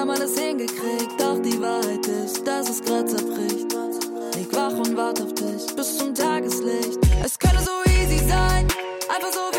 Mal 0.09 0.18
das 0.18 0.38
hingekriegt. 0.38 1.20
Doch 1.20 1.38
die 1.42 1.61
Wahrheit 1.61 2.06
ist, 2.06 2.46
dass 2.46 2.70
es 2.70 2.82
grad 2.82 3.09
zerbricht. 3.11 3.68
Leg 4.34 4.52
wach 4.54 4.72
und 4.72 4.96
wart 4.96 5.20
auf 5.20 5.34
dich 5.34 5.76
bis 5.76 5.98
zum 5.98 6.14
Tageslicht. 6.14 6.98
Es 7.22 7.38
könnte 7.38 7.62
so 7.62 7.72
easy 7.84 8.18
sein, 8.26 8.66
einfach 9.09 9.32
so 9.32 9.44
wie 9.52 9.57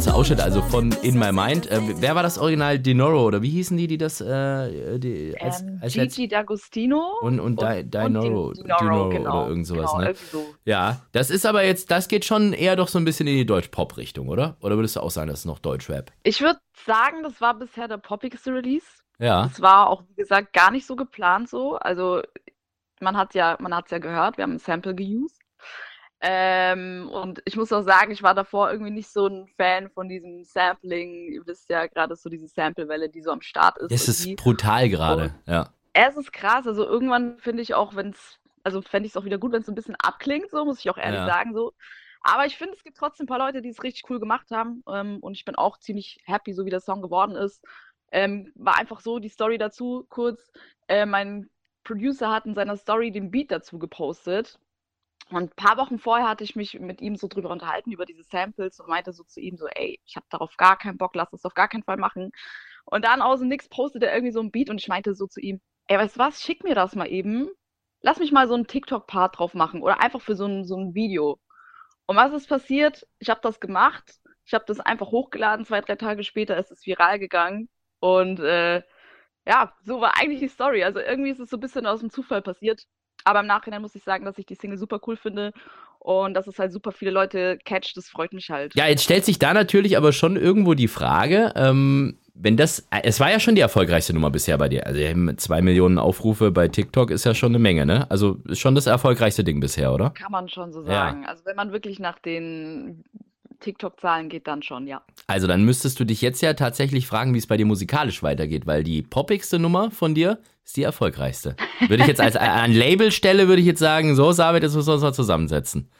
Kurzer 0.00 0.14
Ausschnitt 0.14 0.40
also 0.40 0.62
von 0.62 0.92
In 1.02 1.18
My 1.18 1.30
Mind. 1.30 1.70
Äh, 1.70 1.78
wer 2.00 2.14
war 2.14 2.22
das 2.22 2.38
Original? 2.38 2.78
Dinoro 2.78 3.22
oder 3.22 3.42
wie 3.42 3.50
hießen 3.50 3.76
die, 3.76 3.86
die 3.86 3.98
das 3.98 4.22
äh, 4.22 4.98
die, 4.98 5.36
als, 5.38 5.60
Ähm, 5.60 5.78
als 5.82 5.94
letzt- 5.94 6.16
Gigi 6.16 6.34
D'Agostino 6.34 7.18
und, 7.20 7.38
und, 7.38 7.60
Di 7.60 7.84
Dinoro, 7.84 8.54
Din- 8.54 8.64
Dinoro 8.80 9.08
genau, 9.10 9.40
oder 9.42 9.48
irgend 9.50 9.66
sowas, 9.66 9.90
genau, 9.90 9.98
ne? 9.98 10.06
irgendwie 10.06 10.24
so. 10.24 10.54
Ja, 10.64 11.02
das 11.12 11.28
ist 11.28 11.44
aber 11.44 11.64
jetzt, 11.64 11.90
das 11.90 12.08
geht 12.08 12.24
schon 12.24 12.54
eher 12.54 12.76
doch 12.76 12.88
so 12.88 12.98
ein 12.98 13.04
bisschen 13.04 13.26
in 13.26 13.36
die 13.36 13.44
Deutsch-Pop-Richtung, 13.44 14.28
oder? 14.30 14.56
Oder 14.62 14.76
würdest 14.76 14.96
du 14.96 15.00
auch 15.00 15.10
sagen, 15.10 15.28
das 15.28 15.40
ist 15.40 15.44
noch 15.44 15.58
Deutsch-Rap? 15.58 16.10
Ich 16.22 16.40
würde 16.40 16.60
sagen, 16.86 17.22
das 17.22 17.38
war 17.42 17.52
bisher 17.58 17.86
der 17.86 17.98
poppigste 17.98 18.54
Release. 18.54 18.86
Ja. 19.18 19.50
Es 19.52 19.60
war 19.60 19.90
auch, 19.90 20.02
wie 20.08 20.14
gesagt, 20.22 20.54
gar 20.54 20.70
nicht 20.70 20.86
so 20.86 20.96
geplant 20.96 21.50
so. 21.50 21.76
Also 21.76 22.22
man 23.02 23.18
hat 23.18 23.34
ja, 23.34 23.58
man 23.60 23.74
hat 23.74 23.84
es 23.84 23.90
ja 23.90 23.98
gehört, 23.98 24.38
wir 24.38 24.44
haben 24.44 24.52
ein 24.54 24.58
Sample 24.60 24.94
geused. 24.94 25.39
Ähm, 26.22 27.08
und 27.10 27.40
ich 27.46 27.56
muss 27.56 27.72
auch 27.72 27.82
sagen, 27.82 28.12
ich 28.12 28.22
war 28.22 28.34
davor 28.34 28.70
irgendwie 28.70 28.90
nicht 28.90 29.08
so 29.08 29.26
ein 29.26 29.48
Fan 29.56 29.88
von 29.90 30.08
diesem 30.08 30.44
Sampling. 30.44 31.32
Ihr 31.32 31.46
wisst 31.46 31.70
ja 31.70 31.86
gerade 31.86 32.14
so 32.14 32.28
diese 32.28 32.46
Sample-Welle, 32.46 33.08
die 33.08 33.22
so 33.22 33.30
am 33.30 33.40
Start 33.40 33.78
ist. 33.78 33.90
Das 33.90 34.06
ist 34.06 34.36
brutal 34.36 34.88
gerade, 34.90 35.34
ja. 35.46 35.72
Es 35.94 36.16
ist 36.16 36.32
krass. 36.32 36.66
Also 36.66 36.84
irgendwann 36.84 37.38
finde 37.38 37.62
ich 37.62 37.74
auch, 37.74 37.96
wenn 37.96 38.10
es, 38.10 38.38
also 38.62 38.82
fände 38.82 39.06
ich 39.06 39.12
es 39.12 39.16
auch 39.16 39.24
wieder 39.24 39.38
gut, 39.38 39.52
wenn 39.52 39.60
es 39.60 39.66
so 39.66 39.72
ein 39.72 39.76
bisschen 39.76 39.96
abklingt, 39.96 40.50
so 40.50 40.64
muss 40.64 40.80
ich 40.80 40.90
auch 40.90 40.98
ehrlich 40.98 41.20
Ja. 41.20 41.26
sagen, 41.26 41.54
so. 41.54 41.72
Aber 42.22 42.44
ich 42.44 42.58
finde, 42.58 42.74
es 42.74 42.84
gibt 42.84 42.98
trotzdem 42.98 43.24
ein 43.24 43.28
paar 43.28 43.38
Leute, 43.38 43.62
die 43.62 43.70
es 43.70 43.82
richtig 43.82 44.04
cool 44.10 44.20
gemacht 44.20 44.50
haben. 44.50 44.84
Ähm, 44.88 45.18
und 45.20 45.32
ich 45.32 45.46
bin 45.46 45.54
auch 45.54 45.78
ziemlich 45.78 46.20
happy, 46.26 46.52
so 46.52 46.66
wie 46.66 46.70
der 46.70 46.80
Song 46.80 47.00
geworden 47.00 47.34
ist. 47.34 47.64
Ähm, 48.12 48.52
war 48.56 48.76
einfach 48.76 49.00
so 49.00 49.20
die 49.20 49.30
Story 49.30 49.56
dazu, 49.56 50.04
kurz. 50.10 50.52
Äh, 50.86 51.06
mein 51.06 51.48
Producer 51.82 52.30
hat 52.30 52.44
in 52.44 52.54
seiner 52.54 52.76
Story 52.76 53.10
den 53.10 53.30
Beat 53.30 53.50
dazu 53.50 53.78
gepostet. 53.78 54.58
Und 55.30 55.42
ein 55.44 55.56
paar 55.56 55.76
Wochen 55.76 55.98
vorher 55.98 56.28
hatte 56.28 56.44
ich 56.44 56.56
mich 56.56 56.78
mit 56.80 57.00
ihm 57.00 57.16
so 57.16 57.28
drüber 57.28 57.50
unterhalten, 57.50 57.92
über 57.92 58.04
diese 58.04 58.24
Samples 58.24 58.80
und 58.80 58.88
meinte 58.88 59.12
so 59.12 59.22
zu 59.24 59.40
ihm 59.40 59.56
so, 59.56 59.66
ey, 59.68 60.00
ich 60.04 60.16
habe 60.16 60.26
darauf 60.28 60.56
gar 60.56 60.76
keinen 60.76 60.98
Bock, 60.98 61.14
lass 61.14 61.30
das 61.30 61.44
auf 61.44 61.54
gar 61.54 61.68
keinen 61.68 61.84
Fall 61.84 61.96
machen. 61.96 62.32
Und 62.84 63.04
dann 63.04 63.22
aus 63.22 63.38
dem 63.40 63.48
Nix 63.48 63.68
postet 63.68 64.02
er 64.02 64.12
irgendwie 64.12 64.32
so 64.32 64.40
ein 64.40 64.50
Beat 64.50 64.70
und 64.70 64.80
ich 64.80 64.88
meinte 64.88 65.14
so 65.14 65.26
zu 65.26 65.40
ihm, 65.40 65.60
ey, 65.86 65.98
weißt 65.98 66.16
du 66.16 66.20
was, 66.20 66.42
schick 66.42 66.64
mir 66.64 66.74
das 66.74 66.96
mal 66.96 67.06
eben. 67.06 67.48
Lass 68.02 68.18
mich 68.18 68.32
mal 68.32 68.48
so 68.48 68.54
einen 68.54 68.66
TikTok-Part 68.66 69.38
drauf 69.38 69.54
machen 69.54 69.82
oder 69.82 70.00
einfach 70.00 70.20
für 70.22 70.34
so 70.34 70.46
ein, 70.46 70.64
so 70.64 70.76
ein 70.76 70.94
Video. 70.94 71.38
Und 72.06 72.16
was 72.16 72.32
ist 72.32 72.48
passiert? 72.48 73.06
Ich 73.20 73.30
habe 73.30 73.40
das 73.42 73.60
gemacht. 73.60 74.20
Ich 74.44 74.54
habe 74.54 74.64
das 74.66 74.80
einfach 74.80 75.08
hochgeladen. 75.12 75.64
Zwei, 75.66 75.80
drei 75.80 75.96
Tage 75.96 76.24
später 76.24 76.56
ist 76.58 76.72
es 76.72 76.84
viral 76.86 77.18
gegangen. 77.20 77.68
Und 78.00 78.40
äh, 78.40 78.82
ja, 79.46 79.74
so 79.84 80.00
war 80.00 80.18
eigentlich 80.18 80.40
die 80.40 80.48
Story. 80.48 80.84
Also 80.84 81.00
irgendwie 81.00 81.30
ist 81.30 81.40
es 81.40 81.50
so 81.50 81.56
ein 81.56 81.60
bisschen 81.60 81.86
aus 81.86 82.00
dem 82.00 82.10
Zufall 82.10 82.42
passiert. 82.42 82.84
Aber 83.24 83.40
im 83.40 83.46
Nachhinein 83.46 83.82
muss 83.82 83.94
ich 83.94 84.02
sagen, 84.02 84.24
dass 84.24 84.38
ich 84.38 84.46
die 84.46 84.54
Single 84.54 84.78
super 84.78 85.00
cool 85.06 85.16
finde 85.16 85.52
und 85.98 86.34
dass 86.34 86.46
es 86.46 86.58
halt 86.58 86.72
super 86.72 86.92
viele 86.92 87.10
Leute 87.10 87.58
catcht. 87.64 87.96
Das 87.96 88.08
freut 88.08 88.32
mich 88.32 88.50
halt. 88.50 88.74
Ja, 88.74 88.86
jetzt 88.86 89.04
stellt 89.04 89.24
sich 89.24 89.38
da 89.38 89.52
natürlich 89.54 89.96
aber 89.96 90.12
schon 90.12 90.36
irgendwo 90.36 90.74
die 90.74 90.88
Frage, 90.88 91.52
ähm, 91.56 92.16
wenn 92.34 92.56
das, 92.56 92.86
es 93.02 93.20
war 93.20 93.30
ja 93.30 93.38
schon 93.38 93.54
die 93.54 93.60
erfolgreichste 93.60 94.14
Nummer 94.14 94.30
bisher 94.30 94.56
bei 94.56 94.70
dir. 94.70 94.86
Also 94.86 95.00
zwei 95.36 95.60
Millionen 95.60 95.98
Aufrufe 95.98 96.50
bei 96.50 96.68
TikTok 96.68 97.10
ist 97.10 97.24
ja 97.24 97.34
schon 97.34 97.50
eine 97.52 97.58
Menge, 97.58 97.84
ne? 97.84 98.10
Also 98.10 98.38
ist 98.48 98.60
schon 98.60 98.74
das 98.74 98.86
erfolgreichste 98.86 99.44
Ding 99.44 99.60
bisher, 99.60 99.92
oder? 99.92 100.10
Kann 100.10 100.32
man 100.32 100.48
schon 100.48 100.72
so 100.72 100.80
Ja. 100.80 100.86
sagen. 100.86 101.26
Also 101.26 101.44
wenn 101.44 101.56
man 101.56 101.72
wirklich 101.72 101.98
nach 101.98 102.18
den 102.18 103.04
TikTok-Zahlen 103.60 104.30
geht, 104.30 104.46
dann 104.46 104.62
schon, 104.62 104.86
ja. 104.86 105.02
Also 105.26 105.46
dann 105.46 105.64
müsstest 105.64 106.00
du 106.00 106.04
dich 106.04 106.22
jetzt 106.22 106.40
ja 106.40 106.54
tatsächlich 106.54 107.06
fragen, 107.06 107.34
wie 107.34 107.38
es 107.38 107.46
bei 107.46 107.58
dir 107.58 107.66
musikalisch 107.66 108.22
weitergeht, 108.22 108.66
weil 108.66 108.84
die 108.84 109.02
poppigste 109.02 109.58
Nummer 109.58 109.90
von 109.90 110.14
dir 110.14 110.38
ist 110.70 110.76
die 110.76 110.84
erfolgreichste. 110.84 111.56
Würde 111.80 112.02
ich 112.02 112.06
jetzt 112.08 112.20
als 112.20 112.36
an 112.36 112.72
Labelstelle 112.72 113.48
würde 113.48 113.60
ich 113.60 113.66
jetzt 113.66 113.80
sagen, 113.80 114.14
so 114.14 114.30
Sabit, 114.30 114.62
jetzt 114.62 114.76
müssen 114.76 114.86
wir 114.88 114.94
uns 114.94 115.02
mal 115.02 115.12
zusammensetzen. 115.12 115.90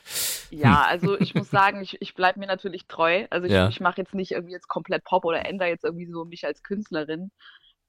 Ja, 0.51 0.83
also 0.83 1.19
ich 1.19 1.35
muss 1.35 1.51
sagen, 1.51 1.83
ich, 1.83 2.01
ich 2.01 2.15
bleibe 2.15 2.39
mir 2.39 2.47
natürlich 2.47 2.87
treu. 2.87 3.27
Also 3.31 3.47
ich, 3.49 3.53
Ja. 3.53 3.69
ich 3.69 3.81
mache 3.81 4.01
jetzt 4.01 4.15
nicht 4.15 4.31
irgendwie 4.31 4.53
jetzt 4.53 4.69
komplett 4.69 5.03
Pop 5.03 5.25
oder 5.25 5.45
ändere 5.45 5.69
jetzt 5.69 5.85
irgendwie 5.85 6.07
so 6.07 6.25
mich 6.25 6.47
als 6.47 6.63
Künstlerin. 6.63 7.33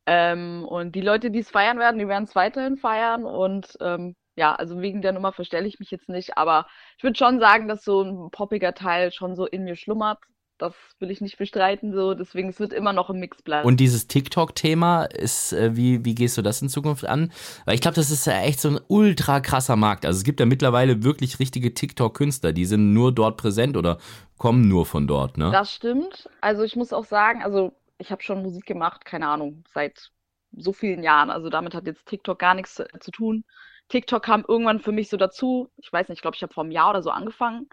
Ähm, 0.08 0.66
und 0.68 0.96
die 0.96 1.02
Leute, 1.02 1.30
die 1.30 1.40
es 1.40 1.52
feiern 1.52 1.78
werden, 1.78 2.00
die 2.00 2.08
werden 2.08 2.24
es 2.24 2.36
weiterhin 2.36 2.78
feiern. 2.78 3.26
Und 3.26 3.78
ähm, 3.80 4.16
ja, 4.36 4.56
also 4.56 4.82
wegen 4.82 5.04
der 5.04 5.12
Nummer 5.12 5.34
verstelle 5.34 5.68
ich 5.68 5.80
mich 5.80 5.92
jetzt 5.92 6.10
nicht. 6.10 6.36
Aber 6.36 6.66
ich 6.98 7.04
würde 7.04 7.18
schon 7.18 7.40
sagen, 7.40 7.68
dass 7.68 7.84
so 7.84 8.02
ein 8.02 8.32
poppiger 8.32 8.74
Teil 8.74 9.12
schon 9.12 9.36
so 9.36 9.46
in 9.46 9.66
mir 9.66 9.76
schlummert. 9.76 10.18
Das 10.62 10.76
will 10.99 11.09
ich 11.09 11.22
nicht 11.22 11.39
bestreiten. 11.39 11.91
So, 11.91 12.14
deswegen 12.14 12.49
es 12.49 12.59
wird 12.59 12.72
immer 12.72 12.93
noch 12.93 13.09
im 13.09 13.20
Mix 13.20 13.41
bleiben. 13.41 13.68
Und 13.68 13.80
dieses 13.80 14.07
TikTok-Thema 14.07 15.05
ist, 15.05 15.53
äh, 15.53 15.76
wie, 15.76 16.05
wie 16.05 16.14
gehst 16.14 16.38
du 16.38 16.43
das 16.43 16.62
in 16.62 16.70
Zukunft 16.70 17.03
an? 17.05 17.32
Weil 17.66 17.74
ich 17.74 17.82
glaube, 17.82 17.95
das 17.95 18.12
ist 18.12 18.28
ja 18.28 18.39
echt 18.41 18.62
so 18.62 18.70
ein 18.70 18.80
ultra 18.88 19.39
krasser 19.39 19.76
Markt. 19.76 20.05
Also 20.05 20.18
es 20.18 20.24
gibt 20.24 20.39
ja 20.39 20.45
mittlerweile 20.45 21.03
wirklich 21.03 21.39
richtige 21.39 21.74
TikTok-Künstler, 21.74 22.53
die 22.53 22.66
sind 22.66 22.93
nur 22.93 23.12
dort 23.12 23.38
präsent 23.38 23.76
oder 23.76 23.97
kommen 24.38 24.68
nur 24.68 24.86
von 24.86 25.07
dort, 25.07 25.38
ne? 25.38 25.49
Das 25.51 25.74
stimmt. 25.74 26.30
Also 26.41 26.62
ich 26.62 26.76
muss 26.76 26.93
auch 26.93 27.05
sagen, 27.05 27.41
also 27.41 27.74
ich 27.97 28.12
habe 28.12 28.22
schon 28.22 28.43
Musik 28.43 28.68
gemacht, 28.68 29.03
keine 29.03 29.28
Ahnung, 29.28 29.64
seit 29.74 30.12
so 30.55 30.74
vielen 30.74 31.01
Jahren. 31.01 31.32
Also 31.32 31.49
damit 31.49 31.74
hat 31.74 31.88
jetzt 31.88 32.05
TikTok 32.05 32.38
gar 32.38 32.53
nichts 32.53 32.76
zu, 32.76 32.86
zu 32.99 33.09
tun. 33.09 33.45
TikTok 33.89 34.24
kam 34.24 34.45
irgendwann 34.47 34.80
für 34.80 34.91
mich 34.91 35.09
so 35.09 35.18
dazu. 35.18 35.70
Ich 35.78 35.91
weiß 35.91 36.07
nicht, 36.09 36.20
ich 36.20 36.22
glaube, 36.22 36.36
ich 36.36 36.43
habe 36.43 36.53
vor 36.53 36.64
einem 36.64 36.72
Jahr 36.72 36.91
oder 36.91 37.01
so 37.01 37.09
angefangen. 37.09 37.68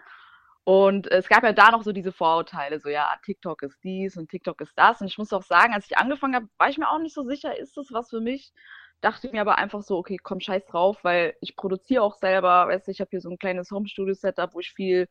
Und 0.63 1.07
es 1.11 1.27
gab 1.29 1.43
ja 1.43 1.53
da 1.53 1.71
noch 1.71 1.83
so 1.83 1.91
diese 1.91 2.11
Vorurteile, 2.11 2.79
so 2.79 2.89
ja, 2.89 3.15
TikTok 3.25 3.63
ist 3.63 3.83
dies 3.83 4.17
und 4.17 4.29
TikTok 4.29 4.61
ist 4.61 4.77
das. 4.77 5.01
Und 5.01 5.07
ich 5.07 5.17
muss 5.17 5.33
auch 5.33 5.43
sagen, 5.43 5.73
als 5.73 5.85
ich 5.89 5.97
angefangen 5.97 6.35
habe, 6.35 6.47
war 6.57 6.69
ich 6.69 6.77
mir 6.77 6.89
auch 6.89 6.99
nicht 6.99 7.15
so 7.15 7.23
sicher, 7.23 7.57
ist 7.57 7.77
das 7.77 7.91
was 7.91 8.09
für 8.09 8.21
mich? 8.21 8.53
Dachte 9.01 9.29
mir 9.31 9.41
aber 9.41 9.57
einfach 9.57 9.81
so, 9.81 9.97
okay, 9.97 10.17
komm, 10.21 10.39
scheiß 10.41 10.65
drauf, 10.67 11.03
weil 11.03 11.35
ich 11.41 11.55
produziere 11.55 12.03
auch 12.03 12.15
selber, 12.15 12.67
weißt 12.67 12.87
du, 12.87 12.91
ich 12.91 13.01
habe 13.01 13.09
hier 13.11 13.21
so 13.21 13.29
ein 13.29 13.37
kleines 13.39 13.71
Home-Studio-Setup, 13.71 14.53
wo 14.53 14.59
ich 14.59 14.71
viel 14.73 15.07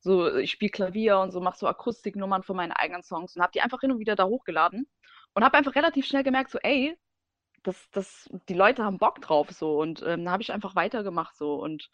so, 0.00 0.36
ich 0.36 0.52
spiele 0.52 0.70
Klavier 0.70 1.18
und 1.18 1.32
so, 1.32 1.40
mache 1.40 1.58
so 1.58 1.66
Akustiknummern 1.66 2.42
für 2.42 2.54
meine 2.54 2.78
eigenen 2.78 3.02
Songs 3.02 3.36
und 3.36 3.42
habe 3.42 3.52
die 3.52 3.60
einfach 3.62 3.80
hin 3.80 3.92
und 3.92 3.98
wieder 3.98 4.16
da 4.16 4.26
hochgeladen 4.26 4.86
und 5.34 5.44
habe 5.44 5.58
einfach 5.58 5.74
relativ 5.74 6.06
schnell 6.06 6.22
gemerkt, 6.24 6.50
so, 6.50 6.58
ey, 6.62 6.96
das, 7.64 7.90
das, 7.90 8.30
die 8.48 8.54
Leute 8.54 8.84
haben 8.84 8.98
Bock 8.98 9.20
drauf 9.20 9.50
so 9.50 9.80
und 9.80 10.02
ähm, 10.06 10.24
da 10.24 10.30
habe 10.32 10.42
ich 10.42 10.52
einfach 10.52 10.76
weitergemacht 10.76 11.36
so 11.36 11.54
und 11.54 11.90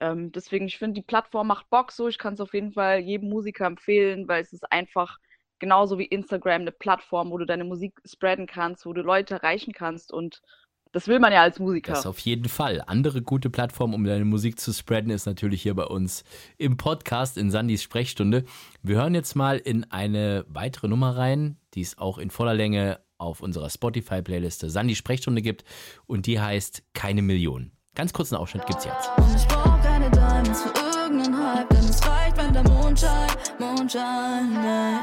ähm, 0.00 0.32
deswegen, 0.32 0.66
ich 0.66 0.78
finde, 0.78 0.94
die 0.94 1.06
Plattform 1.06 1.48
macht 1.48 1.68
Bock 1.70 1.92
so, 1.92 2.08
ich 2.08 2.18
kann 2.18 2.34
es 2.34 2.40
auf 2.40 2.54
jeden 2.54 2.72
Fall 2.72 3.00
jedem 3.00 3.28
Musiker 3.28 3.66
empfehlen, 3.66 4.28
weil 4.28 4.42
es 4.42 4.52
ist 4.52 4.70
einfach 4.72 5.18
genauso 5.58 5.98
wie 5.98 6.04
Instagram 6.04 6.62
eine 6.62 6.72
Plattform, 6.72 7.30
wo 7.30 7.38
du 7.38 7.44
deine 7.44 7.64
Musik 7.64 8.00
spreaden 8.04 8.46
kannst, 8.46 8.86
wo 8.86 8.92
du 8.92 9.02
Leute 9.02 9.34
erreichen 9.34 9.72
kannst 9.72 10.12
und 10.12 10.40
das 10.92 11.06
will 11.06 11.18
man 11.18 11.32
ja 11.32 11.42
als 11.42 11.58
Musiker. 11.58 11.92
Das 11.92 12.06
auf 12.06 12.18
jeden 12.20 12.48
Fall. 12.48 12.82
Andere 12.86 13.20
gute 13.20 13.50
Plattform, 13.50 13.92
um 13.92 14.04
deine 14.04 14.24
Musik 14.24 14.58
zu 14.58 14.72
spreaden, 14.72 15.10
ist 15.10 15.26
natürlich 15.26 15.60
hier 15.60 15.74
bei 15.74 15.84
uns 15.84 16.24
im 16.56 16.78
Podcast 16.78 17.36
in 17.36 17.50
Sandys 17.50 17.82
Sprechstunde. 17.82 18.44
Wir 18.82 18.96
hören 18.96 19.14
jetzt 19.14 19.34
mal 19.34 19.58
in 19.58 19.84
eine 19.90 20.46
weitere 20.48 20.88
Nummer 20.88 21.16
rein, 21.16 21.58
die 21.74 21.82
es 21.82 21.98
auch 21.98 22.16
in 22.16 22.30
voller 22.30 22.54
Länge 22.54 23.00
auf 23.18 23.42
unserer 23.42 23.68
Spotify-Playliste 23.68 24.70
Sandy 24.70 24.94
Sprechstunde 24.94 25.42
gibt 25.42 25.64
und 26.06 26.26
die 26.26 26.40
heißt 26.40 26.84
Keine 26.94 27.20
Million. 27.20 27.72
Ganz 27.94 28.12
kurzen 28.12 28.36
Ausschnitt 28.36 28.66
gibt's 28.66 28.84
jetzt. 28.84 29.67
Der 32.52 32.62
Mond 32.64 33.00
scheint, 33.00 33.58
Mond 33.58 33.92
scheint, 33.92 34.58
ey. 34.64 34.98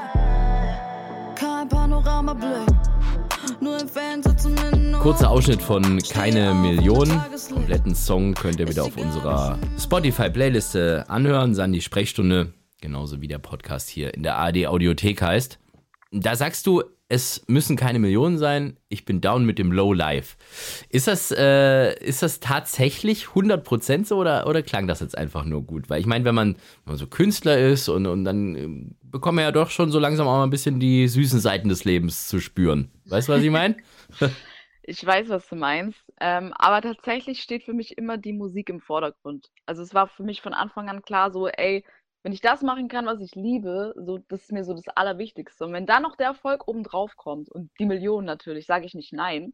Kein 1.36 1.68
Panoramablick, 1.70 2.68
Kurzer 5.02 5.30
Ausschnitt 5.30 5.62
von 5.62 6.00
Keine 6.10 6.54
Million. 6.54 7.10
Kompletten 7.54 7.94
Song 7.96 8.34
könnt 8.34 8.60
ihr 8.60 8.68
wieder 8.68 8.84
auf 8.84 8.98
unserer 8.98 9.58
Spotify-Playliste 9.80 11.06
anhören. 11.08 11.54
Sandy 11.54 11.82
Sprechstunde, 11.82 12.54
genauso 12.82 13.22
wie 13.22 13.28
der 13.28 13.38
Podcast 13.40 13.90
hier 13.90 14.14
in 14.14 14.24
der 14.24 14.38
ARD 14.38 14.68
Audiothek 14.68 15.22
heißt. 15.22 15.60
Da 16.12 16.36
sagst 16.36 16.66
du, 16.66 16.84
es 17.08 17.44
müssen 17.48 17.76
keine 17.76 18.00
Millionen 18.00 18.38
sein. 18.38 18.78
Ich 18.90 19.06
bin 19.06 19.22
down 19.22 19.46
mit 19.46 19.60
dem 19.60 19.72
Low 19.72 19.94
Life. 19.94 20.38
Ist 20.90 21.08
das, 21.08 21.32
äh, 21.32 21.94
ist 22.04 22.24
das 22.24 22.40
tatsächlich 22.40 23.26
100% 23.28 24.06
so 24.06 24.18
oder, 24.18 24.48
oder 24.48 24.64
klang 24.64 24.88
das 24.88 25.02
jetzt 25.02 25.18
einfach 25.18 25.46
nur 25.46 25.64
gut? 25.64 25.90
Weil 25.90 26.00
ich 26.00 26.08
meine, 26.08 26.26
wenn 26.26 26.36
man, 26.36 26.56
wenn 26.56 26.94
man 26.94 26.98
so 26.98 27.08
Künstler 27.08 27.60
ist 27.60 27.90
und, 27.90 28.08
und 28.08 28.26
dann 28.26 28.56
ähm, 28.56 28.96
bekommt 29.04 29.36
man 29.36 29.46
ja 29.46 29.52
doch 29.52 29.70
schon 29.70 29.92
so 29.92 30.00
langsam 30.00 30.28
auch 30.28 30.38
mal 30.38 30.44
ein 30.44 30.50
bisschen 30.50 30.80
die 30.80 31.08
süßen 31.08 31.40
Seiten 31.40 31.70
des 31.70 31.86
Lebens 31.86 32.28
zu 32.28 32.40
spüren. 32.40 32.90
Weißt 33.06 33.30
du, 33.30 33.34
was 33.34 33.44
ich 33.44 33.52
meine? 33.52 33.78
Ich 34.88 35.04
weiß, 35.04 35.30
was 35.30 35.48
du 35.50 35.56
meinst. 35.56 36.00
Ähm, 36.22 36.54
aber 36.56 36.82
tatsächlich 36.82 37.42
steht 37.42 37.64
für 37.64 37.74
mich 37.74 37.98
immer 37.98 38.18
die 38.18 38.34
Musik 38.34 38.70
im 38.70 38.80
Vordergrund. 38.80 39.50
Also 39.66 39.82
es 39.82 39.96
war 39.96 40.08
für 40.08 40.22
mich 40.22 40.44
von 40.44 40.54
Anfang 40.54 40.90
an 40.90 41.02
klar, 41.02 41.32
so, 41.32 41.48
ey, 41.48 41.84
wenn 42.26 42.34
ich 42.34 42.42
das 42.42 42.64
machen 42.64 42.88
kann, 42.88 43.06
was 43.06 43.22
ich 43.22 43.36
liebe, 43.36 43.94
so, 43.96 44.18
das 44.18 44.42
ist 44.42 44.52
mir 44.52 44.64
so 44.64 44.74
das 44.74 44.88
Allerwichtigste. 44.88 45.64
Und 45.64 45.74
wenn 45.74 45.86
dann 45.86 46.02
noch 46.02 46.16
der 46.16 46.30
Erfolg 46.30 46.68
obendrauf 46.68 47.16
kommt 47.18 47.50
und 47.52 47.70
die 47.78 47.86
Millionen 47.86 48.26
natürlich, 48.26 48.66
sage 48.66 48.88
ich 48.88 48.96
nicht 48.96 49.14
nein. 49.14 49.54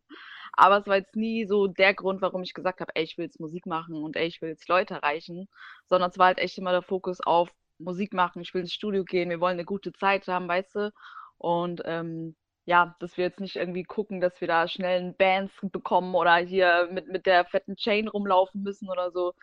Aber 0.53 0.77
es 0.77 0.87
war 0.87 0.95
jetzt 0.95 1.17
nie 1.17 1.45
so 1.45 1.67
der 1.67 1.93
Grund, 1.93 2.21
warum 2.21 2.43
ich 2.43 2.53
gesagt 2.53 2.79
habe, 2.79 2.93
ey, 2.95 3.03
ich 3.03 3.17
will 3.17 3.25
jetzt 3.25 3.41
Musik 3.41 3.65
machen 3.65 4.01
und 4.01 4.15
ey, 4.15 4.25
ich 4.25 4.41
will 4.41 4.47
jetzt 4.47 4.69
Leute 4.69 4.93
erreichen, 4.93 5.49
sondern 5.89 6.11
es 6.11 6.17
war 6.17 6.27
halt 6.27 6.37
echt 6.39 6.57
immer 6.57 6.71
der 6.71 6.81
Fokus 6.81 7.19
auf 7.19 7.49
Musik 7.77 8.13
machen, 8.13 8.41
ich 8.41 8.53
will 8.53 8.61
ins 8.61 8.73
Studio 8.73 9.03
gehen, 9.03 9.29
wir 9.29 9.41
wollen 9.41 9.55
eine 9.55 9.65
gute 9.65 9.91
Zeit 9.91 10.29
haben, 10.29 10.47
weißt 10.47 10.75
du? 10.75 10.93
Und 11.39 11.81
ähm, 11.83 12.37
ja, 12.63 12.95
dass 13.01 13.17
wir 13.17 13.25
jetzt 13.25 13.41
nicht 13.41 13.57
irgendwie 13.57 13.83
gucken, 13.83 14.21
dass 14.21 14.39
wir 14.39 14.47
da 14.47 14.69
schnell 14.69 15.01
einen 15.01 15.17
Bands 15.17 15.53
bekommen 15.61 16.15
oder 16.15 16.37
hier 16.37 16.87
mit, 16.89 17.09
mit 17.09 17.25
der 17.25 17.43
fetten 17.43 17.75
Chain 17.75 18.07
rumlaufen 18.07 18.63
müssen 18.63 18.89
oder 18.89 19.11
so, 19.11 19.33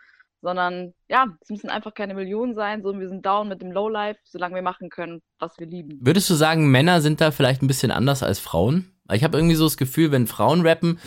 sondern 0.41 0.93
ja, 1.09 1.27
es 1.41 1.49
müssen 1.49 1.69
einfach 1.69 1.93
keine 1.93 2.13
Millionen 2.13 2.53
sein, 2.53 2.81
so 2.81 2.97
wir 2.97 3.09
sind 3.09 3.25
down 3.25 3.47
mit 3.47 3.61
dem 3.61 3.71
Lowlife, 3.71 4.19
solange 4.23 4.55
wir 4.55 4.61
machen 4.61 4.89
können, 4.89 5.21
was 5.39 5.57
wir 5.59 5.67
lieben. 5.67 5.99
Würdest 6.01 6.29
du 6.29 6.35
sagen, 6.35 6.69
Männer 6.71 7.01
sind 7.01 7.21
da 7.21 7.31
vielleicht 7.31 7.61
ein 7.61 7.67
bisschen 7.67 7.91
anders 7.91 8.23
als 8.23 8.39
Frauen? 8.39 8.91
Weil 9.05 9.17
Ich 9.17 9.23
habe 9.23 9.37
irgendwie 9.37 9.55
so 9.55 9.65
das 9.65 9.77
Gefühl, 9.77 10.11
wenn 10.11 10.27
Frauen 10.27 10.65
rappen, 10.65 10.99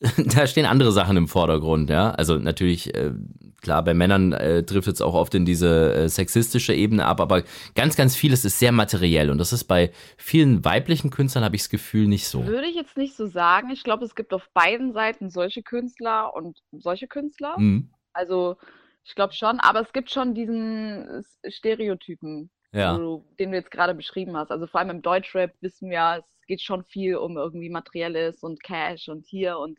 da 0.16 0.46
stehen 0.46 0.64
andere 0.64 0.92
Sachen 0.92 1.18
im 1.18 1.28
Vordergrund, 1.28 1.90
ja. 1.90 2.12
Also 2.12 2.36
natürlich, 2.36 2.94
äh, 2.94 3.12
klar, 3.60 3.84
bei 3.84 3.92
Männern 3.92 4.32
äh, 4.32 4.62
trifft 4.62 4.88
es 4.88 5.02
auch 5.02 5.12
oft 5.12 5.34
in 5.34 5.44
diese 5.44 5.92
äh, 5.92 6.08
sexistische 6.08 6.72
Ebene 6.72 7.04
ab, 7.04 7.20
aber 7.20 7.42
ganz, 7.74 7.96
ganz 7.96 8.16
vieles 8.16 8.46
ist 8.46 8.58
sehr 8.58 8.72
materiell 8.72 9.28
und 9.28 9.36
das 9.36 9.52
ist 9.52 9.64
bei 9.64 9.90
vielen 10.16 10.64
weiblichen 10.64 11.10
Künstlern, 11.10 11.44
habe 11.44 11.56
ich 11.56 11.62
das 11.62 11.70
Gefühl, 11.70 12.06
nicht 12.06 12.26
so. 12.28 12.46
Würde 12.46 12.66
ich 12.66 12.76
jetzt 12.76 12.96
nicht 12.96 13.14
so 13.14 13.26
sagen. 13.26 13.68
Ich 13.70 13.84
glaube, 13.84 14.06
es 14.06 14.14
gibt 14.14 14.32
auf 14.32 14.48
beiden 14.54 14.94
Seiten 14.94 15.28
solche 15.28 15.62
Künstler 15.62 16.34
und 16.34 16.58
solche 16.72 17.06
Künstler. 17.06 17.58
Mhm. 17.58 17.90
Also 18.12 18.56
ich 19.04 19.14
glaube 19.14 19.32
schon, 19.32 19.60
aber 19.60 19.80
es 19.80 19.92
gibt 19.92 20.10
schon 20.10 20.34
diesen 20.34 21.24
Stereotypen, 21.48 22.50
Ja. 22.72 22.96
so, 22.96 23.24
den 23.38 23.50
du 23.50 23.56
jetzt 23.56 23.70
gerade 23.70 23.94
beschrieben 23.94 24.36
hast. 24.36 24.50
Also 24.50 24.66
vor 24.66 24.80
allem 24.80 24.90
im 24.90 25.02
Deutschrap 25.02 25.52
wissen 25.60 25.90
wir, 25.90 26.24
es 26.24 26.46
geht 26.46 26.62
schon 26.62 26.84
viel 26.84 27.16
um 27.16 27.36
irgendwie 27.36 27.70
Materielles 27.70 28.42
und 28.42 28.62
Cash 28.62 29.08
und 29.08 29.26
hier 29.26 29.58
und 29.58 29.78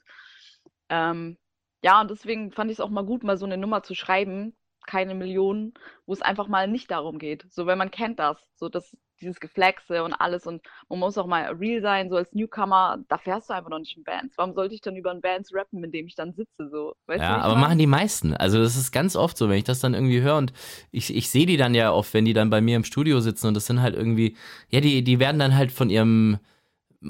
ähm, 0.89 1.37
ja, 1.83 2.01
und 2.01 2.11
deswegen 2.11 2.51
fand 2.51 2.69
ich 2.71 2.77
es 2.77 2.81
auch 2.81 2.89
mal 2.89 3.05
gut, 3.05 3.23
mal 3.23 3.37
so 3.37 3.45
eine 3.45 3.57
Nummer 3.57 3.83
zu 3.83 3.95
schreiben, 3.95 4.55
keine 4.87 5.15
Millionen, 5.15 5.73
wo 6.05 6.13
es 6.13 6.21
einfach 6.21 6.47
mal 6.47 6.67
nicht 6.67 6.91
darum 6.91 7.17
geht. 7.19 7.45
So, 7.51 7.65
wenn 7.65 7.77
man 7.77 7.91
kennt 7.91 8.19
das, 8.19 8.37
so 8.55 8.69
das, 8.69 8.95
dieses 9.21 9.39
Geflexe 9.39 10.03
und 10.03 10.13
alles 10.13 10.45
und 10.45 10.61
man 10.89 10.99
muss 10.99 11.17
auch 11.17 11.27
mal 11.27 11.45
real 11.53 11.81
sein, 11.81 12.09
so 12.09 12.17
als 12.17 12.33
Newcomer, 12.33 12.99
da 13.07 13.17
fährst 13.17 13.49
du 13.49 13.53
einfach 13.53 13.69
noch 13.69 13.79
nicht 13.79 13.95
in 13.95 14.03
Bands. 14.03 14.37
Warum 14.37 14.53
sollte 14.53 14.75
ich 14.75 14.81
dann 14.81 14.95
über 14.95 15.11
ein 15.11 15.21
Bands 15.21 15.53
rappen, 15.53 15.79
mit 15.79 15.93
dem 15.93 16.07
ich 16.07 16.15
dann 16.15 16.33
sitze, 16.33 16.69
so? 16.69 16.95
Weißt 17.07 17.21
Ja, 17.21 17.37
aber 17.37 17.55
machen 17.55 17.77
die 17.77 17.87
meisten. 17.87 18.33
Also 18.33 18.59
das 18.59 18.75
ist 18.75 18.91
ganz 18.91 19.15
oft 19.15 19.37
so, 19.37 19.49
wenn 19.49 19.57
ich 19.57 19.63
das 19.63 19.79
dann 19.79 19.93
irgendwie 19.93 20.21
höre 20.21 20.37
und 20.37 20.53
ich, 20.91 21.15
ich 21.15 21.29
sehe 21.29 21.45
die 21.45 21.57
dann 21.57 21.73
ja 21.75 21.91
oft, 21.91 22.13
wenn 22.13 22.25
die 22.25 22.33
dann 22.33 22.49
bei 22.49 22.61
mir 22.61 22.75
im 22.75 22.83
Studio 22.83 23.19
sitzen 23.19 23.47
und 23.47 23.53
das 23.53 23.65
sind 23.65 23.81
halt 23.81 23.95
irgendwie, 23.95 24.35
ja, 24.69 24.81
die, 24.81 25.03
die 25.03 25.19
werden 25.19 25.39
dann 25.39 25.55
halt 25.55 25.71
von 25.71 25.89
ihrem, 25.89 26.39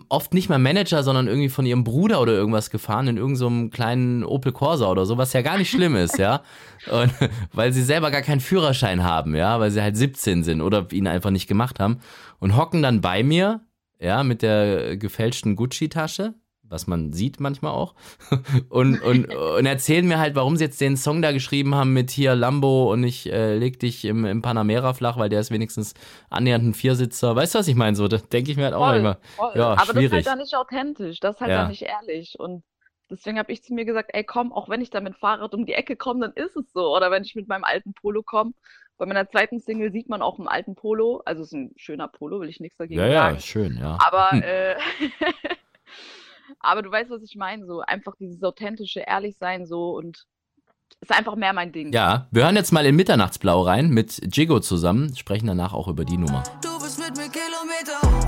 oft 0.09 0.33
nicht 0.33 0.49
mal 0.49 0.59
Manager, 0.59 1.03
sondern 1.03 1.27
irgendwie 1.27 1.49
von 1.49 1.65
ihrem 1.65 1.83
Bruder 1.83 2.21
oder 2.21 2.33
irgendwas 2.33 2.69
gefahren 2.69 3.07
in 3.07 3.17
irgendeinem 3.17 3.65
so 3.65 3.69
kleinen 3.69 4.23
Opel 4.23 4.51
Corsa 4.53 4.89
oder 4.89 5.05
so, 5.05 5.17
was 5.17 5.33
ja 5.33 5.41
gar 5.41 5.57
nicht 5.57 5.69
schlimm 5.69 5.95
ist, 5.95 6.17
ja. 6.17 6.41
Und, 6.91 7.11
weil 7.53 7.73
sie 7.73 7.83
selber 7.83 8.09
gar 8.09 8.21
keinen 8.21 8.39
Führerschein 8.39 9.03
haben, 9.03 9.35
ja, 9.35 9.59
weil 9.59 9.71
sie 9.71 9.81
halt 9.81 9.97
17 9.97 10.43
sind 10.43 10.61
oder 10.61 10.87
ihn 10.91 11.07
einfach 11.07 11.29
nicht 11.29 11.47
gemacht 11.47 11.79
haben 11.79 11.99
und 12.39 12.55
hocken 12.55 12.81
dann 12.81 13.01
bei 13.01 13.21
mir, 13.23 13.61
ja, 13.99 14.23
mit 14.23 14.41
der 14.41 14.97
gefälschten 14.97 15.55
Gucci-Tasche, 15.55 16.33
was 16.71 16.87
man 16.87 17.13
sieht 17.13 17.39
manchmal 17.39 17.71
auch, 17.73 17.93
und, 18.69 19.01
und, 19.01 19.33
und 19.33 19.65
erzählen 19.65 20.07
mir 20.07 20.19
halt, 20.19 20.35
warum 20.35 20.57
sie 20.57 20.63
jetzt 20.63 20.81
den 20.81 20.97
Song 20.97 21.21
da 21.21 21.31
geschrieben 21.31 21.75
haben 21.75 21.93
mit 21.93 22.11
hier 22.11 22.35
Lambo 22.35 22.91
und 22.91 23.03
ich 23.03 23.31
äh, 23.31 23.57
leg 23.57 23.79
dich 23.79 24.05
im, 24.05 24.25
im 24.25 24.41
Panamera 24.41 24.93
flach, 24.93 25.17
weil 25.17 25.29
der 25.29 25.39
ist 25.41 25.51
wenigstens 25.51 25.93
annähernd 26.29 26.65
ein 26.65 26.73
Viersitzer. 26.73 27.35
Weißt 27.35 27.53
du, 27.55 27.59
was 27.59 27.67
ich 27.67 27.75
meine? 27.75 27.95
So, 27.95 28.07
denke 28.07 28.51
ich 28.51 28.57
mir 28.57 28.65
halt 28.65 28.73
auch 28.73 28.79
Voll, 28.79 29.01
manchmal. 29.01 29.17
voll. 29.35 29.51
Ja, 29.55 29.73
Aber 29.73 29.77
das 29.77 29.89
ist 29.89 29.93
schwierig. 29.93 30.13
halt 30.13 30.27
dann 30.27 30.37
nicht 30.39 30.55
authentisch, 30.55 31.19
das 31.19 31.35
ist 31.35 31.41
halt 31.41 31.51
Ja. 31.51 31.57
dann 31.63 31.69
nicht 31.71 31.83
ehrlich. 31.83 32.39
Und 32.39 32.63
deswegen 33.09 33.37
habe 33.37 33.51
ich 33.51 33.63
zu 33.63 33.73
mir 33.73 33.85
gesagt, 33.85 34.11
ey 34.13 34.23
komm, 34.23 34.53
auch 34.53 34.69
wenn 34.69 34.81
ich 34.81 34.89
da 34.89 35.01
mit 35.01 35.15
Fahrrad 35.17 35.53
um 35.53 35.65
die 35.65 35.73
Ecke 35.73 35.95
komme, 35.95 36.21
dann 36.21 36.33
ist 36.33 36.55
es 36.55 36.71
so. 36.73 36.95
Oder 36.95 37.11
wenn 37.11 37.23
ich 37.23 37.35
mit 37.35 37.47
meinem 37.47 37.63
alten 37.63 37.93
Polo 37.93 38.23
komme. 38.23 38.53
Bei 38.97 39.07
meiner 39.07 39.27
zweiten 39.27 39.59
Single 39.59 39.91
sieht 39.91 40.09
man 40.09 40.21
auch 40.21 40.37
einen 40.37 40.47
alten 40.47 40.75
Polo. 40.75 41.23
Also 41.25 41.41
es 41.41 41.47
ist 41.47 41.53
ein 41.53 41.71
schöner 41.75 42.07
Polo, 42.07 42.39
will 42.39 42.49
ich 42.49 42.59
nichts 42.59 42.77
dagegen 42.77 42.99
Ja, 42.99 43.07
ja, 43.07 43.23
sagen. 43.23 43.39
schön, 43.39 43.77
ja. 43.79 43.97
Aber, 43.99 44.29
Hm. 44.29 44.43
äh, 44.43 44.75
aber 46.59 46.81
du 46.81 46.91
weißt, 46.91 47.09
was 47.09 47.23
ich 47.23 47.35
meine. 47.35 47.65
So 47.65 47.81
einfach 47.81 48.15
dieses 48.19 48.43
authentische, 48.43 49.01
ehrlich 49.01 49.37
sein 49.37 49.65
so 49.65 49.95
und 49.95 50.25
ist 50.99 51.11
einfach 51.11 51.35
mehr 51.35 51.53
mein 51.53 51.71
Ding. 51.71 51.91
Ja, 51.93 52.27
wir 52.31 52.43
hören 52.43 52.55
jetzt 52.55 52.71
mal 52.71 52.85
in 52.85 52.95
Mitternachtsblau 52.95 53.61
rein 53.61 53.89
mit 53.89 54.35
Jigo 54.35 54.59
zusammen, 54.59 55.15
sprechen 55.15 55.47
danach 55.47 55.73
auch 55.73 55.87
über 55.87 56.05
die 56.05 56.17
Nummer. 56.17 56.43
Du 56.61 56.77
bist 56.79 56.99
mit 56.99 57.17
mir 57.17 57.29
Kilometer 57.29 57.99
hoch. 58.03 58.20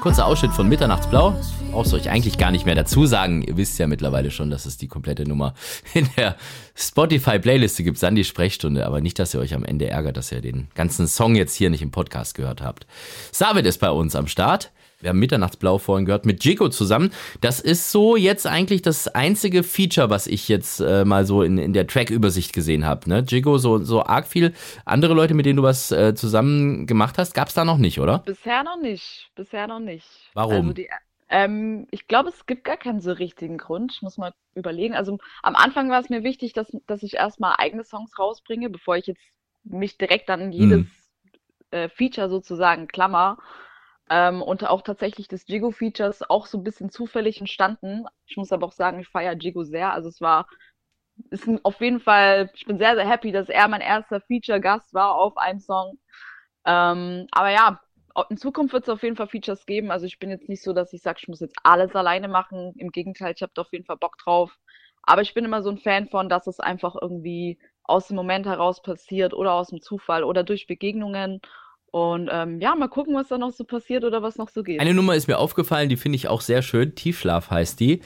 Kurzer 0.00 0.26
Ausschnitt 0.26 0.52
von 0.52 0.68
Mitternachtsblau. 0.68 1.34
Brauchst 1.70 1.92
du 1.92 1.96
euch 1.96 2.08
eigentlich 2.08 2.38
gar 2.38 2.50
nicht 2.50 2.66
mehr 2.66 2.74
dazu 2.74 3.06
sagen. 3.06 3.42
Ihr 3.42 3.56
wisst 3.56 3.78
ja 3.78 3.86
mittlerweile 3.86 4.30
schon, 4.30 4.50
dass 4.50 4.66
es 4.66 4.76
die 4.76 4.88
komplette 4.88 5.28
Nummer 5.28 5.54
in 5.94 6.08
der 6.16 6.36
Spotify-Playliste 6.74 7.84
gibt, 7.84 7.98
Sandy 7.98 8.24
Sprechstunde. 8.24 8.86
Aber 8.86 9.00
nicht, 9.00 9.18
dass 9.18 9.34
ihr 9.34 9.40
euch 9.40 9.54
am 9.54 9.64
Ende 9.64 9.88
ärgert, 9.88 10.16
dass 10.16 10.32
ihr 10.32 10.40
den 10.40 10.68
ganzen 10.74 11.06
Song 11.06 11.34
jetzt 11.34 11.54
hier 11.54 11.70
nicht 11.70 11.82
im 11.82 11.90
Podcast 11.90 12.34
gehört 12.34 12.62
habt. 12.62 12.86
Savid 13.32 13.66
ist 13.66 13.78
bei 13.78 13.90
uns 13.90 14.16
am 14.16 14.26
Start. 14.26 14.72
Wir 15.00 15.10
haben 15.10 15.20
Mitternachtsblau 15.20 15.78
vorhin 15.78 16.06
gehört 16.06 16.26
mit 16.26 16.44
Jigo 16.44 16.68
zusammen. 16.70 17.12
Das 17.40 17.60
ist 17.60 17.92
so 17.92 18.16
jetzt 18.16 18.48
eigentlich 18.48 18.82
das 18.82 19.06
einzige 19.06 19.62
Feature, 19.62 20.10
was 20.10 20.26
ich 20.26 20.48
jetzt 20.48 20.80
äh, 20.80 21.04
mal 21.04 21.24
so 21.24 21.42
in, 21.44 21.56
in 21.56 21.72
der 21.72 21.86
Track-Übersicht 21.86 22.52
gesehen 22.52 22.84
habe. 22.84 23.08
Ne? 23.08 23.24
Jigo, 23.26 23.58
so, 23.58 23.78
so 23.78 24.02
arg 24.02 24.26
viel 24.26 24.54
andere 24.84 25.14
Leute, 25.14 25.34
mit 25.34 25.46
denen 25.46 25.58
du 25.58 25.62
was 25.62 25.92
äh, 25.92 26.14
zusammen 26.16 26.86
gemacht 26.88 27.16
hast, 27.16 27.34
gab 27.34 27.46
es 27.46 27.54
da 27.54 27.64
noch 27.64 27.78
nicht, 27.78 28.00
oder? 28.00 28.18
Bisher 28.18 28.64
noch 28.64 28.80
nicht. 28.80 29.30
Bisher 29.36 29.68
noch 29.68 29.78
nicht. 29.78 30.08
Warum? 30.34 30.52
Also 30.52 30.72
die, 30.72 30.88
ähm, 31.28 31.86
ich 31.92 32.08
glaube, 32.08 32.30
es 32.30 32.46
gibt 32.46 32.64
gar 32.64 32.76
keinen 32.76 33.00
so 33.00 33.12
richtigen 33.12 33.56
Grund. 33.56 33.92
Ich 33.94 34.02
muss 34.02 34.18
mal 34.18 34.32
überlegen. 34.54 34.94
Also 34.94 35.18
am 35.44 35.54
Anfang 35.54 35.90
war 35.90 36.00
es 36.00 36.08
mir 36.08 36.24
wichtig, 36.24 36.54
dass, 36.54 36.76
dass 36.88 37.04
ich 37.04 37.14
erstmal 37.14 37.54
eigene 37.58 37.84
Songs 37.84 38.18
rausbringe, 38.18 38.68
bevor 38.68 38.96
ich 38.96 39.06
jetzt 39.06 39.22
mich 39.62 39.96
direkt 39.96 40.28
an 40.28 40.50
jedes 40.50 40.86
äh, 41.70 41.88
Feature 41.88 42.28
sozusagen 42.28 42.88
klammer. 42.88 43.38
Ähm, 44.10 44.42
und 44.42 44.64
auch 44.66 44.82
tatsächlich 44.82 45.28
das 45.28 45.46
Jigo-Feature 45.46 46.08
ist 46.08 46.30
auch 46.30 46.46
so 46.46 46.58
ein 46.58 46.64
bisschen 46.64 46.90
zufällig 46.90 47.40
entstanden. 47.40 48.04
Ich 48.26 48.36
muss 48.36 48.52
aber 48.52 48.66
auch 48.66 48.72
sagen, 48.72 49.00
ich 49.00 49.08
feiere 49.08 49.34
Jigo 49.34 49.64
sehr. 49.64 49.92
Also 49.92 50.08
es 50.08 50.20
war, 50.20 50.48
ist 51.30 51.46
ein, 51.46 51.60
auf 51.64 51.80
jeden 51.80 52.00
Fall, 52.00 52.50
ich 52.54 52.66
bin 52.66 52.78
sehr, 52.78 52.94
sehr 52.94 53.08
happy, 53.08 53.32
dass 53.32 53.48
er 53.48 53.68
mein 53.68 53.80
erster 53.80 54.20
Feature-Gast 54.20 54.94
war 54.94 55.14
auf 55.14 55.36
einem 55.36 55.60
Song. 55.60 55.98
Ähm, 56.64 57.26
aber 57.32 57.50
ja, 57.50 57.80
in 58.30 58.36
Zukunft 58.36 58.72
wird 58.72 58.84
es 58.84 58.88
auf 58.88 59.02
jeden 59.02 59.16
Fall 59.16 59.28
Features 59.28 59.66
geben. 59.66 59.90
Also 59.90 60.06
ich 60.06 60.18
bin 60.18 60.30
jetzt 60.30 60.48
nicht 60.48 60.62
so, 60.62 60.72
dass 60.72 60.92
ich 60.92 61.02
sage, 61.02 61.18
ich 61.22 61.28
muss 61.28 61.40
jetzt 61.40 61.56
alles 61.62 61.94
alleine 61.94 62.28
machen. 62.28 62.72
Im 62.76 62.90
Gegenteil, 62.90 63.34
ich 63.34 63.42
habe 63.42 63.52
da 63.54 63.62
auf 63.62 63.72
jeden 63.72 63.84
Fall 63.84 63.96
Bock 63.96 64.16
drauf. 64.18 64.58
Aber 65.02 65.22
ich 65.22 65.34
bin 65.34 65.44
immer 65.44 65.62
so 65.62 65.70
ein 65.70 65.78
Fan 65.78 66.08
von, 66.08 66.28
dass 66.28 66.46
es 66.46 66.60
einfach 66.60 66.96
irgendwie 67.00 67.58
aus 67.84 68.08
dem 68.08 68.16
Moment 68.16 68.46
heraus 68.46 68.82
passiert 68.82 69.32
oder 69.34 69.52
aus 69.54 69.68
dem 69.70 69.80
Zufall 69.80 70.24
oder 70.24 70.44
durch 70.44 70.66
Begegnungen. 70.66 71.40
Und 71.90 72.28
ähm, 72.30 72.60
ja, 72.60 72.74
mal 72.74 72.88
gucken, 72.88 73.14
was 73.14 73.28
da 73.28 73.38
noch 73.38 73.52
so 73.52 73.64
passiert 73.64 74.04
oder 74.04 74.22
was 74.22 74.36
noch 74.36 74.50
so 74.50 74.62
geht. 74.62 74.78
Eine 74.80 74.92
Nummer 74.92 75.14
ist 75.14 75.26
mir 75.26 75.38
aufgefallen, 75.38 75.88
die 75.88 75.96
finde 75.96 76.16
ich 76.16 76.28
auch 76.28 76.42
sehr 76.42 76.60
schön. 76.60 76.94
Tiefschlaf 76.94 77.50
heißt 77.50 77.80
die. 77.80 78.02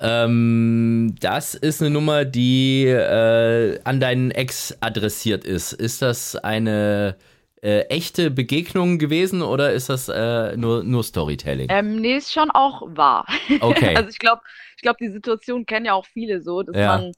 Ähm, 0.00 1.14
das 1.20 1.54
ist 1.54 1.82
eine 1.82 1.90
Nummer, 1.90 2.24
die 2.24 2.86
äh, 2.86 3.78
an 3.84 4.00
deinen 4.00 4.30
Ex 4.30 4.76
adressiert 4.80 5.44
ist. 5.44 5.74
Ist 5.74 6.00
das 6.00 6.36
eine 6.36 7.16
äh, 7.62 7.80
echte 7.88 8.30
Begegnung 8.30 8.98
gewesen 8.98 9.42
oder 9.42 9.72
ist 9.72 9.90
das 9.90 10.08
äh, 10.08 10.56
nur, 10.56 10.82
nur 10.84 11.04
Storytelling? 11.04 11.68
Ähm, 11.70 11.96
nee, 12.00 12.16
ist 12.16 12.32
schon 12.32 12.50
auch 12.50 12.82
wahr. 12.96 13.26
Okay. 13.60 13.94
Also 13.96 14.08
ich 14.08 14.18
glaube, 14.18 14.42
ich 14.76 14.82
glaube, 14.82 14.98
die 15.00 15.10
Situation 15.10 15.66
kennen 15.66 15.86
ja 15.86 15.92
auch 15.94 16.06
viele 16.06 16.40
so, 16.40 16.62
dass 16.62 16.76
Ja. 16.76 16.98
man 16.98 17.12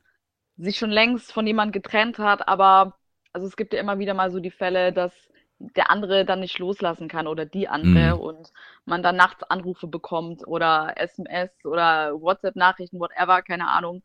sich 0.56 0.76
schon 0.78 0.90
längst 0.90 1.32
von 1.32 1.46
jemandem 1.46 1.80
getrennt 1.82 2.18
hat, 2.18 2.48
aber 2.48 2.98
also 3.32 3.46
es 3.46 3.56
gibt 3.56 3.72
ja 3.72 3.80
immer 3.80 3.98
wieder 3.98 4.14
mal 4.14 4.30
so 4.32 4.40
die 4.40 4.50
Fälle, 4.50 4.92
dass 4.92 5.12
der 5.58 5.90
andere 5.90 6.24
dann 6.24 6.40
nicht 6.40 6.58
loslassen 6.58 7.08
kann 7.08 7.26
oder 7.26 7.44
die 7.46 7.68
andere 7.68 8.14
Mhm. 8.14 8.20
und 8.20 8.52
man 8.84 9.02
dann 9.02 9.16
nachts 9.16 9.42
Anrufe 9.44 9.88
bekommt 9.88 10.46
oder 10.46 10.94
SMS 10.96 11.50
oder 11.64 12.20
WhatsApp-Nachrichten, 12.20 13.00
whatever, 13.00 13.42
keine 13.42 13.68
Ahnung. 13.68 14.02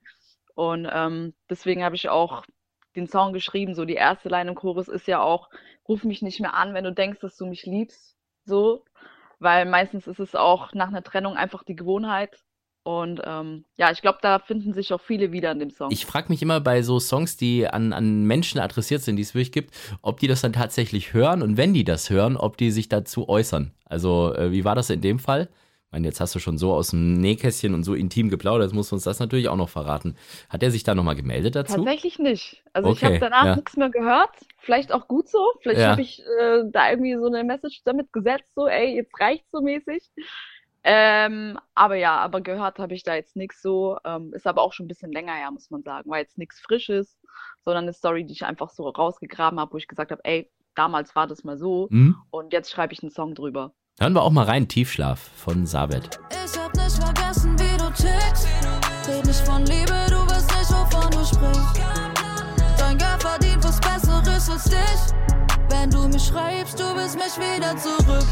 Und 0.56 0.88
ähm, 0.92 1.34
deswegen 1.50 1.84
habe 1.84 1.96
ich 1.96 2.10
auch 2.10 2.44
den 2.96 3.08
Song 3.08 3.34
geschrieben. 3.34 3.76
So 3.76 3.86
die 3.86 3.96
erste 3.96 4.30
Line 4.30 4.50
im 4.52 4.56
Chorus 4.56 4.88
ist 4.88 5.08
ja 5.08 5.22
auch, 5.22 5.50
ruf 5.88 6.04
mich 6.04 6.22
nicht 6.22 6.40
mehr 6.40 6.54
an, 6.54 6.74
wenn 6.74 6.84
du 6.84 6.94
denkst, 6.94 7.20
dass 7.22 7.38
du 7.38 7.46
mich 7.46 7.66
liebst. 7.66 8.18
So, 8.46 8.86
weil 9.40 9.66
meistens 9.66 10.08
ist 10.08 10.20
es 10.20 10.36
auch 10.36 10.74
nach 10.74 10.88
einer 10.90 11.04
Trennung 11.04 11.38
einfach 11.38 11.64
die 11.64 11.76
Gewohnheit. 11.76 12.44
Und 12.84 13.22
ähm, 13.26 13.64
ja, 13.78 13.92
ich 13.92 14.02
glaube, 14.02 14.20
da 14.22 14.40
finden 14.40 14.74
sich 14.74 14.92
auch 14.92 15.00
viele 15.00 15.32
wieder 15.32 15.52
in 15.54 15.60
dem 15.60 15.70
Song. 15.72 15.90
Ich 15.92 16.06
frage 16.06 16.28
mich 16.30 16.42
immer 16.42 16.60
bei 16.60 16.82
so 16.82 17.00
Songs, 17.00 17.38
die 17.38 17.66
an, 17.66 17.94
an 17.94 18.24
Menschen 18.26 18.60
adressiert 18.60 19.02
sind, 19.02 19.16
die 19.16 19.22
es 19.22 19.34
wirklich 19.34 19.54
gibt, 19.54 19.74
ob 20.02 20.20
die 20.20 20.28
das 20.28 20.42
dann 20.42 20.52
tatsächlich 20.52 21.14
hören 21.14 21.42
und 21.42 21.56
wenn 21.56 21.74
die 21.74 21.86
das 21.86 22.10
hören, 22.10 22.36
ob 22.36 22.58
die 22.58 22.72
sich 22.72 22.90
dazu 22.90 23.30
äußern. 23.30 23.72
Also, 23.86 24.34
äh, 24.36 24.52
wie 24.52 24.66
war 24.66 24.76
das 24.76 24.90
in 24.90 25.00
dem 25.00 25.20
Fall? 25.20 25.48
Ich 25.86 25.92
meine, 25.96 26.08
jetzt 26.08 26.20
hast 26.20 26.34
du 26.36 26.40
schon 26.40 26.58
so 26.58 26.74
aus 26.74 26.90
dem 26.90 27.14
Nähkästchen 27.22 27.74
und 27.76 27.84
so 27.84 27.94
intim 27.94 28.30
geplaudert, 28.30 28.66
jetzt 28.68 28.74
musst 28.76 28.92
du 28.92 28.96
uns 28.96 29.04
das 29.04 29.20
natürlich 29.20 29.48
auch 29.48 29.56
noch 29.56 29.70
verraten. 29.70 30.16
Hat 30.50 30.64
er 30.64 30.72
sich 30.72 30.84
da 30.84 30.96
nochmal 30.96 31.16
gemeldet 31.16 31.56
dazu? 31.56 31.76
Tatsächlich 31.76 32.18
nicht. 32.20 32.64
Also 32.74 32.90
ich 32.90 32.98
Okay, 32.98 33.06
habe 33.06 33.20
danach 33.20 33.46
ja. 33.46 33.56
nichts 33.56 33.78
mehr 33.78 33.92
gehört. 33.92 34.32
Vielleicht 34.58 34.92
auch 34.92 35.08
gut 35.08 35.30
so. 35.30 35.40
Vielleicht 35.62 35.82
Ja. 35.82 35.92
habe 35.92 36.02
ich 36.02 36.20
äh, 36.20 36.64
da 36.72 36.90
irgendwie 36.90 37.16
so 37.16 37.28
eine 37.28 37.44
Message 37.44 37.82
damit 37.86 38.12
gesetzt, 38.12 38.50
so, 38.56 38.68
ey, 38.68 38.96
jetzt 38.96 39.18
reicht's 39.22 39.52
so 39.52 39.62
mäßig. 39.62 40.02
Ähm, 40.84 41.58
aber 41.76 41.96
ja, 41.96 42.18
aber 42.18 42.42
gehört 42.42 42.78
habe 42.80 42.94
ich 42.94 43.04
da 43.04 43.16
jetzt 43.16 43.36
nichts 43.36 43.62
so. 43.62 43.98
Ähm, 44.06 44.34
ist 44.34 44.46
aber 44.48 44.62
auch 44.62 44.74
schon 44.74 44.86
ein 44.86 44.90
bisschen 44.90 45.12
länger 45.12 45.34
her, 45.34 45.50
muss 45.52 45.70
man 45.70 45.82
sagen. 45.84 46.10
War 46.10 46.18
jetzt 46.20 46.38
nichts 46.38 46.60
Frisches, 46.60 47.18
sondern 47.64 47.86
eine 47.86 47.94
Story, 47.94 48.26
die 48.26 48.34
ich 48.34 48.46
einfach 48.46 48.70
so 48.70 48.90
rausgegraben 48.90 49.60
habe, 49.60 49.74
wo 49.74 49.78
ich 49.78 49.88
gesagt 49.88 50.12
habe, 50.12 50.22
ey, 50.26 50.52
damals 50.76 51.16
war 51.16 51.28
das 51.28 51.44
mal 51.44 51.58
so 51.58 51.88
Hm? 51.90 52.16
und 52.32 52.52
jetzt 52.52 52.72
schreibe 52.72 52.94
ich 52.94 53.02
einen 53.02 53.12
Song 53.12 53.34
drüber. 53.36 53.74
Hören 54.00 54.14
wir 54.14 54.24
auch 54.24 54.32
mal 54.32 54.46
rein, 54.46 54.68
Tiefschlaf 54.68 55.20
von 55.20 55.66
Savet. 55.66 56.20
Ich 56.32 56.60
hab 56.60 56.74
nicht 56.76 56.96
vergessen, 57.02 57.58
wie 57.60 57.78
du 57.78 57.86
tickst. 57.92 58.48
Red 59.08 59.26
nicht 59.26 59.40
von 59.42 59.66
Liebe, 59.66 59.94
du 60.10 60.18
weißt 60.28 60.50
nicht, 60.58 60.72
wovon 60.72 61.12
du 61.12 61.24
sprichst. 61.26 61.82
Dein 62.78 62.98
Geld 62.98 63.22
verdient 63.22 63.64
was 63.64 63.80
Besseres 63.80 64.50
als 64.50 64.64
dich. 64.66 65.14
Wenn 65.70 65.90
du 65.92 66.08
mich 66.08 66.24
schreibst, 66.26 66.80
du 66.80 66.94
bist 66.96 67.16
mich 67.16 67.38
wieder 67.38 67.76
zurück. 67.78 68.26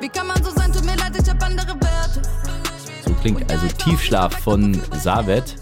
Wie 0.00 0.08
kann 0.08 0.26
man 0.26 0.42
so 0.42 0.50
sein? 0.50 0.72
Tut 0.72 0.84
mir 0.84 0.96
leid, 0.96 1.12
ich 1.20 1.28
hab 1.28 1.42
andere 1.42 1.74
Werte. 1.80 2.22
So 3.06 3.14
klingt 3.14 3.50
also 3.50 3.66
Tiefschlaf 3.68 4.38
von 4.40 4.80
Savet. 4.92 5.56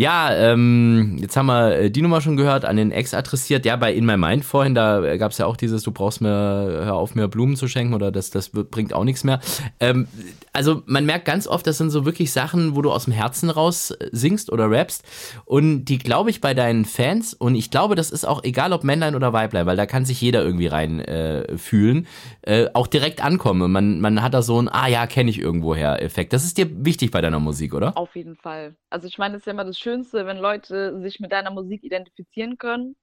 Ja, 0.00 0.34
ähm, 0.34 1.18
jetzt 1.20 1.36
haben 1.36 1.44
wir 1.44 1.76
äh, 1.76 1.90
die 1.90 2.00
Nummer 2.00 2.22
schon 2.22 2.38
gehört, 2.38 2.64
an 2.64 2.78
den 2.78 2.90
Ex 2.90 3.12
adressiert. 3.12 3.66
Ja, 3.66 3.76
bei 3.76 3.92
In 3.92 4.06
My 4.06 4.16
Mind 4.16 4.46
vorhin, 4.46 4.74
da 4.74 5.18
gab 5.18 5.32
es 5.32 5.36
ja 5.36 5.44
auch 5.44 5.58
dieses, 5.58 5.82
du 5.82 5.92
brauchst 5.92 6.22
mir, 6.22 6.30
hör 6.30 6.94
auf 6.94 7.14
mir 7.14 7.28
Blumen 7.28 7.54
zu 7.54 7.68
schenken 7.68 7.92
oder 7.92 8.10
das, 8.10 8.30
das 8.30 8.48
bringt 8.48 8.94
auch 8.94 9.04
nichts 9.04 9.24
mehr. 9.24 9.40
Ähm, 9.78 10.08
also 10.54 10.82
man 10.86 11.04
merkt 11.04 11.26
ganz 11.26 11.46
oft, 11.46 11.66
das 11.66 11.76
sind 11.76 11.90
so 11.90 12.06
wirklich 12.06 12.32
Sachen, 12.32 12.74
wo 12.76 12.80
du 12.80 12.90
aus 12.90 13.04
dem 13.04 13.12
Herzen 13.12 13.50
raus 13.50 13.90
äh, 13.90 14.08
singst 14.10 14.50
oder 14.50 14.70
rappst. 14.70 15.04
Und 15.44 15.84
die 15.84 15.98
glaube 15.98 16.30
ich 16.30 16.40
bei 16.40 16.54
deinen 16.54 16.86
Fans, 16.86 17.34
und 17.34 17.54
ich 17.54 17.70
glaube, 17.70 17.94
das 17.94 18.10
ist 18.10 18.26
auch 18.26 18.42
egal 18.42 18.72
ob 18.72 18.84
Männlein 18.84 19.14
oder 19.14 19.34
Weiblein, 19.34 19.66
weil 19.66 19.76
da 19.76 19.84
kann 19.84 20.06
sich 20.06 20.18
jeder 20.22 20.42
irgendwie 20.42 20.68
rein 20.68 21.00
äh, 21.00 21.58
fühlen, 21.58 22.06
äh, 22.40 22.68
auch 22.72 22.86
direkt 22.86 23.22
ankommen. 23.22 23.70
Man, 23.70 24.00
man 24.00 24.22
hat 24.22 24.32
da 24.32 24.40
so 24.40 24.62
ein, 24.62 24.70
ah 24.70 24.88
ja, 24.88 25.06
kenne 25.06 25.28
ich 25.28 25.38
irgendwoher 25.38 26.00
Effekt. 26.00 26.32
Das 26.32 26.46
ist 26.46 26.56
dir 26.56 26.68
wichtig 26.86 27.10
bei 27.10 27.20
deiner 27.20 27.38
Musik, 27.38 27.74
oder? 27.74 27.98
Auf 27.98 28.16
jeden 28.16 28.36
Fall. 28.36 28.76
Also 28.88 29.06
ich 29.06 29.18
meine, 29.18 29.34
das 29.34 29.42
ist 29.42 29.46
ja 29.46 29.52
immer 29.52 29.66
das 29.66 29.78
Schönste, 29.90 30.24
wenn 30.24 30.38
Leute 30.38 31.00
sich 31.00 31.18
mit 31.18 31.32
deiner 31.32 31.50
Musik 31.50 31.82
identifizieren 31.82 32.58
können 32.58 32.94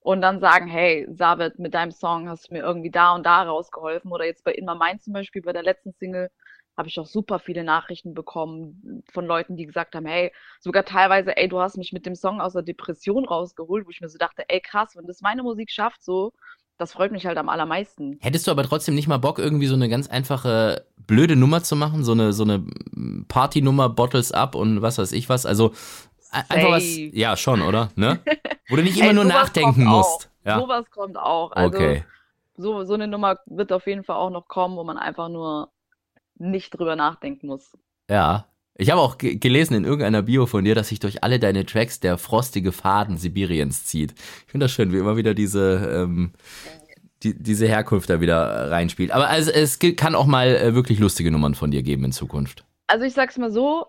und 0.00 0.20
dann 0.20 0.40
sagen, 0.40 0.66
hey, 0.66 1.06
Savet, 1.10 1.58
mit 1.58 1.72
deinem 1.72 1.90
Song 1.90 2.28
hast 2.28 2.50
du 2.50 2.54
mir 2.54 2.62
irgendwie 2.62 2.90
da 2.90 3.14
und 3.14 3.24
da 3.24 3.44
rausgeholfen. 3.44 4.12
Oder 4.12 4.26
jetzt 4.26 4.44
bei 4.44 4.52
In 4.52 4.66
My 4.66 4.74
Mind 4.76 5.02
zum 5.02 5.14
Beispiel, 5.14 5.40
bei 5.40 5.54
der 5.54 5.62
letzten 5.62 5.92
Single, 5.92 6.28
habe 6.76 6.88
ich 6.88 6.98
auch 6.98 7.06
super 7.06 7.38
viele 7.38 7.64
Nachrichten 7.64 8.12
bekommen 8.12 9.02
von 9.10 9.24
Leuten, 9.24 9.56
die 9.56 9.64
gesagt 9.64 9.94
haben, 9.94 10.06
hey, 10.06 10.32
sogar 10.60 10.84
teilweise, 10.84 11.34
ey, 11.36 11.48
du 11.48 11.60
hast 11.60 11.78
mich 11.78 11.92
mit 11.92 12.04
dem 12.04 12.16
Song 12.16 12.40
aus 12.40 12.52
der 12.52 12.62
Depression 12.62 13.24
rausgeholt, 13.24 13.86
wo 13.86 13.90
ich 13.90 14.00
mir 14.02 14.08
so 14.08 14.18
dachte, 14.18 14.42
ey, 14.48 14.60
krass, 14.60 14.96
wenn 14.96 15.06
das 15.06 15.22
meine 15.22 15.42
Musik 15.42 15.70
schafft, 15.70 16.02
so, 16.02 16.32
das 16.76 16.92
freut 16.92 17.12
mich 17.12 17.24
halt 17.26 17.38
am 17.38 17.48
allermeisten. 17.48 18.18
Hättest 18.20 18.46
du 18.46 18.50
aber 18.50 18.64
trotzdem 18.64 18.94
nicht 18.96 19.06
mal 19.06 19.18
Bock, 19.18 19.38
irgendwie 19.38 19.68
so 19.68 19.76
eine 19.76 19.88
ganz 19.88 20.08
einfache, 20.08 20.84
blöde 21.06 21.36
Nummer 21.36 21.62
zu 21.62 21.76
machen? 21.76 22.02
So 22.02 22.12
eine, 22.12 22.32
so 22.32 22.42
eine 22.42 22.64
Partynummer, 23.28 23.88
Bottles 23.88 24.32
up 24.32 24.54
und 24.54 24.82
was 24.82 24.98
weiß 24.98 25.12
ich 25.12 25.28
was? 25.28 25.46
Also 25.46 25.72
einfach 26.34 26.70
was. 26.72 26.84
Ja, 27.12 27.36
schon, 27.36 27.62
oder? 27.62 27.90
Ne? 27.96 28.20
Wo 28.68 28.76
du 28.76 28.82
nicht 28.82 28.96
immer 28.98 29.08
Ey, 29.08 29.14
nur 29.14 29.24
nachdenken 29.24 29.84
musst. 29.84 30.30
Auch. 30.44 30.46
Ja. 30.46 30.60
Sowas 30.60 30.84
kommt 30.90 31.16
auch. 31.16 31.52
Also, 31.52 31.76
Okay. 31.78 32.04
so, 32.56 32.84
so 32.84 32.94
eine 32.94 33.06
Nummer 33.08 33.38
wird 33.46 33.72
auf 33.72 33.86
jeden 33.86 34.04
Fall 34.04 34.16
auch 34.16 34.30
noch 34.30 34.46
kommen, 34.48 34.76
wo 34.76 34.84
man 34.84 34.98
einfach 34.98 35.28
nur 35.28 35.70
nicht 36.36 36.70
drüber 36.78 36.96
nachdenken 36.96 37.46
muss. 37.46 37.76
Ja. 38.10 38.46
Ich 38.76 38.90
habe 38.90 39.00
auch 39.00 39.18
ge- 39.18 39.36
gelesen 39.36 39.74
in 39.74 39.84
irgendeiner 39.84 40.22
Bio 40.22 40.46
von 40.46 40.64
dir, 40.64 40.74
dass 40.74 40.88
sich 40.88 40.98
durch 40.98 41.22
alle 41.22 41.38
deine 41.38 41.64
Tracks 41.64 42.00
der 42.00 42.18
frostige 42.18 42.72
Faden 42.72 43.18
Sibiriens 43.18 43.84
zieht. 43.84 44.14
Ich 44.46 44.50
finde 44.50 44.64
das 44.64 44.72
schön, 44.72 44.92
wie 44.92 44.98
immer 44.98 45.16
wieder 45.16 45.32
diese, 45.32 45.76
ähm, 46.04 46.32
die, 47.22 47.40
diese 47.40 47.66
Herkunft 47.68 48.10
da 48.10 48.20
wieder 48.20 48.70
reinspielt. 48.72 49.12
Aber 49.12 49.28
also, 49.28 49.52
es 49.52 49.78
kann 49.78 50.14
auch 50.16 50.26
mal 50.26 50.48
äh, 50.48 50.74
wirklich 50.74 50.98
lustige 50.98 51.30
Nummern 51.30 51.54
von 51.54 51.70
dir 51.70 51.82
geben 51.84 52.04
in 52.04 52.12
Zukunft. 52.12 52.64
Also 52.88 53.04
ich 53.04 53.14
sag's 53.14 53.38
mal 53.38 53.52
so, 53.52 53.86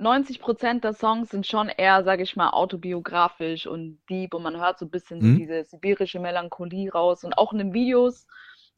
90% 0.00 0.84
der 0.84 0.94
Songs 0.94 1.30
sind 1.30 1.46
schon 1.46 1.68
eher, 1.68 2.04
sag 2.04 2.20
ich 2.20 2.36
mal, 2.36 2.50
autobiografisch 2.50 3.66
und 3.66 4.00
deep 4.10 4.34
und 4.34 4.42
man 4.42 4.58
hört 4.60 4.78
so 4.78 4.86
ein 4.86 4.90
bisschen 4.90 5.20
Mhm. 5.20 5.36
diese 5.36 5.64
sibirische 5.64 6.20
Melancholie 6.20 6.90
raus. 6.92 7.24
Und 7.24 7.36
auch 7.38 7.52
in 7.52 7.58
den 7.58 7.72
Videos 7.74 8.26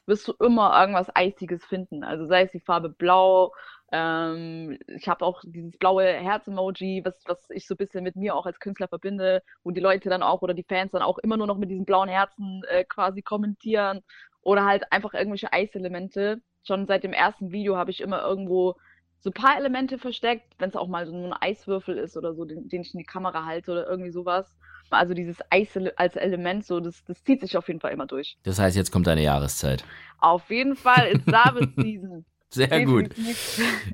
wirst 0.07 0.29
du 0.29 0.33
immer 0.41 0.79
irgendwas 0.81 1.15
Eisiges 1.15 1.65
finden. 1.65 2.05
Also 2.05 2.27
sei 2.27 2.43
es 2.43 2.53
die 2.53 2.61
Farbe 2.61 2.89
Blau, 2.91 3.53
ähm, 3.93 4.79
ich 4.89 5.09
habe 5.09 5.25
auch 5.25 5.43
dieses 5.45 5.77
blaue 5.79 6.05
Herz-Emoji, 6.05 7.03
was, 7.05 7.23
was 7.27 7.49
ich 7.51 7.67
so 7.67 7.75
ein 7.75 7.79
bisschen 7.79 8.03
mit 8.05 8.17
mir 8.17 8.35
auch 8.35 8.47
als 8.47 8.59
Künstler 8.59 8.89
verbinde, 8.89 9.43
wo 9.65 9.71
die 9.71 9.81
Leute 9.81 10.09
dann 10.09 10.23
auch 10.23 10.43
oder 10.43 10.55
die 10.55 10.65
Fans 10.65 10.93
dann 10.93 11.03
auch 11.03 11.19
immer 11.19 11.37
nur 11.37 11.47
noch 11.47 11.59
mit 11.59 11.71
diesen 11.71 11.85
blauen 11.85 12.09
Herzen 12.09 12.63
äh, 12.69 12.85
quasi 12.85 13.23
kommentieren 13.23 14.01
oder 14.43 14.65
halt 14.65 14.91
einfach 14.93 15.15
irgendwelche 15.15 15.53
Eiselemente. 15.53 16.41
Schon 16.67 16.87
seit 16.87 17.05
dem 17.05 17.13
ersten 17.13 17.53
Video 17.53 17.77
habe 17.77 17.91
ich 17.91 18.01
immer 18.01 18.23
irgendwo 18.23 18.77
so 19.23 19.31
ein 19.31 19.35
paar 19.35 19.57
Elemente 19.57 19.99
versteckt, 19.99 20.55
wenn 20.59 20.69
es 20.69 20.77
auch 20.77 20.89
mal 20.89 21.07
so 21.07 21.13
nur 21.13 21.27
ein 21.27 21.51
Eiswürfel 21.51 21.97
ist 21.97 22.17
oder 22.17 22.35
so, 22.35 22.45
den, 22.45 22.69
den 22.69 22.83
ich 22.83 22.93
in 22.93 22.99
die 22.99 23.07
Kamera 23.07 23.45
halte 23.45 23.71
oder 23.71 23.89
irgendwie 23.89 24.11
sowas. 24.11 24.53
Also 24.91 25.15
dieses 25.15 25.39
Eis 25.49 25.79
als 25.97 26.17
Element, 26.17 26.67
so, 26.67 26.81
das, 26.81 27.05
das 27.05 27.23
zieht 27.23 27.41
sich 27.41 27.57
auf 27.57 27.69
jeden 27.69 27.81
Fall 27.81 27.93
immer 27.93 28.07
durch. 28.07 28.37
Das 28.43 28.59
heißt, 28.59 28.77
jetzt 28.77 28.91
kommt 28.91 29.07
deine 29.07 29.23
Jahreszeit. 29.23 29.85
Auf 30.19 30.51
jeden 30.51 30.77
Fall 30.77 31.07
ist 31.07 31.25
David 31.27 31.75
Season. 31.77 32.27
Sehr 32.55 32.85
gut. 32.85 33.11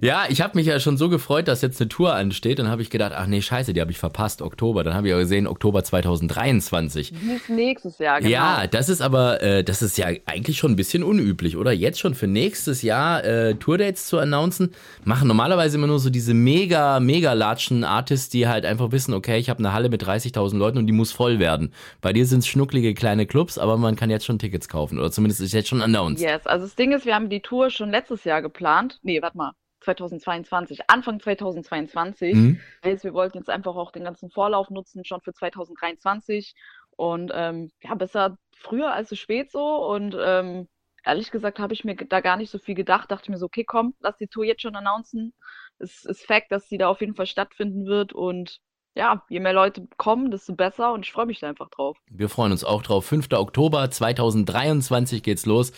Ja, 0.01 0.25
ich 0.29 0.41
habe 0.41 0.59
mich 0.59 0.67
ja 0.67 0.81
schon 0.81 0.97
so 0.97 1.09
gefreut, 1.09 1.47
dass 1.47 1.63
jetzt 1.63 1.81
eine 1.81 1.89
Tour 1.89 2.15
ansteht. 2.15 2.59
Dann 2.59 2.69
habe 2.69 2.83
ich 2.83 2.91
gedacht, 2.91 3.13
ach 3.15 3.27
nee, 3.27 3.41
scheiße, 3.41 3.73
die 3.73 3.81
habe 3.81 3.93
ich 3.93 3.99
verpasst, 3.99 4.43
Oktober. 4.43 4.83
Dann 4.83 4.95
habe 4.95 5.07
ich 5.07 5.13
ja 5.13 5.19
gesehen, 5.19 5.47
Oktober 5.47 5.85
2023. 5.85 7.13
Die 7.13 7.33
ist 7.33 7.49
nächstes 7.49 7.99
Jahr, 7.99 8.19
genau. 8.19 8.31
Ja, 8.31 8.67
das 8.67 8.89
ist 8.89 9.01
aber, 9.01 9.41
äh, 9.43 9.63
das 9.63 9.81
ist 9.81 9.97
ja 9.97 10.07
eigentlich 10.27 10.59
schon 10.59 10.73
ein 10.73 10.77
bisschen 10.77 11.05
unüblich, 11.05 11.57
oder? 11.57 11.71
Jetzt 11.71 12.01
schon 12.01 12.15
für 12.15 12.27
nächstes 12.27 12.83
Jahr 12.83 13.25
äh, 13.25 13.55
Tourdates 13.55 14.07
zu 14.07 14.19
announcen, 14.19 14.75
machen 15.05 15.29
normalerweise 15.29 15.77
immer 15.77 15.87
nur 15.87 16.01
so 16.01 16.11
diese 16.11 16.35
mega, 16.35 16.99
mega 16.99 17.35
latschen 17.35 17.85
Artists, 17.85 18.29
die 18.29 18.49
halt 18.49 18.65
einfach 18.65 18.91
wissen, 18.91 19.15
okay, 19.15 19.39
ich 19.39 19.51
habe 19.51 19.61
eine 19.61 19.73
Halle 19.73 19.89
mit 19.89 20.03
30.000 20.03 20.57
Leuten 20.57 20.79
und 20.79 20.87
die 20.87 20.93
muss 20.93 21.13
voll 21.13 21.39
werden. 21.39 21.73
Bei 22.01 22.13
dir 22.13 22.27
sind 22.27 22.41
es 22.41 22.49
schnucklige 22.49 22.95
kleine 22.95 23.27
Clubs, 23.27 23.57
aber 23.57 23.77
man 23.77 23.95
kann 23.95 24.11
jetzt 24.11 24.25
schon 24.25 24.41
Tickets 24.41 24.69
kaufen 24.69 24.99
oder 24.99 25.13
zumindest 25.13 25.41
ist 25.41 25.53
jetzt 25.53 25.69
schon 25.69 25.81
announced. 25.81 26.25
Yes, 26.25 26.45
also 26.47 26.67
das 26.67 26.75
Ding 26.75 26.93
ist, 26.93 27.07
wir 27.07 27.15
haben 27.15 27.29
die 27.29 27.41
Tour 27.41 27.71
schon 27.71 27.91
letztes 27.91 28.25
Jahr 28.25 28.43
geplant. 28.49 28.99
Nee, 29.03 29.23
warte 29.23 29.37
mal. 29.37 29.53
2022, 29.81 30.91
Anfang 30.91 31.21
2022. 31.21 32.35
Mhm. 32.35 32.61
Heißt, 32.85 33.05
wir 33.05 33.15
wollten 33.15 33.39
jetzt 33.39 33.51
einfach 33.51 33.77
auch 33.77 33.93
den 33.93 34.05
ganzen 34.05 34.31
Vorlauf 34.31 34.71
nutzen, 34.71 35.05
schon 35.05 35.21
für 35.21 35.33
2023. 35.33 36.55
Und 36.97 37.31
ähm, 37.33 37.71
ja, 37.83 37.95
besser 37.95 38.37
früher 38.57 38.93
als 38.93 39.09
zu 39.09 39.17
spät 39.17 39.53
so. 39.53 39.87
Und 39.87 40.17
ähm, 40.21 40.69
ehrlich 41.05 41.31
gesagt 41.31 41.61
habe 41.61 41.75
ich 41.75 41.85
mir 41.85 41.95
da 41.95 42.21
gar 42.21 42.37
nicht 42.37 42.51
so 42.51 42.59
viel 42.59 42.75
gedacht. 42.75 43.11
Dachte 43.11 43.31
mir 43.31 43.39
so, 43.39 43.47
okay, 43.47 43.65
komm, 43.65 43.95
lass 44.01 44.17
die 44.17 44.27
Tour 44.27 44.45
jetzt 44.45 44.63
schon 44.63 44.75
announcen. 44.75 45.33
Es 45.79 46.05
ist 46.05 46.27
Fact, 46.27 46.51
dass 46.51 46.69
die 46.69 46.79
da 46.79 46.89
auf 46.89 47.01
jeden 47.01 47.15
Fall 47.15 47.27
stattfinden 47.27 47.87
wird. 47.87 48.13
Und 48.13 48.59
ja, 48.99 49.23
je 49.29 49.39
mehr 49.39 49.53
Leute 49.53 49.87
kommen, 49.97 50.33
desto 50.33 50.55
besser. 50.55 50.93
Und 50.93 51.07
ich 51.07 51.13
freue 51.13 51.27
mich 51.27 51.39
da 51.39 51.49
einfach 51.49 51.71
drauf. 51.71 51.97
Wir 52.11 52.29
freuen 52.29 52.51
uns 52.51 52.65
auch 52.65 52.83
drauf. 52.83 53.07
5. 53.07 53.29
Oktober 53.33 53.89
2023 53.89 55.23
geht's 55.23 55.47
los 55.47 55.73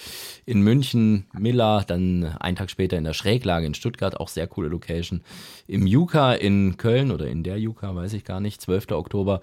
in 0.46 0.62
München, 0.62 1.26
Miller, 1.38 1.84
dann 1.86 2.24
einen 2.40 2.56
Tag 2.56 2.70
später 2.70 2.96
in 2.96 3.04
der 3.04 3.12
Schräglage 3.12 3.66
in 3.66 3.74
Stuttgart, 3.74 4.18
auch 4.18 4.28
sehr 4.28 4.46
coole 4.46 4.68
Location. 4.68 5.20
Im 5.66 5.86
Juka 5.86 6.32
in 6.32 6.78
Köln 6.78 7.10
oder 7.10 7.26
in 7.26 7.42
der 7.42 7.58
Juka, 7.58 7.94
weiß 7.94 8.14
ich 8.14 8.24
gar 8.24 8.40
nicht, 8.40 8.62
12. 8.62 8.92
Oktober. 8.92 9.42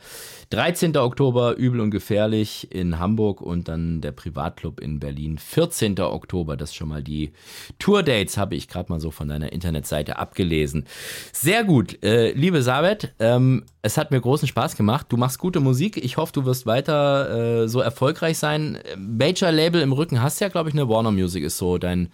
13. 0.50 0.98
Oktober 0.98 1.56
Übel 1.56 1.80
und 1.80 1.92
Gefährlich 1.92 2.72
in 2.72 2.98
Hamburg 2.98 3.42
und 3.42 3.68
dann 3.68 4.02
der 4.02 4.12
Privatclub 4.12 4.80
in 4.80 5.00
Berlin. 5.00 5.38
14. 5.38 6.00
Oktober, 6.00 6.58
das 6.58 6.74
schon 6.74 6.90
mal 6.90 7.04
die 7.04 7.32
Tourdates 7.78 8.38
habe 8.38 8.56
ich 8.56 8.68
gerade 8.68 8.92
mal 8.92 9.00
so 9.00 9.12
von 9.12 9.30
deiner 9.30 9.52
Internetseite 9.52 10.18
abgelesen. 10.18 10.86
Sehr 11.32 11.64
gut, 11.64 12.04
äh, 12.04 12.32
liebe 12.32 12.64
Sabet, 12.64 13.14
ähm, 13.20 13.66
es 13.82 13.98
hat 13.98 14.12
mir 14.12 14.20
großen 14.22 14.48
Spaß 14.48 14.76
gemacht. 14.76 15.08
Du 15.10 15.18
machst 15.18 15.40
gute 15.40 15.60
Musik. 15.60 15.98
Ich 15.98 16.18
hoffe, 16.18 16.34
du 16.34 16.46
wirst 16.46 16.66
weiter 16.66 17.64
äh, 17.64 17.68
so 17.68 17.80
erfolgreich 17.80 18.38
sein. 18.38 18.80
Major 18.98 19.52
Label 19.52 19.82
im 19.82 19.94
Rücken 19.94 20.22
hast 20.22 20.40
ja, 20.40 20.50
glaube 20.50 20.70
ich, 20.70 20.76
eine 20.76 20.90
Warner 20.90 21.12
Music 21.12 21.44
ist 21.44 21.58
so 21.58 21.78
dein, 21.78 22.12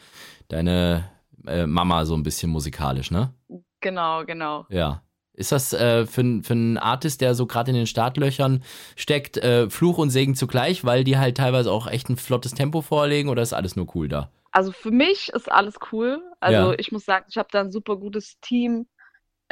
deine 0.49 1.10
äh, 1.47 1.66
Mama 1.66 2.06
so 2.06 2.16
ein 2.16 2.24
bisschen 2.24 2.51
musikalisch, 2.51 3.12
ne? 3.12 3.34
Genau, 3.82 4.24
genau. 4.26 4.66
Ja. 4.70 5.01
Ist 5.36 5.51
das 5.51 5.74
äh, 5.74 6.06
für, 6.06 6.41
für 6.43 6.54
einen 6.54 6.78
Artist, 6.78 7.22
der 7.22 7.34
so 7.34 7.47
gerade 7.47 7.72
in 7.72 7.76
den 7.78 7.88
Startlöchern 7.88 8.64
steckt, 8.95 9.38
äh, 9.38 9.68
Fluch 9.70 9.97
und 9.97 10.12
Segen 10.12 10.36
zugleich, 10.36 10.86
weil 10.86 11.04
die 11.04 11.18
halt 11.18 11.38
teilweise 11.38 11.72
auch 11.72 11.88
echt 11.88 12.08
ein 12.10 12.18
flottes 12.18 12.54
Tempo 12.54 12.82
vorlegen 12.82 13.30
oder 13.30 13.41
ist 13.41 13.54
alles 13.54 13.76
nur 13.76 13.88
cool 13.95 14.08
da? 14.08 14.30
Also 14.51 14.72
für 14.72 14.91
mich 14.91 15.30
ist 15.30 15.51
alles 15.51 15.76
cool. 15.91 16.22
Also 16.39 16.72
Ja. 16.74 16.76
ich 16.78 16.91
muss 16.91 17.06
sagen, 17.06 17.26
ich 17.28 17.38
habe 17.38 17.49
da 17.51 17.62
ein 17.62 17.72
super 17.72 17.97
gutes 17.97 18.39
Team, 18.41 18.86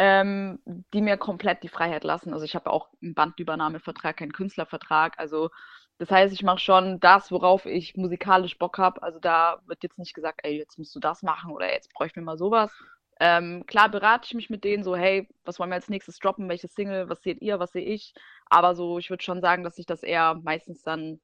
ähm, 0.03 0.57
die 0.95 1.01
mir 1.01 1.15
komplett 1.15 1.61
die 1.61 1.69
Freiheit 1.69 2.03
lassen. 2.03 2.33
Also 2.33 2.43
ich 2.43 2.55
habe 2.55 2.71
auch 2.71 2.89
einen 3.03 3.13
Bandübernahmevertrag, 3.13 4.17
keinen 4.17 4.33
Künstlervertrag. 4.33 5.19
Also 5.19 5.51
das 5.99 6.09
heißt, 6.09 6.33
ich 6.33 6.41
mache 6.41 6.57
schon 6.57 6.99
das, 6.99 7.31
worauf 7.31 7.67
ich 7.67 7.95
musikalisch 7.95 8.57
Bock 8.57 8.79
habe. 8.79 9.03
Also 9.03 9.19
da 9.19 9.61
wird 9.67 9.83
jetzt 9.83 9.99
nicht 9.99 10.15
gesagt, 10.15 10.39
ey, 10.41 10.57
jetzt 10.57 10.79
musst 10.79 10.95
du 10.95 10.99
das 10.99 11.21
machen 11.21 11.51
oder 11.51 11.71
jetzt 11.71 11.93
bräuchten 11.93 12.21
wir 12.21 12.25
mal 12.25 12.37
sowas. 12.39 12.71
Ähm, 13.19 13.63
klar 13.67 13.89
berate 13.89 14.25
ich 14.25 14.33
mich 14.33 14.49
mit 14.49 14.63
denen 14.63 14.83
so, 14.83 14.95
hey, 14.95 15.29
was 15.45 15.59
wollen 15.59 15.69
wir 15.69 15.75
als 15.75 15.89
nächstes 15.89 16.17
droppen, 16.17 16.49
welche 16.49 16.67
Single, 16.67 17.07
was 17.07 17.21
seht 17.21 17.39
ihr, 17.39 17.59
was 17.59 17.71
sehe 17.71 17.85
ich? 17.85 18.15
Aber 18.47 18.73
so, 18.73 18.97
ich 18.97 19.11
würde 19.11 19.21
schon 19.21 19.41
sagen, 19.41 19.63
dass 19.63 19.77
ich 19.77 19.85
das 19.85 20.01
eher 20.01 20.33
meistens 20.33 20.81
dann 20.81 21.21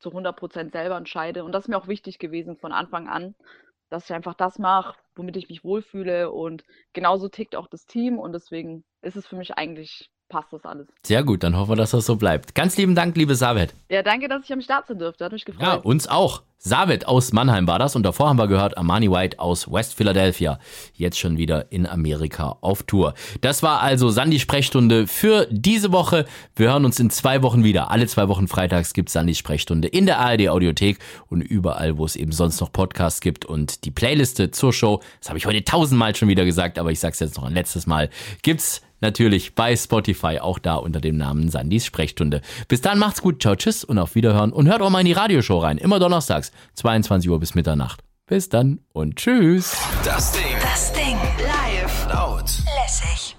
zu 0.00 0.10
100% 0.10 0.72
selber 0.72 0.96
entscheide. 0.96 1.44
Und 1.44 1.52
das 1.52 1.64
ist 1.64 1.68
mir 1.68 1.78
auch 1.78 1.86
wichtig 1.86 2.18
gewesen 2.18 2.56
von 2.56 2.72
Anfang 2.72 3.08
an, 3.08 3.36
dass 3.92 4.04
ich 4.04 4.14
einfach 4.14 4.34
das 4.34 4.58
mache, 4.58 4.96
womit 5.14 5.36
ich 5.36 5.48
mich 5.48 5.64
wohlfühle. 5.64 6.30
Und 6.30 6.64
genauso 6.92 7.28
tickt 7.28 7.56
auch 7.56 7.68
das 7.68 7.86
Team. 7.86 8.18
Und 8.18 8.32
deswegen 8.32 8.84
ist 9.02 9.16
es 9.16 9.26
für 9.26 9.36
mich 9.36 9.54
eigentlich, 9.54 10.10
passt 10.32 10.52
das 10.52 10.64
alles. 10.64 10.86
Sehr 11.04 11.22
gut, 11.22 11.44
dann 11.44 11.56
hoffen 11.56 11.72
wir, 11.72 11.76
dass 11.76 11.90
das 11.90 12.06
so 12.06 12.16
bleibt. 12.16 12.54
Ganz 12.54 12.76
lieben 12.76 12.94
Dank, 12.94 13.14
liebe 13.16 13.34
Savet. 13.36 13.74
Ja, 13.90 14.02
danke, 14.02 14.28
dass 14.28 14.42
ich 14.44 14.52
am 14.52 14.62
Start 14.62 14.86
sein 14.88 14.98
durfte. 14.98 15.24
Hat 15.24 15.32
mich 15.32 15.44
gefreut. 15.44 15.62
Ja, 15.62 15.74
uns 15.74 16.08
auch. 16.08 16.42
Savet 16.64 17.08
aus 17.08 17.32
Mannheim 17.32 17.66
war 17.66 17.80
das 17.80 17.96
und 17.96 18.04
davor 18.04 18.28
haben 18.28 18.38
wir 18.38 18.46
gehört 18.46 18.78
Armani 18.78 19.10
White 19.10 19.40
aus 19.40 19.70
West 19.70 19.94
Philadelphia. 19.94 20.60
Jetzt 20.94 21.18
schon 21.18 21.36
wieder 21.36 21.72
in 21.72 21.88
Amerika 21.88 22.56
auf 22.60 22.84
Tour. 22.84 23.14
Das 23.40 23.64
war 23.64 23.80
also 23.80 24.10
Sandy 24.10 24.38
Sprechstunde 24.38 25.08
für 25.08 25.48
diese 25.50 25.90
Woche. 25.90 26.24
Wir 26.54 26.70
hören 26.70 26.84
uns 26.84 27.00
in 27.00 27.10
zwei 27.10 27.42
Wochen 27.42 27.64
wieder. 27.64 27.90
Alle 27.90 28.06
zwei 28.06 28.28
Wochen 28.28 28.46
freitags 28.46 28.94
gibt 28.94 29.10
Sandy 29.10 29.34
Sprechstunde 29.34 29.88
in 29.88 30.06
der 30.06 30.20
ARD 30.20 30.50
Audiothek 30.50 31.00
und 31.28 31.40
überall, 31.40 31.98
wo 31.98 32.04
es 32.04 32.14
eben 32.14 32.30
sonst 32.30 32.60
noch 32.60 32.70
Podcasts 32.70 33.20
gibt. 33.20 33.44
Und 33.44 33.84
die 33.84 33.90
Playliste 33.90 34.52
zur 34.52 34.72
Show, 34.72 35.00
das 35.18 35.30
habe 35.30 35.38
ich 35.38 35.46
heute 35.46 35.64
tausendmal 35.64 36.14
schon 36.14 36.28
wieder 36.28 36.44
gesagt, 36.44 36.78
aber 36.78 36.92
ich 36.92 37.00
sag's 37.00 37.18
jetzt 37.18 37.36
noch 37.36 37.44
ein 37.44 37.54
letztes 37.54 37.88
Mal, 37.88 38.08
gibt's 38.42 38.82
natürlich 39.02 39.54
bei 39.54 39.76
Spotify, 39.76 40.38
auch 40.40 40.58
da 40.58 40.76
unter 40.76 41.00
dem 41.00 41.16
Namen 41.16 41.50
Sandys 41.50 41.84
Sprechstunde. 41.84 42.40
Bis 42.68 42.80
dann 42.80 42.98
macht's 42.98 43.20
gut, 43.20 43.42
ciao, 43.42 43.54
tschüss 43.54 43.84
und 43.84 43.98
auf 43.98 44.14
Wiederhören 44.14 44.52
und 44.52 44.68
hört 44.68 44.80
auch 44.80 44.90
mal 44.90 45.00
in 45.00 45.06
die 45.06 45.12
Radioshow 45.12 45.58
rein, 45.58 45.78
immer 45.78 45.98
donnerstags, 45.98 46.52
22 46.74 47.28
Uhr 47.30 47.38
bis 47.38 47.54
Mitternacht. 47.54 48.02
Bis 48.26 48.48
dann 48.48 48.78
und 48.92 49.16
tschüss. 49.16 49.76
Das 50.04 50.32
Ding. 50.32 50.42
Das 50.62 50.92
Ding. 50.92 51.18
Live. 51.38 52.08
Laut. 52.08 52.50
Lässig. 52.80 53.31